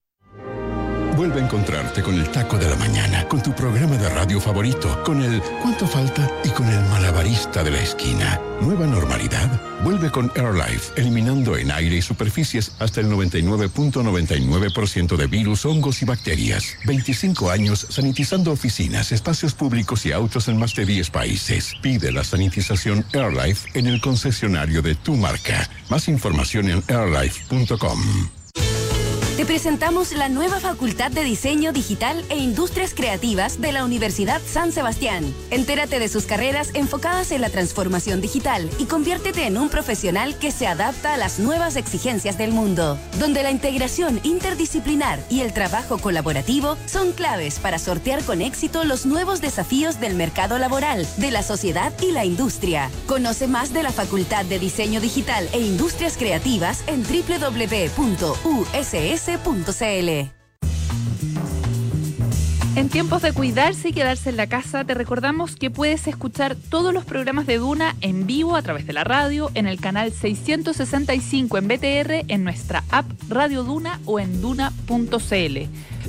Vuelve 1.20 1.42
a 1.42 1.44
encontrarte 1.44 2.02
con 2.02 2.14
el 2.14 2.30
taco 2.30 2.56
de 2.56 2.66
la 2.66 2.76
mañana, 2.76 3.28
con 3.28 3.42
tu 3.42 3.54
programa 3.54 3.98
de 3.98 4.08
radio 4.08 4.40
favorito, 4.40 5.02
con 5.04 5.22
el 5.22 5.42
¿Cuánto 5.60 5.86
falta? 5.86 6.26
y 6.44 6.48
con 6.48 6.66
el 6.66 6.80
malabarista 6.86 7.62
de 7.62 7.72
la 7.72 7.82
esquina. 7.82 8.40
Nueva 8.62 8.86
normalidad. 8.86 9.60
Vuelve 9.84 10.10
con 10.10 10.32
AirLife, 10.34 10.98
eliminando 10.98 11.58
en 11.58 11.72
aire 11.72 11.96
y 11.96 12.00
superficies 12.00 12.72
hasta 12.78 13.02
el 13.02 13.10
99.99% 13.10 15.18
de 15.18 15.26
virus, 15.26 15.66
hongos 15.66 16.00
y 16.00 16.06
bacterias. 16.06 16.74
25 16.86 17.50
años 17.50 17.86
sanitizando 17.90 18.50
oficinas, 18.50 19.12
espacios 19.12 19.52
públicos 19.52 20.06
y 20.06 20.12
autos 20.12 20.48
en 20.48 20.56
más 20.56 20.74
de 20.74 20.86
10 20.86 21.10
países. 21.10 21.74
Pide 21.82 22.12
la 22.12 22.24
sanitización 22.24 23.04
AirLife 23.12 23.78
en 23.78 23.88
el 23.88 24.00
concesionario 24.00 24.80
de 24.80 24.94
tu 24.94 25.16
marca. 25.16 25.68
Más 25.90 26.08
información 26.08 26.70
en 26.70 26.82
airlife.com. 26.88 28.39
te 29.40 29.46
presentamos 29.46 30.12
la 30.12 30.28
nueva 30.28 30.60
Facultad 30.60 31.10
de 31.10 31.24
Diseño 31.24 31.72
Digital 31.72 32.22
e 32.28 32.36
Industrias 32.36 32.92
Creativas 32.92 33.58
de 33.58 33.72
la 33.72 33.86
Universidad 33.86 34.38
San 34.44 34.70
Sebastián. 34.70 35.34
Entérate 35.50 35.98
de 35.98 36.08
sus 36.08 36.26
carreras 36.26 36.72
enfocadas 36.74 37.32
en 37.32 37.40
la 37.40 37.48
transformación 37.48 38.20
digital 38.20 38.68
y 38.78 38.84
conviértete 38.84 39.46
en 39.46 39.56
un 39.56 39.70
profesional 39.70 40.38
que 40.38 40.50
se 40.50 40.66
adapta 40.66 41.14
a 41.14 41.16
las 41.16 41.38
nuevas 41.38 41.76
exigencias 41.76 42.36
del 42.36 42.52
mundo, 42.52 42.98
donde 43.18 43.42
la 43.42 43.50
integración 43.50 44.20
interdisciplinar 44.24 45.18
y 45.30 45.40
el 45.40 45.54
trabajo 45.54 45.96
colaborativo 45.96 46.76
son 46.84 47.12
claves 47.12 47.60
para 47.60 47.78
sortear 47.78 48.22
con 48.24 48.42
éxito 48.42 48.84
los 48.84 49.06
nuevos 49.06 49.40
desafíos 49.40 50.00
del 50.00 50.16
mercado 50.16 50.58
laboral, 50.58 51.08
de 51.16 51.30
la 51.30 51.42
sociedad 51.42 51.94
y 52.02 52.12
la 52.12 52.26
industria. 52.26 52.90
Conoce 53.06 53.46
más 53.46 53.72
de 53.72 53.84
la 53.84 53.90
Facultad 53.90 54.44
de 54.44 54.58
Diseño 54.58 55.00
Digital 55.00 55.48
e 55.54 55.60
Industrias 55.60 56.18
Creativas 56.18 56.84
en 56.88 57.04
En 62.76 62.88
tiempos 62.88 63.20
de 63.22 63.32
cuidarse 63.32 63.88
y 63.88 63.92
quedarse 63.92 64.30
en 64.30 64.36
la 64.36 64.46
casa, 64.46 64.84
te 64.84 64.94
recordamos 64.94 65.56
que 65.56 65.70
puedes 65.70 66.06
escuchar 66.06 66.56
todos 66.56 66.94
los 66.94 67.04
programas 67.04 67.46
de 67.46 67.58
Duna 67.58 67.96
en 68.00 68.26
vivo 68.26 68.56
a 68.56 68.62
través 68.62 68.86
de 68.86 68.92
la 68.92 69.04
radio, 69.04 69.50
en 69.54 69.66
el 69.66 69.80
canal 69.80 70.12
665 70.12 71.58
en 71.58 71.68
BTR, 71.68 72.24
en 72.28 72.44
nuestra 72.44 72.84
app 72.90 73.06
Radio 73.28 73.64
Duna 73.64 74.00
o 74.06 74.18
en 74.18 74.40
duna.cl. 74.40 75.58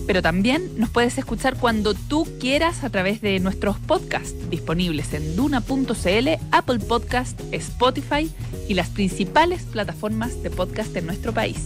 Pero 0.07 0.21
también 0.21 0.71
nos 0.77 0.89
puedes 0.89 1.17
escuchar 1.17 1.57
cuando 1.57 1.93
tú 1.93 2.27
quieras 2.39 2.83
a 2.83 2.89
través 2.89 3.21
de 3.21 3.39
nuestros 3.39 3.77
podcasts 3.77 4.49
disponibles 4.49 5.13
en 5.13 5.35
duna.cl, 5.35 6.29
Apple 6.51 6.79
Podcast, 6.79 7.39
Spotify 7.51 8.31
y 8.69 8.75
las 8.75 8.89
principales 8.89 9.63
plataformas 9.63 10.41
de 10.41 10.51
podcast 10.51 10.95
en 10.95 11.07
nuestro 11.07 11.33
país. 11.33 11.57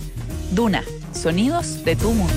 Duna, 0.52 0.84
sonidos 1.14 1.84
de 1.84 1.96
tu 1.96 2.12
mundo. 2.12 2.34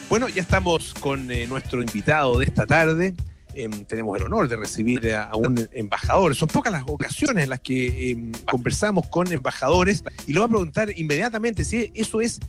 Bueno, 0.10 0.30
ya 0.30 0.42
estamos 0.42 0.94
con 0.94 1.30
eh, 1.32 1.48
nuestro 1.48 1.82
invitado 1.82 2.40
de 2.40 2.46
esta 2.46 2.66
tarde, 2.66 3.14
Em, 3.58 3.72
tenemos 3.86 4.16
el 4.18 4.24
honor 4.24 4.48
de 4.48 4.56
recibir 4.56 5.16
a, 5.16 5.36
un 5.36 5.68
embajador. 5.72 6.36
Son 6.36 6.48
pocas 6.48 6.72
las 6.72 6.84
ocasiones 6.86 7.44
en 7.44 7.50
las 7.50 7.60
que 7.60 8.12
em, 8.12 8.32
conversamos 8.46 9.08
con 9.08 9.32
embajadores 9.34 10.04
y 10.28 10.34
lo 10.34 10.42
voy 10.42 10.46
a 10.46 10.50
preguntar 10.50 10.94
inmediatamente 10.96 11.66
si 11.66 11.92
eso 11.96 12.22
es 12.22 12.40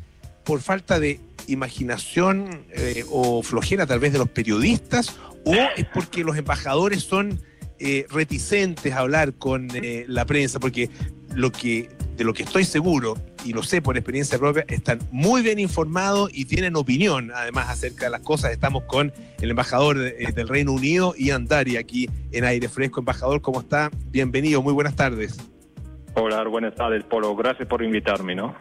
por 0.45 0.61
falta 0.61 1.01
de 1.01 1.19
imaginación 1.47 2.67
eh, 2.75 3.07
o 3.11 3.43
flojera 3.43 3.87
tal 3.87 4.01
vez 4.01 4.13
de 4.13 4.19
los 4.19 4.29
periodistas 4.29 5.17
o 5.47 5.55
es 5.55 5.87
porque 5.95 6.23
los 6.25 6.37
embajadores 6.37 7.05
son 7.05 7.41
eh, 7.79 8.05
reticentes 8.11 8.93
a 8.93 8.99
hablar 8.99 9.33
con 9.33 9.69
eh, 9.73 10.05
la 10.09 10.27
prensa, 10.27 10.61
porque 10.61 10.91
lo 11.35 11.51
que 11.53 11.89
de 12.19 12.25
lo 12.25 12.35
que 12.35 12.43
estoy 12.43 12.65
seguro, 12.65 13.17
y 13.49 13.55
lo 13.55 13.62
sé 13.62 13.80
por 13.80 13.96
experiencia 13.96 14.38
propia, 14.38 14.66
están 14.68 14.99
muy 15.11 15.40
bien 15.40 15.59
informados 15.59 16.30
y 16.34 16.44
tienen 16.44 16.76
opinión, 16.76 17.32
además, 17.34 17.70
acerca 17.70 18.05
de 18.05 18.11
las 18.11 18.20
cosas. 18.20 18.53
Estamos 18.53 18.82
con 18.82 19.11
el 19.40 19.51
embajador 19.51 19.96
eh, 19.99 20.32
del 20.34 20.49
Reino 20.49 20.72
Unido, 20.72 21.14
Ian 21.16 21.46
Dari, 21.46 21.78
aquí 21.78 22.11
en 22.30 22.44
Aire 22.44 22.68
Fresco. 22.68 23.01
Embajador, 23.01 23.40
¿cómo 23.40 23.61
está? 23.61 23.90
Bienvenido, 24.11 24.61
muy 24.61 24.74
buenas 24.74 24.96
tardes. 24.96 25.38
Hola, 26.14 26.44
buenas 26.44 26.74
tardes, 26.74 27.05
Polo. 27.05 27.34
Gracias 27.36 27.66
por 27.66 27.82
invitarme, 27.82 28.34
¿no? 28.34 28.55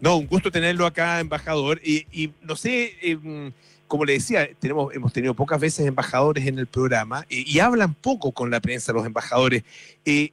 No, 0.00 0.16
un 0.16 0.26
gusto 0.26 0.50
tenerlo 0.50 0.86
acá, 0.86 1.20
embajador. 1.20 1.78
Y, 1.84 2.32
no 2.40 2.56
sé, 2.56 2.94
em, 3.02 3.52
como 3.86 4.06
le 4.06 4.14
decía, 4.14 4.48
tenemos, 4.58 4.94
hemos 4.94 5.12
tenido 5.12 5.34
pocas 5.34 5.60
veces 5.60 5.86
embajadores 5.86 6.46
en 6.46 6.58
el 6.58 6.66
programa 6.66 7.26
eh, 7.28 7.44
y 7.46 7.58
hablan 7.58 7.92
poco 7.92 8.32
con 8.32 8.50
la 8.50 8.60
prensa 8.60 8.94
los 8.94 9.04
embajadores. 9.04 9.64
Eh, 10.06 10.32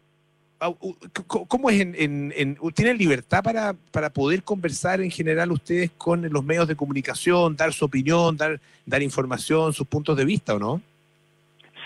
¿Cómo 1.28 1.72
es 1.72 1.82
en, 1.82 2.57
¿Tienen 2.76 2.97
libertad 2.97 3.41
para, 3.43 3.74
para 3.91 4.12
poder 4.12 4.43
conversar 4.43 5.01
en 5.01 5.09
general 5.09 5.51
ustedes 5.51 5.89
con 5.97 6.22
los 6.32 6.43
medios 6.43 6.68
de 6.68 6.76
comunicación, 6.76 7.55
dar 7.55 7.74
su 7.74 7.86
opinión, 7.86 8.38
dar, 8.38 8.59
dar 8.86 9.01
información, 9.01 9.74
sus 9.74 9.88
puntos 9.88 10.16
de 10.16 10.26
vista 10.26 10.53
o 10.53 10.59
no? 10.59 10.82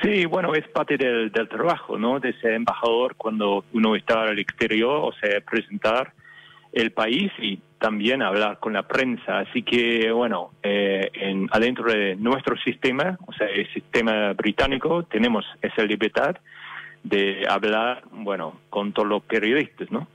Sí, 0.02 0.26
bueno, 0.26 0.54
es 0.54 0.68
parte 0.68 0.98
del, 0.98 1.32
trabajo, 1.32 1.98
¿no? 1.98 2.20
De 2.20 2.34
ser 2.40 2.54
embajador 2.54 3.16
cuando 3.16 3.64
uno 3.72 3.96
está 3.96 4.24
al 4.24 4.40
exterior, 4.40 5.00
o 5.04 5.14
sea, 5.14 5.40
presentar 5.40 6.12
el 6.74 6.92
país 6.92 7.32
y 7.40 7.60
también 7.80 8.22
hablar 8.22 8.60
con 8.60 8.74
la 8.74 8.84
prensa. 8.84 9.40
Así 9.40 9.64
que, 9.64 10.12
bueno, 10.12 10.52
eh, 10.64 11.10
en, 11.14 11.48
adentro 11.52 11.90
de 11.90 12.18
nuestro 12.18 12.58
sistema, 12.58 13.18
o 13.26 13.32
sea, 13.32 13.48
el 13.48 13.72
sistema 13.74 14.34
británico, 14.34 15.04
tenemos 15.04 15.46
esa 15.62 15.84
libertad 15.84 16.36
de 17.06 17.46
hablar, 17.48 18.04
bueno, 18.12 18.60
con 18.70 18.92
todos 18.92 19.08
los 19.08 19.24
periodistas, 19.24 19.90
¿no? 19.92 20.08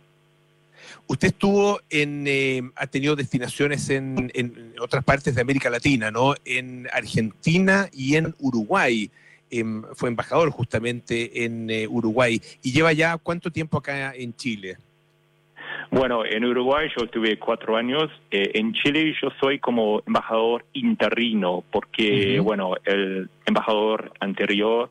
Usted 1.07 1.29
estuvo 1.29 1.81
en, 1.89 2.25
eh, 2.27 2.63
ha 2.77 2.87
tenido 2.87 3.15
destinaciones 3.15 3.91
en, 3.91 4.31
en, 4.35 4.75
otras 4.81 5.05
partes 5.05 5.35
de 5.35 5.41
América 5.41 5.71
Latina, 5.71 6.11
¿no? 6.11 6.35
En 6.45 6.89
Argentina 6.93 7.89
y 7.93 8.17
en 8.17 8.35
Uruguay. 8.39 9.11
Em, 9.51 9.83
fue 9.95 10.09
embajador 10.09 10.51
justamente 10.51 11.45
en 11.45 11.69
eh, 11.71 11.87
Uruguay. 11.89 12.41
¿Y 12.63 12.73
lleva 12.73 12.93
ya 12.93 13.19
cuánto 13.19 13.51
tiempo 13.51 13.79
acá 13.79 14.15
en 14.15 14.35
Chile? 14.35 14.77
Bueno, 15.91 16.25
en 16.25 16.45
Uruguay 16.45 16.89
yo 16.97 17.05
estuve 17.05 17.37
cuatro 17.39 17.77
años. 17.77 18.11
Eh, 18.31 18.53
en 18.55 18.73
Chile 18.73 19.13
yo 19.21 19.29
soy 19.41 19.59
como 19.59 20.03
embajador 20.07 20.65
interino, 20.73 21.65
porque, 21.73 22.39
bueno, 22.39 22.75
el 22.85 23.29
embajador 23.45 24.13
anterior 24.21 24.91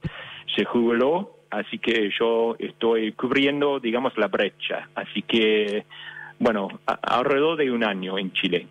se 0.56 0.66
jubiló 0.66 1.39
así 1.50 1.80
que 1.80 2.12
yo 2.18 2.56
estoy 2.60 3.14
cubriendo, 3.14 3.80
digamos, 3.80 4.18
la 4.18 4.28
brecha. 4.28 4.90
Así 4.96 5.22
que, 5.22 5.86
bueno, 6.40 6.80
alrededor 6.86 7.58
de 7.58 7.72
un 7.72 7.84
año 7.84 8.18
en 8.18 8.32
Chile. 8.34 8.68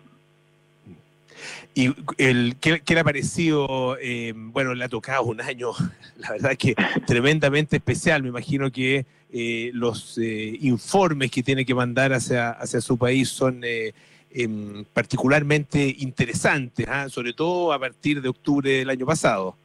¿Y 1.75 1.93
el, 2.17 2.57
qué, 2.57 2.81
le 2.87 2.99
ha 2.99 3.03
parecido? 3.03 3.97
Eh, 4.01 4.33
bueno, 4.35 4.73
le 4.73 4.83
ha 4.83 4.89
tocado 4.89 5.23
un 5.23 5.39
año, 5.41 5.71
la 6.17 6.31
verdad 6.31 6.57
que 6.57 6.75
tremendamente 7.05 7.77
especial. 7.77 8.23
Me 8.23 8.29
imagino 8.29 8.71
que 8.71 9.05
eh, 9.31 9.71
los 9.73 10.17
eh, 10.17 10.57
informes 10.61 11.31
que 11.31 11.43
tiene 11.43 11.65
que 11.65 11.75
mandar 11.75 12.13
hacia, 12.13 12.51
hacia 12.51 12.81
su 12.81 12.97
país 12.97 13.29
son 13.29 13.61
em, 13.63 14.83
particularmente 14.93 15.95
interesantes, 15.99 16.87
¿ah? 16.89 17.07
sobre 17.09 17.33
todo 17.33 17.71
a 17.71 17.79
partir 17.79 18.21
de 18.21 18.29
octubre 18.29 18.71
del 18.71 18.89
año 18.89 19.05
pasado. 19.05 19.55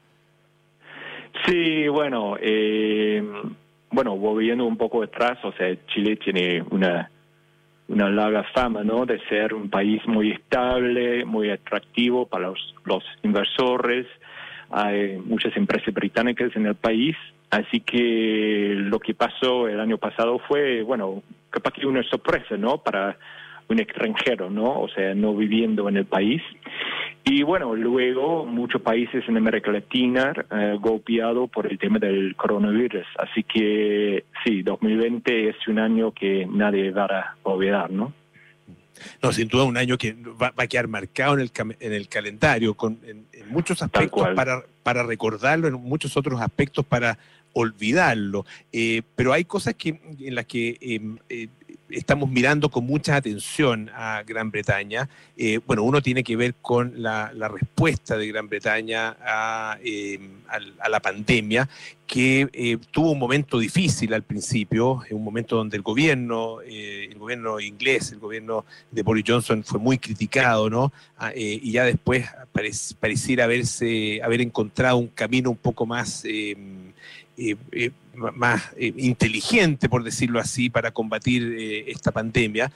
Sí, 1.46 1.88
bueno, 1.88 2.36
bueno, 3.90 4.16
volviendo 4.16 4.64
un 4.64 4.76
poco 4.76 5.02
atrás, 5.02 5.38
o 5.44 5.52
sea, 5.52 5.74
Chile 5.86 6.16
tiene 6.16 6.62
una 6.70 7.10
una 7.88 8.08
larga 8.08 8.44
fama, 8.54 8.82
¿no? 8.82 9.04
De 9.04 9.20
ser 9.28 9.54
un 9.54 9.68
país 9.68 10.00
muy 10.06 10.32
estable, 10.32 11.24
muy 11.24 11.50
atractivo 11.50 12.26
para 12.26 12.48
los, 12.48 12.74
los 12.84 13.04
inversores. 13.22 14.06
Hay 14.70 15.18
muchas 15.18 15.56
empresas 15.56 15.92
británicas 15.92 16.54
en 16.56 16.66
el 16.66 16.74
país, 16.74 17.16
así 17.50 17.80
que 17.80 18.74
lo 18.76 18.98
que 18.98 19.14
pasó 19.14 19.68
el 19.68 19.78
año 19.78 19.98
pasado 19.98 20.38
fue, 20.48 20.82
bueno, 20.82 21.22
capaz 21.50 21.72
que 21.72 21.86
una 21.86 22.02
sorpresa, 22.04 22.56
¿no? 22.56 22.78
Para 22.78 23.16
un 23.68 23.80
extranjero, 23.80 24.50
¿no? 24.50 24.80
O 24.80 24.88
sea, 24.88 25.14
no 25.14 25.34
viviendo 25.34 25.88
en 25.88 25.96
el 25.96 26.06
país. 26.06 26.42
Y 27.24 27.42
bueno, 27.42 27.74
luego 27.74 28.44
muchos 28.44 28.82
países 28.82 29.24
en 29.26 29.36
América 29.36 29.72
Latina 29.72 30.32
eh, 30.50 30.76
golpeados 30.78 31.48
por 31.50 31.66
el 31.66 31.78
tema 31.78 31.98
del 31.98 32.36
coronavirus. 32.36 33.06
Así 33.18 33.42
que 33.42 34.24
sí, 34.44 34.62
2020 34.62 35.48
es 35.48 35.56
un 35.68 35.78
año 35.78 36.12
que 36.12 36.46
nadie 36.46 36.90
va 36.90 37.06
a 37.06 37.36
olvidar, 37.44 37.90
¿no? 37.90 38.12
No, 39.22 39.32
sin 39.32 39.48
duda 39.48 39.64
un 39.64 39.76
año 39.76 39.98
que 39.98 40.14
va, 40.40 40.52
a 40.56 40.66
quedar 40.66 40.86
marcado 40.86 41.34
en 41.34 41.40
el, 41.40 41.50
en 41.80 41.92
el 41.92 42.08
calendario, 42.08 42.74
con, 42.74 42.98
en, 43.04 43.26
muchos 43.48 43.82
aspectos 43.82 44.28
para, 44.34 44.62
para 44.82 45.02
recordarlo, 45.02 45.68
en 45.68 45.74
muchos 45.74 46.16
otros 46.16 46.40
aspectos 46.40 46.84
para 46.84 47.18
olvidarlo. 47.54 48.44
Eh, 48.72 49.02
pero 49.16 49.32
hay 49.32 49.44
cosas 49.44 49.74
que, 49.74 50.00
en 50.20 50.34
las 50.34 50.46
que 50.46 50.76
em, 50.80 51.18
eh, 51.28 51.48
estamos 51.94 52.28
mirando 52.30 52.68
con 52.68 52.84
mucha 52.84 53.16
atención 53.16 53.90
a 53.94 54.22
Gran 54.26 54.50
Bretaña. 54.50 55.08
Eh, 55.36 55.60
bueno, 55.66 55.82
uno 55.82 56.02
tiene 56.02 56.22
que 56.22 56.36
ver 56.36 56.54
con 56.60 57.02
la, 57.02 57.30
respuesta 57.48 58.16
de 58.16 58.26
Gran 58.28 58.48
Bretaña 58.48 59.16
a, 59.20 59.78
eh, 59.82 60.18
la 60.88 61.00
pandemia, 61.00 61.68
que 62.06 62.48
eh, 62.52 62.78
tuvo 62.90 63.12
un 63.12 63.18
momento 63.18 63.58
difícil 63.58 64.12
al 64.14 64.22
principio, 64.22 65.02
un 65.10 65.24
momento 65.24 65.56
donde 65.56 65.76
el 65.76 65.82
gobierno, 65.82 66.60
el 66.60 67.18
gobierno 67.18 67.60
inglés, 67.60 68.12
el 68.12 68.18
gobierno 68.18 68.64
de 68.90 69.02
Boris 69.02 69.24
Johnson 69.26 69.64
fue 69.64 69.78
muy 69.78 69.98
criticado, 69.98 70.68
¿no? 70.68 70.92
Ah, 71.16 71.32
y 71.34 71.70
ya 71.70 71.84
después 71.84 72.26
pareciera 73.00 73.44
haberse, 73.44 74.20
haber 74.22 74.40
encontrado 74.40 74.98
un 74.98 75.08
camino 75.08 75.50
un 75.50 75.56
poco 75.56 75.86
más 75.86 76.24
eh, 77.36 77.56
eh, 77.72 77.90
más 78.14 78.62
eh, 78.76 78.94
inteligente, 78.96 79.88
por 79.88 80.04
decirlo 80.04 80.38
así, 80.38 80.70
para 80.70 80.92
combatir 80.92 81.84
esta 81.88 82.12
pandemia, 82.12 82.70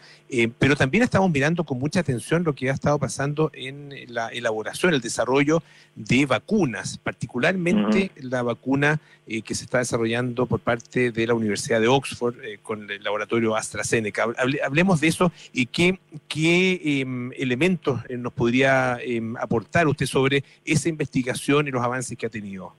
pero 0.59 0.75
también 0.75 1.05
estamos 1.05 1.31
mirando 1.31 1.63
con 1.63 1.79
mucha 1.79 2.01
atención 2.01 2.43
lo 2.43 2.57
que 2.57 2.69
ha 2.69 2.73
estado 2.73 2.99
pasando 2.99 3.53
en 3.55 3.95
la 4.09 4.31
elaboración, 4.31 4.95
el 4.95 5.01
desarrollo 5.01 5.63
de 5.95 6.27
vacunas, 6.27 6.99
particularmente 6.99 8.11
la 8.17 8.43
vacuna 8.43 9.01
que 9.29 9.55
se 9.55 9.63
está 9.63 9.79
desarrollando 9.79 10.47
por 10.47 10.59
parte 10.59 11.13
de 11.13 11.27
la 11.29 11.35
Universidad 11.35 11.81
de 11.81 11.87
Oxford 11.87 12.35
con 12.63 12.91
el 12.91 13.05
laboratorio 13.05 13.55
AstraZeneca. 13.55 14.27
hablemos 14.65 15.01
de 15.01 15.07
eso 15.07 15.31
y 15.53 15.67
qué, 15.67 16.01
qué 16.27 17.01
em, 17.01 17.31
elementos 17.37 18.01
nos 18.11 18.33
podría 18.33 18.99
em, 19.01 19.37
aportar 19.37 19.87
usted 19.87 20.07
sobre 20.07 20.43
esa 20.65 20.89
investigación 20.89 21.69
y 21.69 21.71
los 21.71 21.85
avances 21.85 22.19
que 22.19 22.27
ha 22.27 22.31
tenido. 22.31 22.75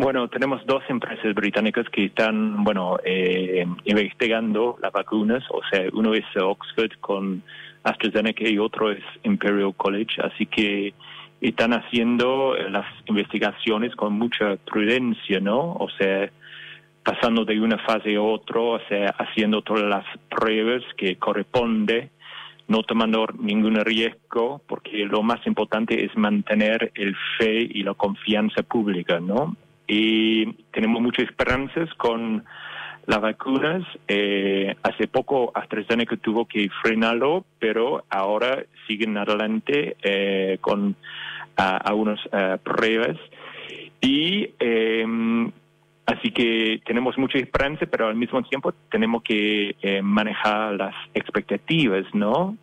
Bueno, 0.00 0.28
tenemos 0.28 0.64
dos 0.64 0.84
empresas 0.88 1.34
británicas 1.34 1.84
que 1.90 2.04
están, 2.04 2.62
bueno, 2.62 3.00
eh, 3.04 3.66
investigando 3.82 4.78
las 4.80 4.92
vacunas. 4.92 5.42
O 5.50 5.60
sea, 5.68 5.88
uno 5.92 6.14
es 6.14 6.24
Oxford 6.40 6.92
con 7.00 7.42
AstraZeneca 7.82 8.48
y 8.48 8.58
otro 8.58 8.92
es 8.92 9.02
Imperial 9.24 9.74
College. 9.76 10.22
Así 10.22 10.46
que 10.46 10.94
están 11.40 11.72
haciendo 11.72 12.54
las 12.70 12.86
investigaciones 13.06 13.96
con 13.96 14.12
mucha 14.12 14.54
prudencia, 14.54 15.40
¿no? 15.40 15.72
O 15.72 15.88
sea, 15.98 16.30
pasando 17.02 17.44
de 17.44 17.58
una 17.60 17.78
fase 17.78 18.14
a 18.14 18.22
otra, 18.22 18.60
o 18.60 18.80
sea, 18.88 19.08
haciendo 19.18 19.62
todas 19.62 19.82
las 19.82 20.04
pruebas 20.30 20.84
que 20.96 21.16
corresponde, 21.16 22.10
no 22.68 22.84
tomando 22.84 23.26
ningún 23.36 23.74
riesgo, 23.84 24.62
porque 24.68 24.98
lo 25.06 25.24
más 25.24 25.44
importante 25.44 26.04
es 26.04 26.16
mantener 26.16 26.92
el 26.94 27.16
fe 27.36 27.62
y 27.62 27.82
la 27.82 27.94
confianza 27.94 28.62
pública, 28.62 29.18
¿no? 29.18 29.56
Y 29.88 30.52
tenemos 30.70 31.00
muchas 31.00 31.24
esperanzas 31.24 31.92
con 31.94 32.44
las 33.06 33.20
vacunas. 33.22 33.82
Eh, 34.06 34.76
hace 34.82 35.08
poco 35.08 35.50
AstraZeneca 35.54 36.16
tuvo 36.18 36.44
que 36.44 36.68
frenarlo, 36.82 37.46
pero 37.58 38.04
ahora 38.10 38.64
siguen 38.86 39.16
adelante 39.16 39.96
eh, 40.02 40.58
con 40.60 40.94
algunas 41.56 42.20
eh, 42.30 42.58
pruebas. 42.62 43.16
Y 44.02 44.50
em, 44.58 45.50
así 46.04 46.30
que 46.30 46.82
tenemos 46.84 47.16
mucha 47.16 47.38
esperanza, 47.38 47.86
pero 47.86 48.08
al 48.08 48.14
mismo 48.14 48.42
tiempo 48.42 48.72
tenemos 48.90 49.22
que 49.22 49.74
manejar 50.02 50.74
las 50.74 50.94
expectativas, 51.14 52.04
¿no? 52.12 52.56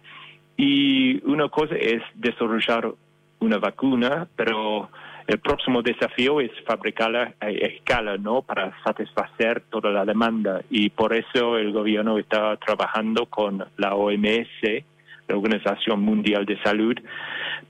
Y 0.58 1.22
una 1.28 1.50
cosa 1.50 1.76
es 1.76 2.02
desarrollar 2.14 2.94
una 3.40 3.58
vacuna, 3.58 4.28
pero 4.36 4.90
el 5.28 5.40
próximo 5.40 5.82
desafío 5.82 6.40
es 6.40 6.52
fabricarla 6.66 7.34
a 7.40 7.50
escala, 7.50 8.18
¿no? 8.18 8.44
Para 8.44 8.76
satisfacer 8.84 9.64
toda 9.72 9.90
la 9.90 10.06
demanda. 10.06 10.62
Y 10.70 10.90
por 10.92 11.16
eso 11.16 11.58
el 11.58 11.72
gobierno 11.72 12.20
está 12.20 12.58
trabajando 12.58 13.26
con 13.26 13.66
la 13.78 13.96
OMS, 13.96 14.84
la 15.28 15.36
Organización 15.36 16.02
Mundial 16.02 16.46
de 16.46 16.62
Salud, 16.62 16.96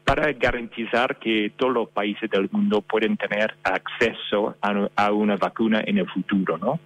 para 0.04 0.34
garantizar 0.34 1.18
que 1.18 1.54
todos 1.56 1.74
los 1.74 1.90
países 1.90 2.30
del 2.30 2.50
mundo 2.52 2.82
pueden 2.82 3.16
tener 3.16 3.56
acceso 3.64 4.58
a, 4.62 5.12
una 5.12 5.38
vacuna 5.38 5.82
en 5.86 5.98
el 6.00 6.10
futuro, 6.10 6.58
¿no? 6.58 6.80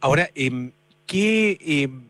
Ahora, 0.00 0.28
em, 0.36 0.70
¿qué, 1.04 1.58
em, 1.60 2.04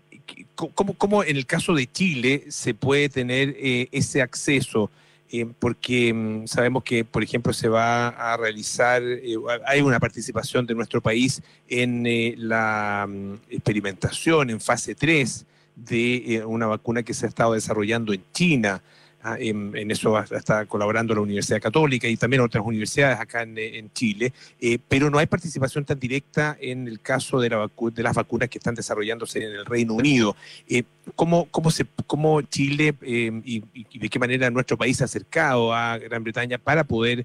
cómo, 0.55 0.93
cómo, 0.99 1.25
en 1.25 1.37
el 1.37 1.47
caso 1.47 1.75
de 1.75 1.87
Chile 1.87 2.45
se 2.49 2.75
puede 2.75 3.09
tener 3.09 3.55
eh, 3.59 3.89
ese 3.91 4.21
acceso? 4.21 4.91
Eh, 5.37 5.47
porque 5.59 6.15
mm, 6.15 6.47
sabemos 6.47 6.85
que, 6.85 7.05
por 7.05 7.25
ejemplo, 7.25 7.53
se 7.53 7.69
va 7.69 8.07
a 8.07 8.37
realizar, 8.37 9.03
eh, 9.03 9.35
hay 9.67 9.81
una 9.81 9.99
participación 9.99 10.65
de 10.65 10.77
nuestro 10.77 11.01
país 11.01 11.43
en 11.69 12.07
eh, 12.07 12.35
la 12.37 13.05
mm, 13.09 13.35
experimentación 13.51 14.51
en 14.51 14.61
fase 14.61 14.95
3 14.95 15.45
de 15.75 16.45
una 16.47 16.67
vacuna 16.69 17.03
que 17.03 17.15
se 17.15 17.27
ha 17.27 17.29
estado 17.29 17.55
desarrollando 17.55 18.13
en 18.13 18.23
China. 18.33 18.81
Ah, 19.27 19.39
en, 19.41 19.91
eso 19.91 20.19
está 20.19 20.67
colaborando 20.67 21.15
la 21.15 21.23
Universidad 21.23 21.59
Católica 21.59 22.07
y 22.07 22.15
también 22.15 22.43
otras 22.43 22.63
universidades 22.63 23.19
acá 23.19 23.41
en, 23.41 23.91
Chile, 23.95 24.35
eh, 24.61 24.79
pero 24.87 25.09
no 25.09 25.17
hay 25.17 25.25
participación 25.25 25.83
tan 25.87 25.99
directa 25.99 26.59
en 26.61 26.87
el 26.87 27.01
caso 27.01 27.41
de, 27.41 27.49
la 27.49 27.71
de 27.95 28.03
las 28.03 28.15
vacunas 28.15 28.51
que 28.51 28.59
están 28.59 28.75
desarrollándose 28.75 29.43
en 29.43 29.55
el 29.55 29.65
Reino 29.65 29.95
Unido. 29.95 30.37
Eh, 30.69 30.83
¿cómo, 31.17 31.47
cómo, 31.47 31.71
se, 31.71 31.87
¿Cómo 32.07 32.43
Chile 32.43 32.97
eh, 33.01 33.33
y, 33.47 33.63
de 33.99 34.09
qué 34.11 34.19
manera 34.19 34.51
nuestro 34.51 34.77
país 34.77 34.99
se 34.99 35.05
ha 35.05 35.07
acercado 35.07 35.73
a 35.73 35.97
Gran 35.97 36.23
Bretaña 36.23 36.59
para 36.59 36.85
poder 36.85 37.25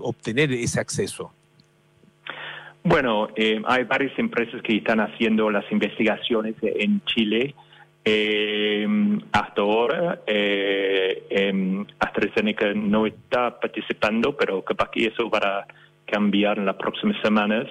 obtener 0.00 0.50
ese 0.50 0.80
acceso? 0.80 1.32
Bueno, 2.82 3.28
hay 3.66 3.84
varias 3.84 4.18
empresas 4.18 4.60
que 4.62 4.78
están 4.78 4.98
haciendo 4.98 5.48
las 5.48 5.70
investigaciones 5.70 6.56
en 6.60 7.00
Chile 7.04 7.54
eh, 8.04 8.86
hasta 9.32 9.62
ahora, 9.62 10.20
eh, 10.26 11.24
eh, 11.30 11.84
AstraZeneca 11.98 12.74
no 12.74 13.06
está 13.06 13.58
participando, 13.58 14.36
pero 14.36 14.62
capaz 14.62 14.90
que 14.90 15.06
eso 15.06 15.30
va 15.30 15.38
a 15.38 15.66
cambiar 16.04 16.58
en 16.58 16.66
las 16.66 16.76
próximas 16.76 17.16
semanas. 17.22 17.66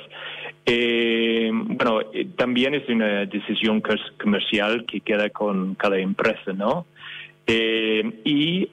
Eh, 0.66 1.52
bueno, 1.54 2.02
eh, 2.14 2.28
también 2.36 2.74
es 2.74 2.90
una 2.90 3.26
decisión 3.26 3.82
comercial 4.20 4.86
que 4.86 5.02
queda 5.02 5.30
con 5.30 5.76
cada 5.76 5.98
empresa, 6.00 6.54
¿no? 6.54 6.88
y 7.46 8.68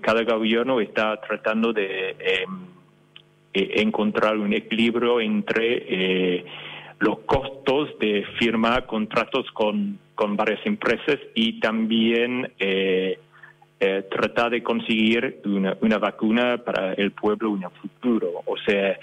cada 0.00 0.24
gobierno 0.24 0.80
está 0.80 1.20
tratando 1.20 1.72
de 1.72 2.16
encontrar 3.52 4.36
un 4.36 4.52
equilibrio 4.52 5.20
entre 5.20 6.44
los 6.98 7.20
costos 7.20 7.98
de 7.98 8.24
firmar 8.38 8.86
contratos 8.86 9.50
con 9.52 9.98
con 10.14 10.36
varias 10.36 10.64
empresas 10.64 11.18
y 11.34 11.60
también 11.60 12.52
eh, 12.58 13.18
eh, 13.80 14.04
tratar 14.10 14.50
de 14.50 14.62
conseguir 14.62 15.40
una, 15.44 15.76
una, 15.80 15.98
vacuna 15.98 16.58
para 16.58 16.94
el 16.94 17.10
pueblo 17.12 17.56
en 17.56 17.64
el 17.64 17.70
futuro. 17.70 18.42
O 18.46 18.56
sea, 18.58 18.98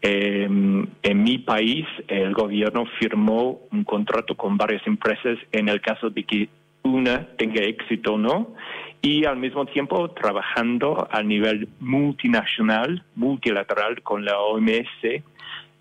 em, 0.00 0.86
en 1.02 1.22
mi 1.22 1.38
país 1.38 1.86
el 2.08 2.32
gobierno 2.32 2.86
firmó 2.98 3.60
un 3.70 3.84
contrato 3.84 4.34
con 4.34 4.56
varias 4.56 4.86
empresas 4.86 5.38
en 5.52 5.68
el 5.68 5.80
caso 5.80 6.10
de 6.10 6.24
que 6.24 6.48
vacuna 6.82 7.28
tenga 7.36 7.60
éxito 7.62 8.14
o 8.14 8.18
no, 8.18 8.54
y 9.02 9.24
al 9.24 9.36
mismo 9.36 9.66
tiempo 9.66 10.10
trabajando 10.10 11.06
a 11.10 11.22
nivel 11.22 11.68
multinacional, 11.80 13.04
multilateral 13.14 14.02
con 14.02 14.24
la 14.24 14.38
OMS 14.38 15.22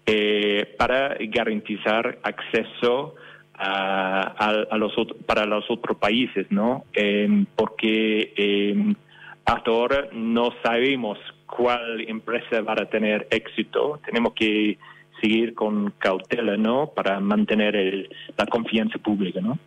eh, 0.07 0.73
para 0.77 1.17
garantizar 1.19 2.17
acceso 2.23 3.15
a, 3.53 4.77
los 4.77 4.93
para 5.25 5.45
los 5.45 5.69
otros 5.69 5.97
países, 5.97 6.47
¿no? 6.49 6.85
Em, 6.93 7.45
porque 7.55 8.33
em, 8.37 8.95
hasta 9.45 9.71
ahora 9.71 10.07
no 10.13 10.51
sabemos 10.63 11.17
cuál 11.45 12.01
empresa 12.07 12.61
va 12.61 12.73
a 12.73 12.85
tener 12.85 13.27
éxito. 13.31 13.99
Tenemos 14.05 14.33
que 14.33 14.77
seguir 15.21 15.53
con 15.55 15.91
cautela, 15.97 16.55
¿no? 16.55 16.87
Para 16.95 17.19
mantener 17.19 18.09
la 18.37 18.45
confianza 18.45 18.99
pública, 18.99 19.41
¿no? 19.41 19.57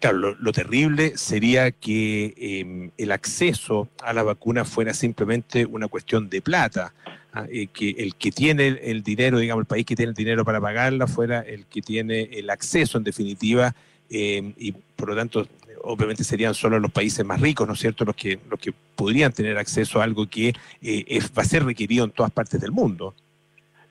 Claro, 0.00 0.36
lo, 0.38 0.52
terrible 0.52 1.16
sería 1.16 1.70
que 1.70 2.34
em, 2.36 2.90
el 2.96 3.12
acceso 3.12 3.88
a 4.02 4.12
la 4.12 4.22
vacuna 4.22 4.64
fuera 4.64 4.94
simplemente 4.94 5.66
una 5.66 5.88
cuestión 5.88 6.28
de 6.28 6.40
plata, 6.40 6.94
¿ah? 7.32 7.46
eh, 7.50 7.68
que 7.68 7.90
el 7.90 8.14
que 8.14 8.30
tiene 8.30 8.68
el, 8.68 9.02
dinero, 9.02 9.38
digamos, 9.38 9.62
el 9.62 9.66
país 9.66 9.86
que 9.86 9.96
tiene 9.96 10.10
el 10.10 10.16
dinero 10.16 10.44
para 10.44 10.60
pagarla 10.60 11.06
fuera 11.06 11.40
el 11.40 11.66
que 11.66 11.82
tiene 11.82 12.22
el 12.32 12.50
acceso, 12.50 12.98
en 12.98 13.04
definitiva, 13.04 13.74
em, 14.10 14.54
y 14.56 14.72
por 14.72 15.08
lo 15.08 15.16
tanto, 15.16 15.46
obviamente 15.82 16.24
serían 16.24 16.54
solo 16.54 16.78
los 16.80 16.90
países 16.90 17.24
más 17.24 17.40
ricos, 17.40 17.66
¿no 17.66 17.74
es 17.74 17.80
cierto?, 17.80 18.04
los 18.04 18.16
que, 18.16 18.38
los 18.50 18.58
que 18.58 18.72
podrían 18.96 19.32
tener 19.32 19.58
acceso 19.58 20.00
a 20.00 20.04
algo 20.04 20.28
que 20.28 20.54
eh, 20.82 21.20
va 21.36 21.42
a 21.42 21.46
ser 21.46 21.64
requerido 21.64 22.04
en 22.04 22.10
todas 22.10 22.32
partes 22.32 22.60
del 22.60 22.72
mundo. 22.72 23.14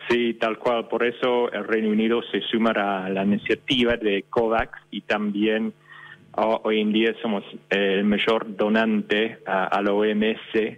Sí, 0.10 0.36
tal 0.36 0.58
cual. 0.58 0.88
Por 0.88 1.03
eso 1.03 1.51
el 1.51 1.66
Reino 1.66 1.89
Unido 1.89 2.22
se 2.32 2.41
suma 2.41 2.72
a 2.72 3.10
la 3.10 3.24
iniciativa 3.24 3.97
de 3.97 4.24
COVAX 4.30 4.80
y 4.91 5.01
también 5.01 5.74
hoy 6.34 6.82
en 6.82 6.93
día 6.93 7.14
somos 7.22 7.43
el 7.70 8.03
mayor 8.05 8.55
donante 8.55 9.39
a, 9.45 9.82
la 9.82 9.91
OMS 9.91 10.78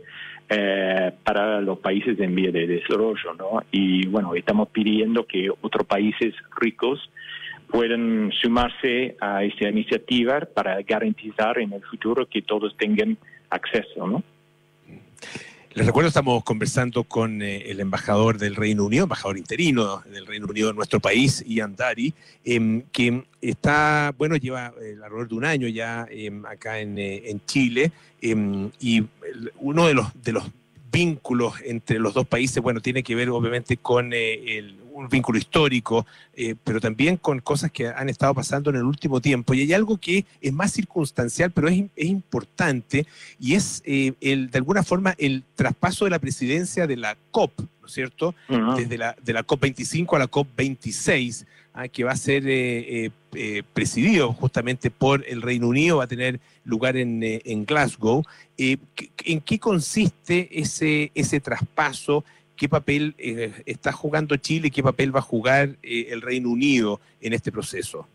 eh, 0.52 1.12
para 1.24 1.62
los 1.62 1.80
países 1.80 2.20
en 2.20 2.34
vía 2.34 2.52
de 2.52 2.66
desarrollo, 2.66 3.34
¿no? 3.38 3.62
Y 3.72 4.08
bueno, 4.08 4.34
estamos 4.34 4.70
pidiendo 4.70 5.26
que 5.28 5.50
otros 5.62 5.86
países 5.86 6.34
ricos 6.60 7.12
puedan 7.70 8.32
sumarse 8.42 9.16
a 9.20 9.44
esta 9.44 9.70
iniciativa 9.70 10.40
para 10.40 10.82
garantizar 10.82 11.60
en 11.60 11.74
el 11.74 11.84
futuro 11.84 12.26
que 12.26 12.42
todos 12.42 12.76
tengan 12.78 13.18
acceso, 13.52 14.08
¿no? 14.08 14.24
Les 15.76 15.86
recuerdo, 15.86 16.08
estamos 16.08 16.44
conversando 16.44 17.04
con 17.04 17.44
eh, 17.44 17.70
el 17.70 17.80
embajador 17.80 18.40
del 18.40 18.56
Reino 18.56 18.86
Unido, 18.86 19.04
embajador 19.04 19.38
interino 19.38 20.02
del 20.12 20.26
Reino 20.26 20.48
Unido 20.48 20.72
en 20.72 20.76
nuestro 20.76 21.00
país, 21.00 21.46
Ian 21.46 21.76
Dari, 21.76 22.12
em, 22.44 22.82
que 22.92 23.24
está, 23.40 24.12
bueno, 24.18 24.36
lleva 24.36 24.74
eh, 24.82 24.96
alrededor 24.96 25.30
de 25.30 25.36
un 25.36 25.46
año 25.46 25.68
ya 25.68 26.08
em, 26.10 26.44
acá 26.48 26.80
en, 26.80 26.98
eh, 26.98 27.30
en 27.30 27.46
Chile, 27.46 27.92
em, 28.20 28.72
y 28.80 29.06
uno 29.60 29.86
de 29.86 29.94
los, 29.94 30.08
de 30.24 30.32
los 30.32 30.50
vínculos 30.92 31.54
entre 31.64 32.00
los 32.00 32.16
dos 32.16 32.26
países, 32.26 32.64
bueno, 32.64 32.82
tiene 32.82 33.04
que 33.04 33.14
ver 33.14 33.30
obviamente 33.30 33.78
con 33.78 34.12
el, 34.12 34.76
un 35.00 35.10
vínculo 35.10 35.38
histórico, 35.38 36.06
eh, 36.34 36.56
pero 36.64 36.80
también 36.80 37.18
con 37.18 37.40
cosas 37.40 37.72
que 37.72 37.88
han 37.88 38.10
estado 38.10 38.34
pasando 38.34 38.70
en 38.70 38.76
el 38.76 38.84
último 38.84 39.22
tiempo. 39.22 39.54
Y 39.54 39.62
hay 39.62 39.74
algo 39.74 39.98
que 39.98 40.26
es 40.42 40.54
más 40.54 40.74
circunstancial, 40.74 41.52
pero 41.52 41.68
es, 41.70 41.86
importante, 41.96 43.08
y 43.40 43.56
es 43.56 43.82
eh, 43.86 44.14
el, 44.22 44.52
de 44.52 44.58
alguna 44.58 44.84
forma 44.84 45.16
el 45.18 45.44
traspaso 45.56 46.06
de 46.06 46.12
la 46.12 46.20
presidencia 46.20 46.86
de 46.86 46.98
la 46.98 47.18
COP, 47.32 47.60
¿no 47.60 47.88
es 47.88 47.94
cierto? 47.94 48.36
Desde 48.76 48.98
la, 48.98 49.16
de 49.22 49.34
la 49.34 49.44
COP 49.44 49.62
25 49.62 50.16
a 50.16 50.20
la 50.20 50.28
COP 50.28 50.48
26, 50.56 51.46
ah, 51.74 51.88
que 51.88 52.04
va 52.04 52.12
a 52.12 52.18
ser 52.18 52.44
eh, 52.46 53.12
presidido 53.74 54.34
justamente 54.34 54.92
por 54.92 55.26
el 55.28 55.42
Reino 55.42 55.68
Unido, 55.68 55.98
va 55.98 56.04
a 56.04 56.08
tener 56.08 56.40
lugar 56.66 56.98
en, 56.98 57.20
en 57.24 57.66
Glasgow. 57.66 58.24
¿En 58.58 59.42
qué 59.42 59.60
consiste 59.60 60.60
ese, 60.60 61.12
ese 61.16 61.40
traspaso? 61.40 62.24
Qué 62.60 62.68
papel 62.68 63.16
eh, 63.18 63.54
está 63.66 63.94
jugando 63.94 64.36
Chile 64.36 64.70
qué 64.70 64.84
papel 64.84 65.16
va 65.16 65.20
a 65.20 65.24
jugar 65.34 65.70
eh, 65.82 66.08
el 66.10 66.22
Reino 66.22 66.50
Unido 66.50 67.00
en 67.22 67.34
este 67.34 67.52
proceso. 67.52 68.06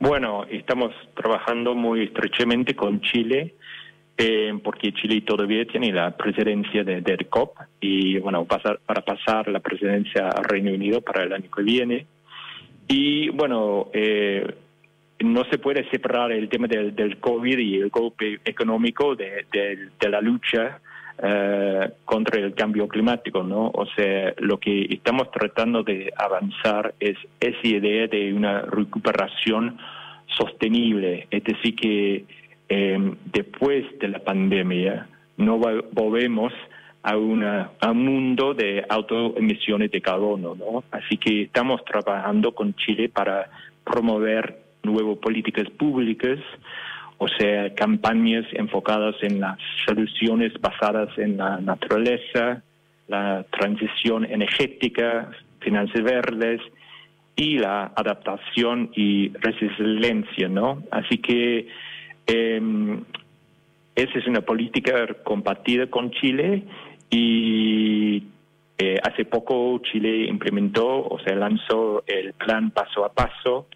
Bueno, 0.00 0.44
estamos 0.50 0.92
trabajando 1.14 1.74
muy 1.74 2.04
estrechamente 2.04 2.74
con 2.74 3.00
Chile. 3.02 3.54
Eh, 4.18 4.52
porque 4.62 4.92
Chile 4.92 5.22
todavía 5.22 5.64
tiene 5.64 5.90
la 5.90 6.14
presidencia 6.14 6.84
de, 6.84 7.00
del 7.00 7.26
COP 7.28 7.56
y 7.80 8.18
bueno, 8.18 8.44
pasar, 8.44 8.78
para 8.84 9.00
pasar 9.00 9.48
la 9.48 9.58
presidencia 9.60 10.28
al 10.28 10.44
Reino 10.44 10.70
Unido 10.70 11.00
para 11.00 11.22
el 11.22 11.32
año 11.32 11.50
que 11.50 11.62
viene. 11.62 12.06
Y 12.86 13.30
bueno, 13.30 13.88
no 15.20 15.44
se 15.44 15.56
puede 15.58 15.88
separar 15.90 16.30
el 16.30 16.50
tema 16.50 16.66
del, 16.66 16.94
del 16.94 17.16
COVID 17.18 17.58
y 17.58 17.76
el 17.76 17.88
golpe 17.88 18.38
económico 18.44 19.16
de, 19.16 19.46
de 19.50 20.08
la 20.10 20.20
lucha 20.20 20.78
eh, 21.18 21.90
contra 22.04 22.40
el 22.40 22.54
cambio 22.54 22.88
climático, 22.88 23.42
¿no? 23.42 23.70
O 23.74 23.86
sea, 23.94 24.34
lo 24.38 24.58
que 24.58 24.86
estamos 24.90 25.30
tratando 25.30 25.82
de 25.82 26.12
avanzar 26.16 26.94
es 26.98 27.16
esa 27.38 27.66
idea 27.66 28.06
de 28.06 28.32
una 28.32 28.62
recuperación 28.62 29.78
sostenible, 30.26 31.26
es 31.30 31.44
decir, 31.44 31.76
que 31.76 32.24
em, 32.68 33.16
después 33.32 33.84
de 33.98 34.08
la 34.08 34.20
pandemia 34.20 35.06
no 35.36 35.58
volvemos 35.58 36.52
a, 37.02 37.16
una, 37.16 37.70
a 37.80 37.90
un 37.90 38.04
mundo 38.04 38.54
de 38.54 38.84
autoemisiones 38.88 39.90
de 39.90 40.00
carbono, 40.00 40.54
¿no? 40.54 40.84
Así 40.90 41.18
que 41.18 41.42
estamos 41.42 41.84
trabajando 41.84 42.52
con 42.52 42.74
Chile 42.74 43.08
para 43.08 43.50
promover 43.84 44.58
nuevas 44.82 45.18
políticas 45.18 45.68
públicas 45.70 46.38
o 47.22 47.28
sea, 47.38 47.72
campañas 47.76 48.44
enfocadas 48.52 49.14
en 49.22 49.38
las 49.38 49.56
soluciones 49.86 50.52
basadas 50.60 51.16
en 51.18 51.36
la 51.36 51.60
naturaleza, 51.60 52.64
la 53.06 53.46
transición 53.56 54.24
energética, 54.24 55.30
finanzas 55.60 56.02
verdes 56.02 56.60
y 57.36 57.58
la 57.58 57.92
adaptación 57.94 58.90
y 58.96 59.28
resiliencia, 59.34 60.48
¿no? 60.48 60.82
Así 60.90 61.18
que 61.18 61.68
em, 62.26 63.04
esa 63.94 64.18
es 64.18 64.26
una 64.26 64.40
política 64.40 65.06
compartida 65.22 65.86
con 65.86 66.10
Chile 66.10 66.64
y 67.08 68.24
eh, 68.78 68.98
hace 69.00 69.26
poco 69.26 69.78
Chile 69.78 70.24
implementó, 70.24 71.06
o 71.06 71.20
sea, 71.20 71.36
lanzó 71.36 72.02
el 72.08 72.32
plan 72.32 72.72
paso 72.72 73.04
a 73.04 73.12
paso 73.12 73.68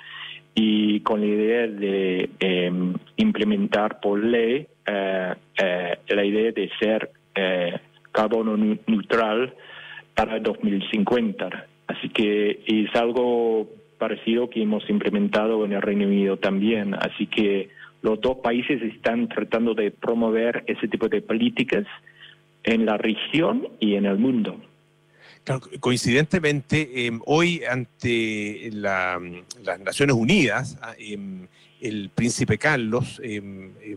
y 0.58 1.00
con 1.00 1.20
la 1.20 1.26
idea 1.26 1.66
de 1.66 2.30
em, 2.40 2.94
implementar 3.18 4.00
por 4.00 4.24
ley 4.24 4.66
eh, 4.86 5.34
eh, 5.62 5.98
la 6.08 6.24
idea 6.24 6.50
de 6.50 6.70
ser 6.80 7.10
eh, 7.34 7.78
carbono 8.10 8.56
neutral 8.56 9.54
para 10.14 10.40
2050. 10.40 11.66
Así 11.88 12.08
que 12.08 12.62
es 12.66 12.96
algo 12.96 13.68
parecido 13.98 14.48
que 14.48 14.62
hemos 14.62 14.88
implementado 14.88 15.62
en 15.66 15.74
el 15.74 15.82
Reino 15.82 16.06
Unido 16.06 16.38
también. 16.38 16.94
Así 16.94 17.26
que 17.26 17.68
los 18.00 18.18
dos 18.22 18.38
países 18.38 18.80
están 18.82 19.28
tratando 19.28 19.74
de 19.74 19.90
promover 19.90 20.64
ese 20.66 20.88
tipo 20.88 21.08
de 21.08 21.20
políticas 21.20 21.84
en 22.64 22.86
la 22.86 22.96
región 22.96 23.68
y 23.78 23.96
en 23.96 24.06
el 24.06 24.16
mundo 24.16 24.56
coincidentemente, 25.80 27.06
em, 27.06 27.20
hoy 27.24 27.62
ante 27.64 28.70
las 28.72 29.20
Naciones 29.80 30.16
Unidas, 30.16 30.76
ah, 30.82 30.94
em, 30.98 31.46
el 31.80 32.10
príncipe 32.14 32.58
Carlos, 32.58 33.20
em, 33.22 33.70
eh, 33.80 33.96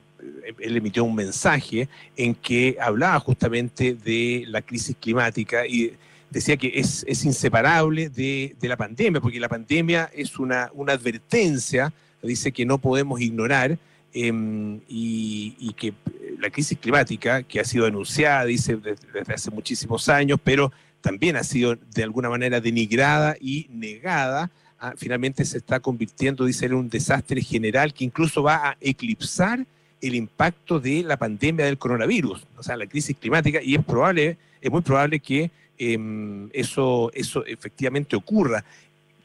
él 0.59 0.77
emitió 0.77 1.03
un 1.03 1.15
mensaje 1.15 1.87
en 2.15 2.35
que 2.35 2.77
hablaba 2.79 3.19
justamente 3.19 3.95
de 3.95 4.43
la 4.47 4.61
crisis 4.61 4.95
climática 4.99 5.65
y 5.65 5.93
decía 6.29 6.57
que 6.57 6.71
es, 6.75 7.05
inseparable 7.25 8.09
de, 8.09 8.55
la 8.61 8.77
pandemia, 8.77 9.19
porque 9.21 9.39
la 9.39 9.49
pandemia 9.49 10.11
es 10.13 10.37
una, 10.37 10.71
advertencia, 10.87 11.91
dice 12.21 12.51
que 12.51 12.65
no 12.65 12.77
podemos 12.77 13.19
ignorar, 13.21 13.77
y, 14.13 15.73
que 15.77 15.93
la 16.39 16.49
crisis 16.49 16.77
climática, 16.77 17.43
que 17.43 17.59
ha 17.59 17.63
sido 17.63 17.85
anunciada, 17.85 18.45
dice, 18.45 18.77
desde 18.77 19.33
hace 19.33 19.51
muchísimos 19.51 20.09
años, 20.09 20.39
pero 20.43 20.71
también 21.01 21.35
ha 21.35 21.43
sido 21.43 21.75
de 21.75 22.03
alguna 22.03 22.29
manera 22.29 22.61
denigrada 22.61 23.35
y 23.39 23.67
negada, 23.69 24.51
ah, 24.79 24.93
finalmente 24.97 25.45
se 25.45 25.57
está 25.57 25.79
convirtiendo, 25.79 26.45
dice 26.45 26.65
en 26.65 26.73
un 26.73 26.89
desastre 26.89 27.41
general 27.41 27.93
que 27.93 28.03
incluso 28.03 28.43
va 28.43 28.69
a 28.69 28.77
eclipsar 28.81 29.65
el 30.01 30.15
impacto 30.15 30.79
de 30.79 31.03
la 31.03 31.17
pandemia 31.17 31.65
del 31.65 31.77
coronavirus, 31.77 32.45
o 32.57 32.63
sea, 32.63 32.77
la 32.77 32.87
crisis 32.87 33.17
climática, 33.17 33.61
y 33.61 33.75
es 33.75 33.83
probable, 33.83 34.37
es 34.61 34.71
muy 34.71 34.81
probable 34.81 35.19
que 35.19 35.51
em, 35.77 36.49
eso, 36.53 37.11
eso 37.13 37.45
efectivamente 37.45 38.15
ocurra 38.15 38.63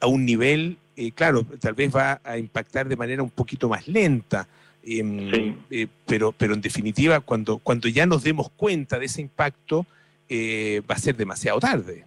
a 0.00 0.06
un 0.06 0.24
nivel, 0.24 0.76
eh, 0.96 1.12
claro, 1.12 1.44
tal 1.60 1.74
vez 1.74 1.94
va 1.94 2.20
a 2.24 2.38
impactar 2.38 2.88
de 2.88 2.96
manera 2.96 3.22
un 3.22 3.30
poquito 3.30 3.68
más 3.68 3.86
lenta, 3.86 4.48
em, 4.82 5.56
eh, 5.70 5.86
pero, 6.06 6.32
pero 6.32 6.54
en 6.54 6.60
definitiva, 6.60 7.20
cuando, 7.20 7.58
cuando 7.58 7.88
ya 7.88 8.06
nos 8.06 8.22
demos 8.24 8.50
cuenta 8.50 8.98
de 8.98 9.06
ese 9.06 9.20
impacto, 9.20 9.86
eh, 10.28 10.82
va 10.88 10.94
a 10.94 10.98
ser 10.98 11.16
demasiado 11.16 11.58
tarde. 11.60 12.04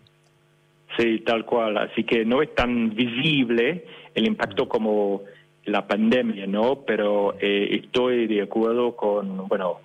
Sí, 0.98 1.20
tal 1.20 1.46
cual. 1.46 1.78
Así 1.78 2.04
que 2.04 2.26
no 2.26 2.42
es 2.42 2.54
tan 2.56 2.96
visible 2.96 3.86
el 4.16 4.28
impacto 4.28 4.68
como 4.68 5.22
la 5.66 5.86
pandemia, 5.86 6.48
¿no? 6.48 6.84
Pero 6.86 7.36
eh, 7.40 7.82
estoy 7.84 8.28
de 8.28 8.42
acuerdo 8.42 8.96
con, 8.96 9.48
bueno, 9.48 9.82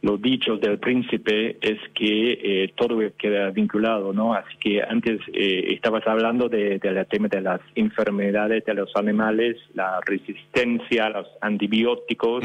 los 0.00 0.20
dichos 0.22 0.60
del 0.60 0.78
príncipe 0.78 1.58
es 1.60 1.78
que 1.94 2.32
eh, 2.32 2.72
todo 2.76 2.98
queda 3.16 3.50
vinculado, 3.50 4.12
¿no? 4.12 4.32
Así 4.32 4.56
que 4.58 4.82
antes 4.82 5.20
eh, 5.32 5.66
estabas 5.74 6.06
hablando 6.06 6.48
del 6.48 6.78
de, 6.78 7.04
tema 7.04 7.28
de 7.28 7.40
las 7.40 7.60
enfermedades 7.74 8.64
de 8.64 8.74
los 8.74 8.94
animales, 8.96 9.56
la 9.74 10.00
resistencia 10.06 11.06
a 11.06 11.10
los 11.10 11.26
antibióticos, 11.40 12.44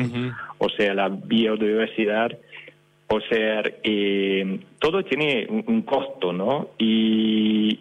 o 0.58 0.70
sea, 0.70 0.94
la 0.94 1.10
biodiversidad. 1.10 2.32
O 3.16 3.22
sea, 3.22 3.64
eh, 3.84 4.59
todo 4.80 5.03
tiene 5.03 5.47
un, 5.49 5.82
costo, 5.84 6.34
¿no? 6.34 6.70
Y, 6.78 7.80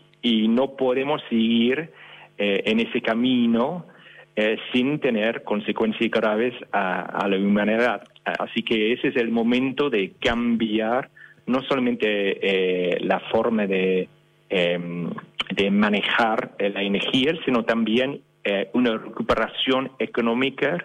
no 0.48 0.76
podemos 0.76 1.22
seguir 1.28 1.90
en 2.36 2.80
ese 2.80 3.00
camino 3.00 3.86
eh, 4.34 4.56
sin 4.72 4.98
tener 4.98 5.42
consecuencias 5.42 6.10
graves 6.10 6.54
a, 6.72 7.28
la 7.28 7.36
humanidad. 7.36 8.02
Así 8.24 8.62
que 8.62 8.94
ese 8.94 9.08
es 9.08 9.16
el 9.16 9.30
momento 9.30 9.90
de 9.90 10.12
cambiar 10.18 11.10
no 11.46 11.60
solamente 11.68 12.06
eh, 12.06 12.98
la 13.00 13.20
forma 13.30 13.66
de, 13.66 14.08
em, 14.48 15.10
de 15.54 15.70
manejar 15.70 16.52
la 16.58 16.82
energía, 16.82 17.34
sino 17.44 17.64
también 17.64 18.22
eh, 18.42 18.70
una 18.72 18.96
recuperación 18.96 19.92
económica 19.98 20.82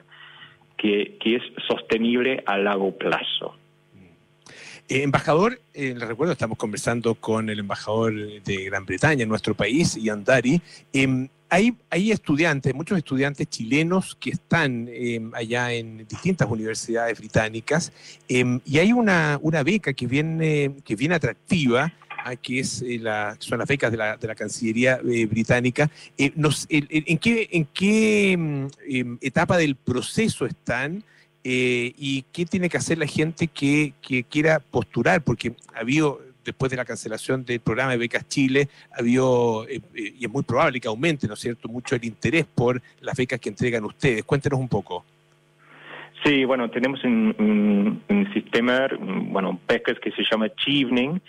que, 0.76 1.18
que 1.18 1.36
es 1.36 1.44
sostenible 1.70 2.44
a 2.46 2.58
largo 2.58 2.98
plazo. 2.98 3.56
Embajador, 4.90 5.60
les 5.74 6.00
recuerdo, 6.00 6.34
estamos 6.34 6.58
conversando 6.58 7.16
con 7.16 7.50
el 7.50 7.60
embajador 7.60 8.14
de 8.44 8.66
Gran 8.66 8.86
Bretaña 8.86 9.24
en 9.24 9.30
nuestro 9.30 9.56
país, 9.56 9.96
Ian 9.96 10.24
Dari. 10.24 10.62
Em, 10.94 11.28
hay, 11.50 11.76
hay 11.90 12.12
estudiantes, 12.12 12.74
muchos 12.74 12.98
estudiantes 12.98 13.48
chilenos 13.48 14.16
que 14.20 14.32
están 14.32 14.90
em, 14.92 15.32
allá 15.34 15.74
en 15.74 16.06
distintas 16.08 16.50
universidades 16.50 17.18
británicas 17.18 17.92
em, 18.28 18.60
y 18.66 18.80
hay 18.80 18.92
una, 18.92 19.40
una, 19.42 19.64
beca 19.64 19.94
que 19.94 20.08
viene, 20.08 20.76
que 20.84 20.96
viene 20.96 21.16
atractiva, 21.16 21.94
ah, 22.24 22.36
que 22.36 22.60
es 22.60 22.82
eh, 22.82 23.00
la, 23.00 23.36
son 23.40 23.60
las 23.60 23.68
becas 23.68 23.92
de 23.92 23.98
la, 23.98 24.18
de 24.18 24.28
la 24.28 24.36
Cancillería 24.36 25.00
eh, 25.10 25.26
británica. 25.26 25.90
Eh, 26.18 26.34
¿En 26.70 27.18
qué, 27.18 27.48
en 27.52 27.66
qué 27.74 28.68
etapa 29.22 29.58
del 29.58 29.76
proceso 29.76 30.46
están? 30.46 31.04
¿Y 31.44 32.26
qué 32.34 32.46
tiene 32.46 32.70
que 32.70 32.78
hacer 32.78 32.98
la 32.98 33.08
gente 33.08 33.48
que, 33.48 33.94
que 34.02 34.24
quiera 34.24 34.60
postular? 34.60 35.22
Porque 35.22 35.54
ha 35.74 35.80
habido 35.80 36.20
después 36.48 36.72
de 36.72 36.78
la 36.78 36.86
cancelación 36.86 37.46
del 37.46 37.60
programa 37.60 37.92
de 37.92 37.98
becas 37.98 38.28
Chile, 38.28 38.70
ha 38.96 39.02
habido, 39.02 39.68
eh, 39.68 39.82
eh, 39.94 40.14
y 40.18 40.26
es 40.26 40.32
muy 40.32 40.44
probable 40.44 40.80
que 40.80 40.88
aumente, 40.88 41.28
¿no 41.28 41.36
es 41.36 41.40
cierto?, 41.40 41.68
mucho 41.68 41.96
el 41.96 42.06
interés 42.06 42.46
por 42.46 42.82
las 43.02 43.16
becas 43.16 43.40
que 43.40 43.50
entregan 43.50 43.84
ustedes. 43.84 44.24
Cuéntenos 44.24 44.60
un 44.60 44.70
poco. 44.70 45.06
Sí, 46.24 46.46
bueno, 46.46 46.72
tenemos 46.72 47.04
un, 47.04 48.02
sistema, 48.34 48.88
bueno, 49.00 49.60
becas 49.68 50.00
que 50.00 50.12
se 50.12 50.24
llama 50.30 50.46
Achieving, 50.46 51.22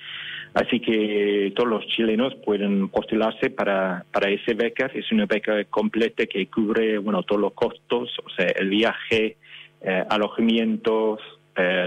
así 0.55 0.81
que 0.81 1.53
todos 1.55 1.69
los 1.69 1.87
chilenos 1.89 2.35
pueden 2.45 2.89
postularse 2.89 3.51
para, 3.51 4.05
para 4.13 4.31
esa 4.31 4.55
beca. 4.55 4.91
Es 4.95 5.11
una 5.13 5.27
beca 5.27 5.65
completa 5.65 6.27
que 6.27 6.47
cubre, 6.47 6.99
bueno, 6.99 7.23
todos 7.23 7.41
los 7.41 7.53
costos, 7.53 8.17
o 8.25 8.31
sea, 8.31 8.47
el 8.47 8.71
viaje, 8.71 9.37
eh, 9.81 10.05
alojamientos, 10.09 11.21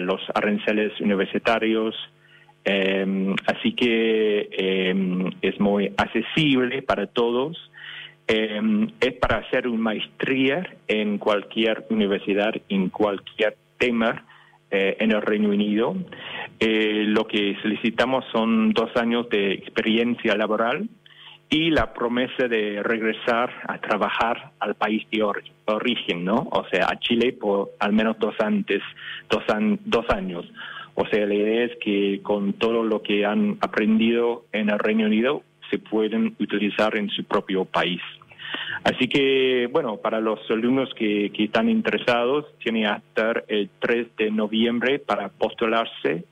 los 0.01 0.19
aranceles 0.35 0.99
universitarios, 0.99 1.95
eh, 2.63 3.35
así 3.47 3.73
que 3.73 4.49
eh, 4.51 5.31
es 5.41 5.59
muy 5.59 5.91
accesible 5.97 6.81
para 6.81 7.07
todos. 7.07 7.57
Eh, 8.27 8.87
es 8.99 9.13
para 9.15 9.37
hacer 9.37 9.67
una 9.67 9.81
maestría 9.81 10.75
en 10.87 11.17
cualquier 11.17 11.85
universidad, 11.89 12.53
en 12.69 12.89
cualquier 12.89 13.57
tema 13.77 14.25
eh, 14.69 14.97
en 14.99 15.11
el 15.11 15.21
Reino 15.21 15.49
Unido. 15.49 15.95
lo 16.59 17.27
que 17.27 17.57
solicitamos 17.61 18.23
son 18.31 18.71
dos 18.73 18.95
años 18.95 19.27
de 19.29 19.53
experiencia 19.53 20.35
laboral 20.35 20.87
y 21.51 21.69
la 21.69 21.93
promesa 21.93 22.47
de 22.47 22.81
regresar 22.81 23.51
a 23.67 23.77
trabajar 23.77 24.51
al 24.59 24.75
país 24.75 25.05
de 25.11 25.21
origen, 25.65 26.23
¿no? 26.23 26.47
O 26.49 26.65
sea, 26.71 26.87
a 26.89 26.97
Chile 26.97 27.33
por 27.33 27.71
al 27.77 27.91
menos 27.91 28.17
dos 28.17 28.33
antes, 28.39 28.81
dos, 29.29 29.43
dos 29.83 30.09
años. 30.09 30.49
O 30.95 31.05
sea, 31.05 31.25
la 31.25 31.35
idea 31.35 31.65
es 31.65 31.73
que 31.81 32.21
con 32.23 32.53
todo 32.53 32.83
lo 32.83 33.01
que 33.01 33.25
han 33.25 33.57
aprendido 33.59 34.45
en 34.53 34.69
el 34.69 34.79
Reino 34.79 35.05
Unido 35.05 35.43
se 35.69 35.77
pueden 35.77 36.35
utilizar 36.39 36.95
en 36.95 37.09
su 37.09 37.25
propio 37.25 37.65
país. 37.65 38.01
Así 38.85 39.09
que, 39.09 39.67
bueno, 39.71 39.97
para 39.97 40.21
los 40.21 40.39
alumnos 40.49 40.89
que, 40.95 41.31
están 41.37 41.69
interesados, 41.69 42.45
tienen 42.63 42.85
hasta 42.85 43.43
el 43.49 43.69
3 43.79 44.07
de 44.17 44.31
noviembre 44.31 44.99
para 44.99 45.27
postularse. 45.27 46.23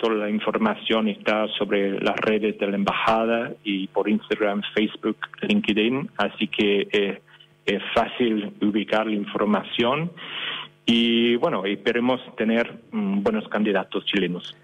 Toda 0.00 0.14
la 0.14 0.30
información 0.30 1.08
está 1.08 1.46
sobre 1.58 2.00
las 2.00 2.16
redes 2.16 2.58
de 2.58 2.66
la 2.66 2.76
embajada 2.76 3.52
y 3.62 3.86
por 3.88 4.08
Instagram, 4.08 4.62
Facebook, 4.74 5.18
LinkedIn. 5.42 6.10
Así 6.16 6.48
que 6.48 6.88
eh, 6.90 7.20
es 7.66 7.82
fácil 7.94 8.50
ubicar 8.62 9.06
la 9.06 9.12
información. 9.12 10.10
Y 10.86 11.36
bueno, 11.36 11.66
esperemos 11.66 12.18
tener 12.36 12.80
mm, 12.92 13.22
buenos 13.22 13.46
candidatos 13.48 14.06
chilenos. 14.06 14.56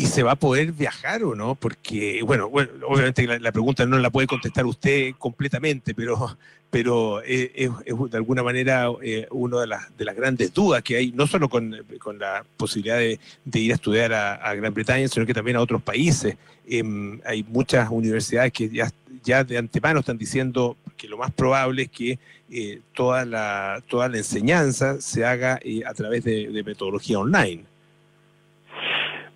¿Y 0.00 0.06
se 0.06 0.22
va 0.22 0.32
a 0.32 0.36
poder 0.36 0.70
viajar 0.70 1.24
o 1.24 1.34
no? 1.34 1.56
Porque, 1.56 2.22
bueno, 2.22 2.48
bueno 2.48 2.70
obviamente 2.86 3.26
la, 3.26 3.50
pregunta 3.50 3.84
no 3.84 3.98
la 3.98 4.10
puede 4.10 4.28
contestar 4.28 4.64
usted 4.64 5.14
completamente, 5.18 5.92
pero, 5.92 6.38
pero 6.70 7.20
es, 7.22 7.68
de 7.84 8.16
alguna 8.16 8.44
manera 8.44 8.86
eh, 9.02 9.26
una 9.32 9.60
de 9.60 9.66
las, 9.66 9.98
de 9.98 10.04
las 10.04 10.14
grandes 10.14 10.54
dudas 10.54 10.84
que 10.84 10.98
hay, 10.98 11.10
no 11.10 11.26
solo 11.26 11.48
con, 11.48 11.72
la 12.16 12.44
posibilidad 12.56 12.96
de, 12.96 13.18
ir 13.58 13.72
a 13.72 13.74
estudiar 13.74 14.12
a, 14.14 14.54
Gran 14.54 14.72
Bretaña, 14.72 15.08
sino 15.08 15.26
que 15.26 15.34
también 15.34 15.56
a 15.56 15.60
otros 15.60 15.82
países. 15.82 16.36
Em, 16.68 17.20
hay 17.24 17.42
muchas 17.42 17.88
universidades 17.90 18.52
que 18.52 18.68
ya, 18.68 18.92
ya 19.24 19.42
de 19.42 19.58
antemano 19.58 19.98
están 19.98 20.16
diciendo 20.16 20.76
que 20.96 21.08
lo 21.08 21.18
más 21.18 21.32
probable 21.32 21.82
es 21.82 21.90
que 21.90 22.18
eh, 22.50 22.80
toda, 22.94 23.24
la, 23.24 23.82
toda 23.88 24.08
la 24.08 24.18
enseñanza 24.18 25.00
se 25.00 25.24
haga 25.24 25.58
eh, 25.62 25.82
a 25.84 25.92
través 25.92 26.22
de, 26.22 26.62
metodología 26.64 27.18
online. 27.18 27.64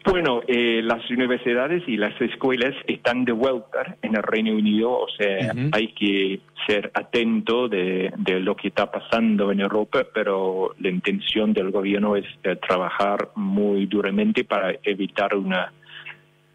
Bueno, 0.05 0.43
eh, 0.49 0.81
las 0.83 1.09
universidades 1.11 1.85
y 1.87 1.97
las 1.97 2.21
escuelas 2.21 2.75
están 2.87 3.25
de 3.25 3.33
vuelta 3.33 3.97
en 4.03 4.17
el 4.17 4.23
Reino 4.23 4.53
Unido, 4.53 4.91
o 4.91 5.09
sea, 5.09 5.55
hay 5.71 5.89
que 5.93 6.41
ser 6.67 6.91
atento 6.95 7.69
de, 7.69 8.13
lo 8.41 8.57
que 8.57 8.69
está 8.69 8.91
pasando 8.91 9.53
en 9.53 9.61
Europa, 9.61 10.05
pero 10.13 10.75
la 10.81 10.89
intención 10.89 11.53
del 11.53 11.71
gobierno 11.71 12.17
es 12.17 12.27
trabajar 12.67 13.29
muy 13.37 13.87
duramente 13.87 14.45
para 14.45 14.75
evitar 14.83 15.37
una 15.37 15.73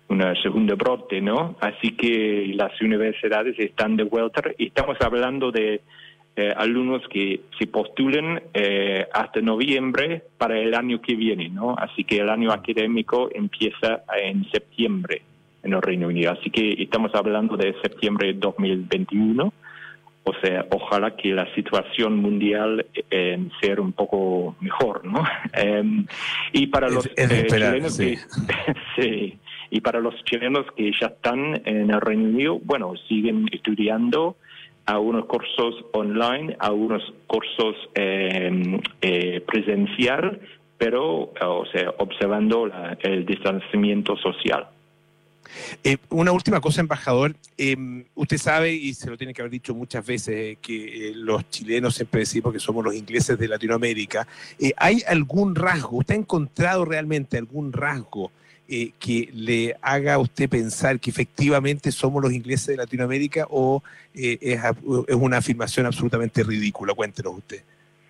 una 0.10 0.34
segunda 0.42 0.76
brote, 0.76 1.20
¿no? 1.20 1.58
Así 1.60 1.92
que 1.92 2.54
las 2.56 2.82
universidades 2.82 3.60
están 3.60 3.98
de 3.98 4.04
vuelta 4.04 4.42
y 4.58 4.68
estamos 4.68 4.98
hablando 5.02 5.52
de 5.52 5.82
eh, 6.40 6.54
alumnos 6.56 7.02
que 7.10 7.42
se 7.58 7.66
postulen 7.66 8.40
eh, 8.54 9.08
hasta 9.12 9.42
noviembre 9.42 10.22
para 10.38 10.60
el 10.60 10.76
año 10.76 11.02
que 11.02 11.16
viene, 11.16 11.50
¿no? 11.50 11.76
Así 11.76 12.04
que 12.04 12.18
el 12.18 12.30
año 12.30 12.52
académico 12.52 13.28
empieza 13.34 14.04
en 14.16 14.48
septiembre 14.52 15.24
en 15.64 15.74
el 15.74 15.82
Reino 15.82 16.10
Unido. 16.10 16.34
Así 16.34 16.52
que 16.52 16.74
estamos 16.74 17.10
hablando 17.16 17.58
de 17.58 17.74
septiembre 17.82 18.28
de 18.28 18.34
2021. 18.40 19.52
O 20.26 20.34
sea, 20.44 20.64
ojalá 20.70 21.16
que 21.16 21.34
la 21.34 21.52
situación 21.56 22.18
mundial 22.18 22.86
eh, 23.10 23.40
sea 23.60 23.82
un 23.82 23.94
poco 23.94 24.56
mejor, 24.60 25.06
¿no? 25.06 25.24
Em, 25.54 26.06
y 26.54 26.68
para 26.68 26.88
los 26.88 27.10
chilenos 27.16 27.98
que, 27.98 28.20
sí, 28.96 29.40
y 29.72 29.82
para 29.82 30.00
los 30.00 30.14
chilenos 30.24 30.68
que 30.76 30.92
ya 30.92 31.08
están 31.08 31.64
en 31.66 31.90
el 31.90 32.00
Reino 32.00 32.26
Unido, 32.26 32.60
bueno, 32.64 32.94
siguen 33.08 33.48
estudiando 33.52 34.36
a 34.88 35.00
unos 35.00 35.26
cursos 35.26 35.76
online, 35.92 36.56
a 36.60 36.72
unos 36.72 37.04
cursos 37.28 37.76
eh, 37.94 38.80
eh, 39.02 39.42
presencial, 39.46 40.40
pero 40.78 41.34
o 41.42 41.66
sea, 41.72 41.94
observando 41.98 42.70
el 43.02 43.26
distanciamiento 43.26 44.16
social. 44.16 44.68
Eh, 45.84 45.98
una 46.10 46.32
última 46.32 46.62
cosa, 46.62 46.82
embajador. 46.82 47.36
Em, 47.58 48.06
usted 48.16 48.38
sabe, 48.38 48.74
y 48.74 48.94
se 48.94 49.10
lo 49.10 49.18
tiene 49.18 49.34
que 49.34 49.42
haber 49.42 49.52
dicho 49.52 49.76
muchas 49.76 50.06
veces, 50.06 50.58
que 50.62 51.12
los 51.16 51.50
chilenos 51.50 51.96
siempre 51.96 52.22
decimos 52.22 52.54
que 52.54 52.60
somos 52.60 52.86
los 52.86 52.96
ingleses 52.96 53.38
de 53.38 53.48
Latinoamérica. 53.48 54.26
¿Hay 54.78 55.04
algún 55.08 55.56
rasgo? 55.56 55.98
¿Usted 55.98 56.16
ha 56.16 56.18
encontrado 56.18 56.86
realmente 56.86 57.38
algún 57.38 57.74
rasgo 57.74 58.32
eh, 58.70 58.92
que 59.00 59.30
le 59.34 59.76
haga 59.82 60.16
a 60.16 60.20
usted 60.20 60.50
pensar 60.50 61.00
que 61.00 61.10
efectivamente 61.10 61.92
somos 61.92 62.22
los 62.22 62.34
ingleses 62.34 62.68
de 62.68 62.78
Latinoamérica 62.78 63.48
o 63.50 63.82
eh, 64.14 64.38
es, 64.42 65.16
una 65.16 65.38
afirmación 65.38 65.86
absolutamente 65.86 66.44
ridícula? 66.44 66.94
Cuéntenos 66.94 67.36
usted. 67.38 67.64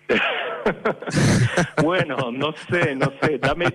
bueno, 1.82 2.32
no 2.32 2.54
sé, 2.68 2.94
no 2.96 3.12
sé. 3.22 3.38
Dame, 3.38 3.66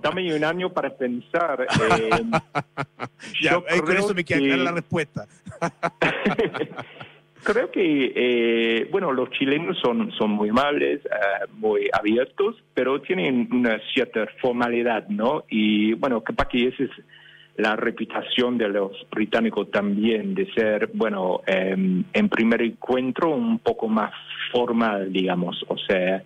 dame, 0.00 0.34
un 0.34 0.44
año 0.44 0.72
para 0.72 0.90
pensar. 0.90 1.66
Eh, 1.68 2.10
ya, 3.42 3.60
con 3.60 3.96
eso 3.96 4.14
me 4.14 4.24
queda 4.24 4.38
clara 4.38 4.62
la 4.64 4.72
respuesta. 4.72 5.26
Creo 7.42 7.70
que, 7.72 8.12
eh, 8.14 8.88
bueno, 8.92 9.10
los 9.12 9.30
chilenos 9.30 9.76
son, 9.82 10.12
son 10.12 10.30
muy 10.30 10.50
amables, 10.50 11.04
eh, 11.04 11.46
muy 11.54 11.88
abiertos, 11.92 12.56
pero 12.72 13.00
tienen 13.00 13.48
una 13.50 13.80
cierta 13.92 14.26
formalidad, 14.40 15.08
¿no? 15.08 15.44
Y 15.48 15.94
bueno, 15.94 16.20
capaz 16.22 16.48
que 16.48 16.68
esa 16.68 16.84
es 16.84 16.90
la 17.56 17.74
reputación 17.74 18.58
de 18.58 18.68
los 18.68 18.92
británicos 19.10 19.70
también, 19.70 20.34
de 20.34 20.52
ser, 20.52 20.90
bueno, 20.94 21.40
em, 21.46 22.04
en 22.12 22.28
primer 22.28 22.62
encuentro 22.62 23.30
un 23.30 23.58
poco 23.58 23.88
más 23.88 24.12
formal, 24.52 25.12
digamos, 25.12 25.64
o 25.68 25.76
sea, 25.76 26.22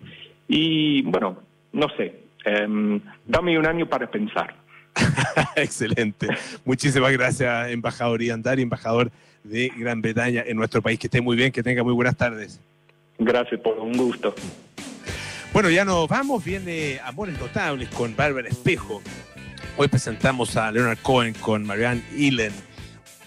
y 0.47 1.01
bueno, 1.01 1.39
no 1.73 1.87
sé, 1.97 2.13
em, 2.45 3.01
dame 3.25 3.57
un 3.57 3.65
año 3.65 3.87
para 3.87 4.09
pensar. 4.09 4.55
Excelente. 5.55 6.27
Muchísimas 6.63 7.11
gracias, 7.11 7.71
embajador 7.71 8.21
Iandari, 8.21 8.61
embajador 8.61 9.11
de 9.47 9.71
Gran 9.77 10.01
Bretaña 10.01 10.43
en 10.45 10.57
nuestro 10.57 10.81
país. 10.81 10.99
Que 10.99 11.07
esté 11.07 11.21
muy 11.21 11.35
bien, 11.35 11.51
que 11.51 11.63
tenga 11.63 11.83
muy 11.83 11.93
buenas 11.93 12.15
tardes. 12.15 12.59
Gracias, 13.19 13.59
por 13.61 13.79
un 13.79 13.93
gusto. 13.97 14.33
Bueno, 15.53 15.69
ya 15.69 15.85
nos 15.85 16.07
vamos. 16.07 16.43
Viene 16.43 16.99
Amores 17.03 17.39
Notables 17.39 17.89
con 17.89 18.15
Bárbara 18.15 18.47
Espejo. 18.47 19.01
Hoy 19.75 19.87
presentamos 19.87 20.55
a 20.57 20.71
Leonard 20.71 20.99
Cohen 21.01 21.33
con 21.33 21.65
Marianne 21.65 22.03
Illen. 22.15 22.53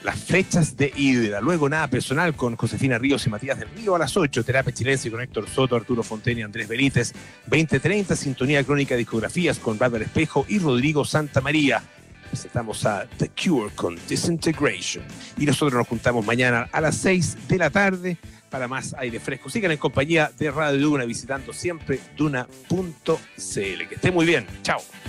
Las 0.02 0.18
fechas 0.24 0.76
de 0.76 0.92
Hidra. 0.96 1.40
Luego 1.40 1.68
nada 1.68 1.88
personal 1.88 2.34
con 2.34 2.56
Josefina 2.56 2.98
Ríos 2.98 3.26
y 3.26 3.30
Matías 3.30 3.58
del 3.58 3.68
Río 3.68 3.94
a 3.94 3.98
las 3.98 4.16
8. 4.16 4.44
Terapia 4.44 4.72
chilense 4.72 5.10
con 5.10 5.20
Héctor 5.20 5.48
Soto, 5.48 5.76
Arturo 5.76 6.02
Fontaine 6.02 6.40
y 6.40 6.44
Andrés 6.44 6.68
Benítez. 6.68 7.12
2030, 7.46 8.16
Sintonía 8.16 8.64
Crónica 8.64 8.96
Discografías 8.96 9.58
con 9.58 9.76
Bárbara 9.76 10.04
Espejo 10.04 10.46
y 10.48 10.58
Rodrigo 10.58 11.04
Santa 11.04 11.40
María 11.40 11.82
presentamos 12.30 12.86
a 12.86 13.06
The 13.18 13.30
Cure 13.30 13.74
con 13.74 13.98
Disintegration. 14.08 15.04
Y 15.36 15.46
nosotros 15.46 15.74
nos 15.74 15.88
juntamos 15.88 16.24
mañana 16.24 16.68
a 16.72 16.80
las 16.80 16.96
6 16.96 17.48
de 17.48 17.58
la 17.58 17.70
tarde 17.70 18.16
para 18.48 18.68
más 18.68 18.94
aire 18.98 19.20
fresco. 19.20 19.50
Sigan 19.50 19.70
en 19.72 19.78
compañía 19.78 20.30
de 20.38 20.50
Radio 20.50 20.80
Duna 20.80 21.04
visitando 21.04 21.52
siempre 21.52 22.00
duna.cl. 22.16 22.48
Que 23.44 23.94
esté 23.94 24.10
muy 24.10 24.26
bien. 24.26 24.46
Chao. 24.62 24.80